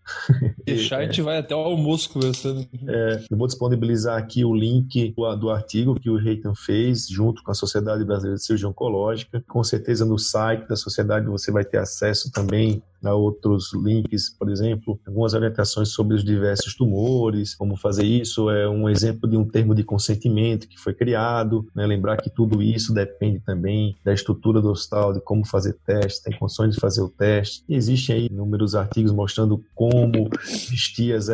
Deixar, 0.66 1.00
a 1.00 1.06
gente 1.06 1.22
vai 1.22 1.38
até 1.38 1.56
o 1.56 1.60
almoço 1.60 2.10
conversando. 2.10 2.68
É, 2.88 3.26
eu 3.30 3.38
vou 3.38 3.48
disponibilizar 3.48 4.18
aqui 4.18 4.44
o 4.44 4.54
link 4.54 5.14
do, 5.16 5.36
do 5.36 5.50
artigo 5.50 6.00
que 6.00 6.10
o 6.10 6.18
Reitan 6.18 6.54
fez, 6.56 7.08
junto 7.08 7.44
com 7.44 7.52
a 7.52 7.56
Sociedade 7.56 8.04
Brasileira 8.04 8.38
de 8.38 8.44
Cirurgia 8.44 8.68
Oncológica. 8.68 9.44
Com 9.48 9.64
certeza 9.64 10.06
no 10.06 10.18
site 10.18 10.68
da 10.68 10.76
sociedade 10.76 11.28
você 11.28 11.52
vai 11.52 11.64
ter 11.64 11.78
acesso 11.78 12.32
também 12.32 12.84
a 13.08 13.14
outros 13.14 13.74
links, 13.74 14.30
por 14.30 14.50
exemplo, 14.50 15.00
algumas 15.06 15.34
orientações 15.34 15.90
sobre 15.90 16.16
os 16.16 16.24
diversos 16.24 16.76
tumores, 16.76 17.54
como 17.56 17.76
fazer 17.76 18.06
isso, 18.06 18.50
é 18.50 18.68
um 18.68 18.90
exemplo 18.90 19.30
de 19.30 19.38
um 19.38 19.46
termo 19.46 19.76
de 19.76 19.84
consentimento 19.84 20.68
que 20.68 20.80
foi 20.80 20.94
criado, 20.94 21.68
né? 21.76 21.86
lembrar 21.86 22.18
que 22.18 22.30
tudo 22.30 22.62
isso 22.62 22.94
depende 22.94 23.40
também 23.40 23.96
da 24.04 24.14
estrutura 24.14 24.62
do 24.62 24.70
hospital, 24.70 25.14
de 25.14 25.22
como 25.22 25.46
fazer 25.46 25.74
teste, 25.86 26.24
tem 26.24 26.38
condições 26.38 26.74
de 26.74 26.80
fazer 26.80 27.02
o 27.02 27.10
teste. 27.10 27.45
E 27.68 27.76
existem 27.76 28.16
aí 28.16 28.26
inúmeros 28.32 28.76
artigos 28.76 29.12
mostrando 29.12 29.64
como 29.74 30.30
vestir 30.70 31.16
as, 31.16 31.30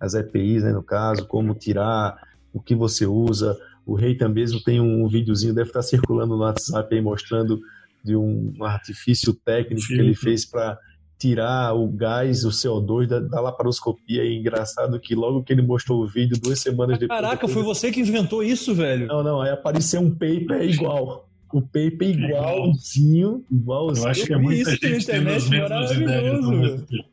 as 0.00 0.14
EPIs, 0.14 0.62
né, 0.62 0.72
no 0.72 0.82
caso, 0.82 1.26
como 1.26 1.54
tirar, 1.54 2.16
o 2.52 2.60
que 2.60 2.74
você 2.74 3.06
usa. 3.06 3.56
O 3.86 3.94
Rei 3.94 4.16
também 4.16 4.42
mesmo 4.42 4.60
tem 4.62 4.80
um 4.80 5.08
videozinho, 5.08 5.54
deve 5.54 5.70
estar 5.70 5.82
circulando 5.82 6.36
no 6.36 6.42
WhatsApp 6.42 6.94
aí, 6.94 7.00
mostrando 7.00 7.60
de 8.04 8.16
um 8.16 8.52
artifício 8.60 9.32
técnico 9.32 9.82
Sim. 9.82 9.94
que 9.94 10.00
ele 10.00 10.14
fez 10.14 10.44
para 10.44 10.78
tirar 11.18 11.72
o 11.74 11.86
gás, 11.86 12.44
o 12.44 12.48
CO2 12.48 13.06
da, 13.06 13.20
da 13.20 13.40
laparoscopia. 13.40 14.24
E 14.24 14.36
engraçado 14.36 14.98
que 14.98 15.14
logo 15.14 15.44
que 15.44 15.52
ele 15.52 15.62
mostrou 15.62 16.02
o 16.02 16.06
vídeo, 16.06 16.36
duas 16.40 16.58
semanas 16.58 16.98
depois. 16.98 17.20
Caraca, 17.20 17.46
foi 17.46 17.62
você 17.62 17.92
que 17.92 18.00
inventou 18.00 18.42
isso, 18.42 18.74
velho? 18.74 19.06
Não, 19.06 19.22
não, 19.22 19.40
aí 19.40 19.50
apareceu 19.50 20.00
um 20.00 20.10
paper 20.10 20.62
igual. 20.62 21.28
O 21.52 21.60
paper 21.60 22.02
igualzinho, 22.02 23.44
igualzinho. 23.50 24.06
Eu 24.06 24.10
acho 24.10 24.26
que 24.26 24.32
é 24.32 24.38
muita 24.38 24.72
isso 24.72 24.86
gente 24.86 25.06
tem 25.06 25.18
as 25.28 25.48
mesmas 25.48 25.90
ideias. 25.90 26.44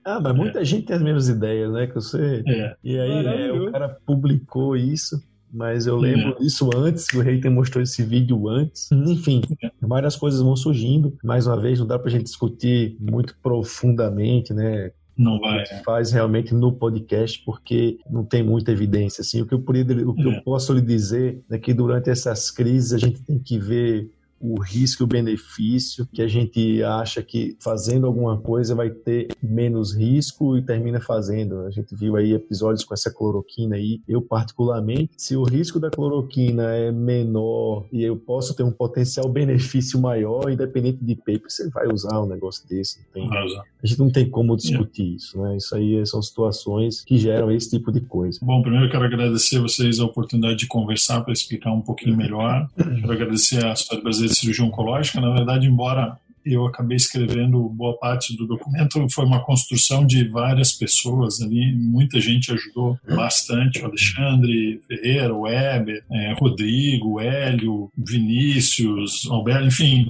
Ah, 0.06 0.20
mas 0.20 0.36
muita 0.36 0.62
é. 0.62 0.66
gente 0.66 0.86
tem 0.86 0.96
as 0.96 1.02
mesmas 1.02 1.30
ideias, 1.30 1.72
né? 1.72 1.88
Que 1.88 1.96
você... 1.96 2.44
É. 2.48 2.76
E 2.84 3.00
aí 3.00 3.26
é, 3.26 3.52
o 3.52 3.72
cara 3.72 3.90
publicou 4.06 4.76
isso 4.78 5.22
mas 5.52 5.88
eu 5.88 5.98
lembro 5.98 6.36
é. 6.36 6.40
disso 6.40 6.70
antes, 6.76 7.08
o 7.14 7.22
Reiter 7.22 7.52
mostrou 7.52 7.82
esse 7.82 8.04
vídeo 8.04 8.48
antes. 8.48 8.92
Enfim, 8.92 9.42
várias 9.82 10.16
coisas 10.16 10.42
vão 10.42 10.56
surgindo. 10.56 11.18
Mais 11.24 11.48
uma 11.48 11.60
vez, 11.60 11.80
não 11.80 11.88
dá 11.88 11.98
pra 11.98 12.12
gente 12.12 12.24
discutir 12.24 12.96
muito 13.00 13.36
profundamente, 13.42 14.54
né? 14.54 14.92
Não 15.18 15.40
vai. 15.40 15.66
Faz 15.84 16.12
realmente 16.12 16.54
no 16.54 16.72
podcast, 16.72 17.44
porque 17.44 18.00
não 18.10 18.24
tem 18.24 18.42
muita 18.42 18.72
evidência. 18.72 19.22
Assim, 19.22 19.42
o 19.42 19.46
que 19.46 19.54
eu, 19.54 19.60
o 19.60 20.14
que 20.14 20.22
é. 20.22 20.38
eu 20.38 20.42
posso 20.44 20.72
lhe 20.72 20.82
dizer 20.82 21.44
é 21.50 21.58
que 21.58 21.74
durante 21.74 22.10
essas 22.10 22.50
crises 22.50 22.94
a 22.94 22.98
gente 22.98 23.22
tem 23.24 23.38
que 23.38 23.60
ver 23.60 24.10
o 24.40 24.60
risco 24.62 25.04
e 25.04 25.06
o 25.06 25.08
benefício, 25.08 26.08
que 26.12 26.22
a 26.22 26.28
gente 26.28 26.84
acha 26.84 27.22
que 27.22 27.56
fazendo 27.60 28.08
alguma 28.08 28.38
coisa 28.38 28.76
vai 28.76 28.90
ter 28.90 29.28
menos 29.42 29.96
risco 29.96 30.58
e 30.58 30.62
termina 30.62 31.00
fazendo. 31.00 31.62
A 31.62 31.72
gente 31.72 31.96
viu 31.96 32.16
aí 32.16 32.34
episódios 32.34 32.84
com 32.84 32.94
essa 32.94 33.12
cloroquina 33.12 33.76
aí. 33.76 34.02
Eu, 34.08 34.22
particularmente, 34.22 35.12
se 35.18 35.36
o 35.36 35.44
risco 35.44 35.80
da 35.80 35.90
cloroquina 35.90 36.64
é 36.72 36.92
menor 36.92 37.86
e 37.92 38.04
eu 38.04 38.16
posso 38.18 38.56
ter 38.56 38.64
um 38.64 38.72
potencial 38.72 39.28
benefício 39.30 40.00
maior, 40.00 40.50
independente 40.52 41.04
de 41.04 41.16
paper, 41.16 41.50
você 41.50 41.70
vai 41.70 41.88
usar 41.88 42.22
um 42.22 42.28
negócio 42.28 42.68
desse. 42.68 43.00
Tem... 43.14 43.28
A 43.32 43.88
gente 43.88 44.00
não 44.00 44.12
tem 44.12 44.30
como 44.30 44.56
discutir 44.56 45.04
yeah. 45.04 45.18
isso, 45.18 45.42
né? 45.42 45.58
Isso 45.58 45.76
aí 45.76 46.06
são 46.06 46.22
situações 46.22 47.04
que 47.04 47.18
geram 47.18 47.52
esse 47.52 47.70
tipo 47.70 47.92
de 47.92 48.02
coisa. 48.02 48.40
Bom, 48.42 48.62
primeiro 48.62 48.86
eu 48.88 48.92
quero 48.92 49.06
agradecer 49.06 49.58
a 49.58 49.62
vocês 49.62 50.00
a 50.00 50.06
oportunidade 50.06 50.58
de 50.58 50.68
conversar 50.68 51.22
para 51.22 51.34
explicar 51.34 51.72
um 51.72 51.82
pouquinho 51.82 52.16
melhor. 52.16 52.68
Quero 52.76 53.12
agradecer 53.12 53.64
a 53.66 53.76
Sociedade 53.76 54.04
Brasileira 54.04 54.29
cirurgia 54.34 54.66
oncológica. 54.66 55.20
Na 55.20 55.32
verdade, 55.32 55.68
embora 55.68 56.18
eu 56.46 56.66
acabei 56.66 56.98
escrevendo 56.98 57.62
boa 57.70 57.98
parte 57.98 58.36
do 58.36 58.48
documento, 58.48 59.08
foi 59.10 59.26
uma 59.26 59.44
construção 59.44 60.06
de 60.06 60.28
várias 60.28 60.72
pessoas 60.72 61.42
ali, 61.42 61.76
muita 61.76 62.20
gente 62.20 62.52
ajudou 62.52 62.98
bastante, 63.08 63.82
o 63.82 63.86
Alexandre 63.86 64.82
Ferreira, 64.88 65.34
o 65.34 65.42
Weber, 65.42 66.04
é, 66.12 66.34
Rodrigo, 66.34 67.20
Hélio, 67.20 67.92
Vinícius, 67.98 69.28
Alberto, 69.30 69.68
enfim, 69.68 70.10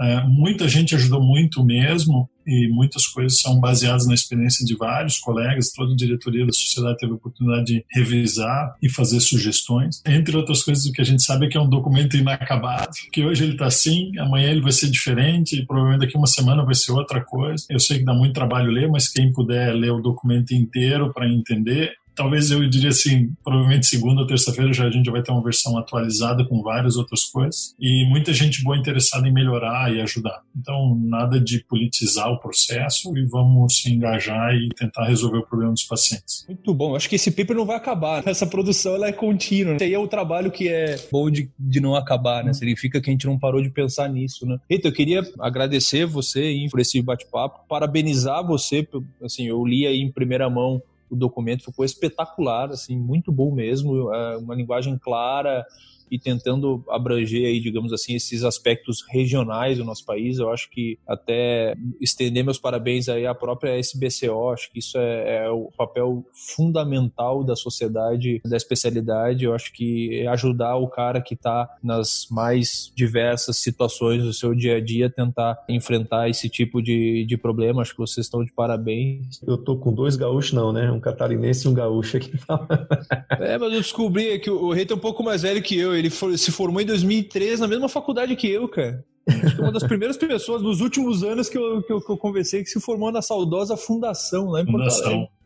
É, 0.00 0.24
muita 0.24 0.68
gente 0.68 0.94
ajudou 0.94 1.22
muito 1.22 1.64
mesmo 1.64 2.28
e 2.46 2.68
muitas 2.68 3.06
coisas 3.06 3.40
são 3.40 3.58
baseadas 3.58 4.06
na 4.06 4.14
experiência 4.14 4.64
de 4.64 4.76
vários 4.76 5.18
colegas. 5.18 5.72
Toda 5.72 5.92
a 5.92 5.96
diretoria 5.96 6.46
da 6.46 6.52
sociedade 6.52 6.98
teve 6.98 7.12
a 7.12 7.16
oportunidade 7.16 7.64
de 7.64 7.84
revisar 7.92 8.74
e 8.80 8.88
fazer 8.88 9.20
sugestões. 9.20 10.02
Entre 10.06 10.36
outras 10.36 10.62
coisas, 10.62 10.86
o 10.86 10.92
que 10.92 11.00
a 11.00 11.04
gente 11.04 11.22
sabe 11.22 11.46
é 11.46 11.48
que 11.48 11.56
é 11.56 11.60
um 11.60 11.68
documento 11.68 12.16
inacabado, 12.16 12.92
que 13.12 13.24
hoje 13.24 13.44
ele 13.44 13.52
está 13.52 13.66
assim, 13.66 14.16
amanhã 14.18 14.50
ele 14.50 14.60
vai 14.60 14.72
ser 14.72 14.88
diferente 14.90 15.58
e 15.58 15.66
provavelmente 15.66 16.06
daqui 16.06 16.16
uma 16.16 16.26
semana 16.26 16.64
vai 16.64 16.74
ser 16.74 16.92
outra 16.92 17.24
coisa. 17.24 17.64
Eu 17.68 17.80
sei 17.80 17.98
que 17.98 18.04
dá 18.04 18.14
muito 18.14 18.34
trabalho 18.34 18.70
ler, 18.70 18.88
mas 18.88 19.08
quem 19.08 19.32
puder 19.32 19.74
ler 19.74 19.90
o 19.90 20.00
documento 20.00 20.52
inteiro 20.52 21.12
para 21.12 21.28
entender, 21.28 21.94
talvez 22.16 22.50
eu 22.50 22.68
diria 22.68 22.88
assim, 22.88 23.32
provavelmente 23.44 23.86
segunda 23.86 24.22
ou 24.22 24.26
terça-feira 24.26 24.72
já 24.72 24.86
a 24.86 24.90
gente 24.90 25.10
vai 25.10 25.22
ter 25.22 25.30
uma 25.30 25.42
versão 25.42 25.78
atualizada 25.78 26.44
com 26.44 26.62
várias 26.62 26.96
outras 26.96 27.24
coisas 27.26 27.74
e 27.78 28.04
muita 28.08 28.32
gente 28.32 28.64
boa 28.64 28.76
interessada 28.76 29.28
em 29.28 29.32
melhorar 29.32 29.94
e 29.94 30.00
ajudar. 30.00 30.42
Então, 30.56 30.98
nada 31.04 31.38
de 31.38 31.62
politizar 31.64 32.30
o 32.30 32.40
processo 32.40 33.16
e 33.16 33.24
vamos 33.26 33.76
se 33.76 33.92
engajar 33.92 34.54
e 34.54 34.68
tentar 34.70 35.04
resolver 35.04 35.38
o 35.38 35.46
problema 35.46 35.72
dos 35.72 35.84
pacientes. 35.84 36.44
Muito 36.48 36.72
bom. 36.74 36.96
Acho 36.96 37.08
que 37.08 37.16
esse 37.16 37.30
paper 37.30 37.54
não 37.54 37.66
vai 37.66 37.76
acabar. 37.76 38.26
Essa 38.26 38.46
produção 38.46 38.94
ela 38.94 39.08
é 39.08 39.12
contínua. 39.12 39.74
Esse 39.74 39.84
aí 39.84 39.92
é 39.92 39.98
o 39.98 40.08
trabalho 40.08 40.50
que 40.50 40.68
é 40.68 40.98
bom 41.12 41.30
de, 41.30 41.50
de 41.58 41.80
não 41.80 41.94
acabar, 41.94 42.42
né? 42.42 42.52
Significa 42.54 43.00
que 43.00 43.10
a 43.10 43.12
gente 43.12 43.26
não 43.26 43.38
parou 43.38 43.60
de 43.60 43.68
pensar 43.68 44.08
nisso, 44.08 44.46
né? 44.46 44.58
Eita, 44.70 44.88
eu 44.88 44.92
queria 44.92 45.22
agradecer 45.38 46.06
você 46.06 46.66
por 46.70 46.80
esse 46.80 47.00
bate-papo, 47.02 47.66
parabenizar 47.68 48.46
você, 48.46 48.86
assim, 49.22 49.46
eu 49.46 49.64
li 49.64 49.86
aí 49.86 50.00
em 50.00 50.10
primeira 50.10 50.48
mão 50.48 50.80
o 51.10 51.16
documento 51.16 51.64
ficou 51.64 51.84
espetacular, 51.84 52.70
assim, 52.70 52.96
muito 52.96 53.30
bom 53.30 53.52
mesmo, 53.52 54.12
é 54.12 54.36
uma 54.36 54.54
linguagem 54.54 54.98
clara, 54.98 55.66
e 56.10 56.18
tentando 56.18 56.84
abranger 56.88 57.46
aí, 57.46 57.60
digamos 57.60 57.92
assim, 57.92 58.14
esses 58.14 58.44
aspectos 58.44 59.04
regionais 59.10 59.78
do 59.78 59.84
nosso 59.84 60.04
país. 60.04 60.38
Eu 60.38 60.50
acho 60.50 60.70
que 60.70 60.98
até 61.06 61.74
estender 62.00 62.44
meus 62.44 62.58
parabéns 62.58 63.08
aí 63.08 63.26
à 63.26 63.34
própria 63.34 63.78
SBCO, 63.78 64.50
acho 64.50 64.70
que 64.72 64.78
isso 64.78 64.98
é, 64.98 65.44
é 65.44 65.50
o 65.50 65.70
papel 65.76 66.24
fundamental 66.32 67.44
da 67.44 67.56
sociedade, 67.56 68.40
da 68.44 68.56
especialidade. 68.56 69.44
Eu 69.44 69.54
acho 69.54 69.72
que 69.72 70.20
é 70.20 70.26
ajudar 70.28 70.76
o 70.76 70.88
cara 70.88 71.20
que 71.20 71.34
está 71.34 71.68
nas 71.82 72.26
mais 72.30 72.92
diversas 72.94 73.58
situações 73.58 74.22
do 74.22 74.32
seu 74.32 74.54
dia 74.54 74.76
a 74.76 74.80
dia 74.80 75.10
tentar 75.10 75.64
enfrentar 75.68 76.28
esse 76.28 76.48
tipo 76.48 76.82
de, 76.82 77.24
de 77.24 77.36
problema. 77.36 77.82
Acho 77.82 77.92
que 77.92 77.98
vocês 77.98 78.26
estão 78.26 78.44
de 78.44 78.52
parabéns. 78.52 79.40
Eu 79.46 79.56
tô 79.56 79.76
com 79.76 79.92
dois 79.92 80.16
gaúchos, 80.16 80.52
não, 80.52 80.72
né? 80.72 80.90
Um 80.90 81.00
catarinense 81.00 81.66
e 81.66 81.70
um 81.70 81.74
gaúcho 81.74 82.16
aqui. 82.16 82.32
é, 83.40 83.58
mas 83.58 83.72
eu 83.72 83.80
descobri 83.80 84.38
que 84.38 84.50
o 84.50 84.72
Rei 84.72 84.86
é 84.88 84.94
um 84.94 84.98
pouco 84.98 85.22
mais 85.22 85.42
velho 85.42 85.62
que 85.62 85.78
eu 85.78 85.95
ele 85.96 86.10
for, 86.10 86.36
se 86.38 86.50
formou 86.50 86.80
em 86.80 86.86
2003 86.86 87.60
na 87.60 87.68
mesma 87.68 87.88
faculdade 87.88 88.36
que 88.36 88.48
eu, 88.48 88.68
cara. 88.68 89.04
Acho 89.28 89.56
que 89.56 89.62
uma 89.62 89.72
das 89.72 89.82
primeiras 89.88 90.16
pessoas 90.16 90.62
nos 90.62 90.80
últimos 90.80 91.22
anos 91.22 91.48
que 91.48 91.58
eu, 91.58 91.82
que 91.82 91.92
eu, 91.92 92.00
que 92.00 92.10
eu 92.10 92.16
conversei 92.16 92.62
que 92.62 92.70
se 92.70 92.80
formou 92.80 93.10
na 93.10 93.22
saudosa 93.22 93.76
Fundação, 93.76 94.46
lá 94.50 94.62
em 94.62 94.66
Fundação. 94.66 95.28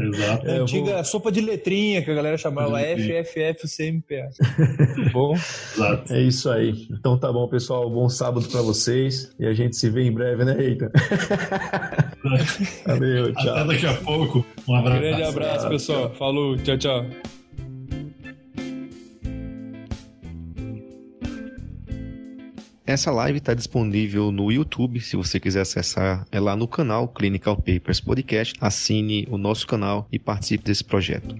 Exato. 0.00 0.46
É, 0.48 0.58
antiga 0.58 0.94
vou... 0.94 1.04
sopa 1.04 1.30
de 1.30 1.40
letrinha 1.40 2.02
que 2.02 2.10
a 2.10 2.14
galera 2.14 2.36
chamava 2.36 2.78
FFF 2.80 3.68
CMPA. 3.68 4.30
Muito 4.96 5.12
bom. 5.12 5.34
Exato. 5.34 6.12
É 6.12 6.22
isso 6.22 6.50
aí. 6.50 6.86
Então 6.90 7.18
tá 7.18 7.32
bom, 7.32 7.46
pessoal. 7.48 7.88
Bom 7.88 8.08
sábado 8.08 8.48
para 8.48 8.62
vocês 8.62 9.34
e 9.38 9.46
a 9.46 9.52
gente 9.52 9.76
se 9.76 9.88
vê 9.90 10.02
em 10.02 10.12
breve, 10.12 10.44
né, 10.44 10.56
Eita? 10.58 10.90
Valeu, 12.86 13.32
tchau. 13.34 13.54
Até 13.54 13.64
daqui 13.64 13.86
a 13.86 13.94
pouco. 13.94 14.46
Um 14.68 14.74
abraço. 14.74 14.96
Um 14.96 15.00
grande 15.00 15.22
abraço, 15.22 15.68
pessoal. 15.68 16.10
Falou, 16.14 16.56
tchau, 16.56 16.78
tchau. 16.78 17.06
Essa 22.90 23.12
live 23.12 23.38
está 23.38 23.54
disponível 23.54 24.32
no 24.32 24.50
YouTube, 24.50 24.98
se 24.98 25.14
você 25.14 25.38
quiser 25.38 25.60
acessar, 25.60 26.26
é 26.32 26.40
lá 26.40 26.56
no 26.56 26.66
canal 26.66 27.06
Clinical 27.06 27.54
Papers 27.54 28.00
Podcast. 28.00 28.52
Assine 28.60 29.28
o 29.30 29.38
nosso 29.38 29.64
canal 29.64 30.08
e 30.10 30.18
participe 30.18 30.64
desse 30.64 30.82
projeto. 30.82 31.36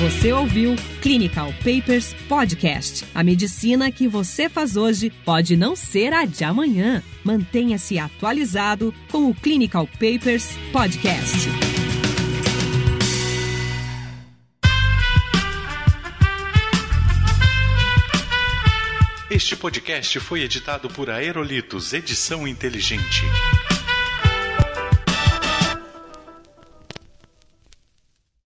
Você 0.00 0.32
ouviu 0.32 0.74
Clinical 1.00 1.54
Papers 1.58 2.12
Podcast. 2.28 3.04
A 3.14 3.22
medicina 3.22 3.92
que 3.92 4.08
você 4.08 4.48
faz 4.48 4.76
hoje 4.76 5.10
pode 5.24 5.56
não 5.56 5.76
ser 5.76 6.12
a 6.12 6.24
de 6.24 6.42
amanhã. 6.42 7.00
Mantenha-se 7.24 7.98
atualizado 7.98 8.94
com 9.10 9.28
o 9.30 9.34
Clinical 9.34 9.86
Papers 9.86 10.50
Podcast. 10.70 11.48
Este 19.30 19.56
podcast 19.56 20.20
foi 20.20 20.42
editado 20.42 20.88
por 20.88 21.10
Aerolitos 21.10 21.92
Edição 21.92 22.46
Inteligente. 22.46 23.22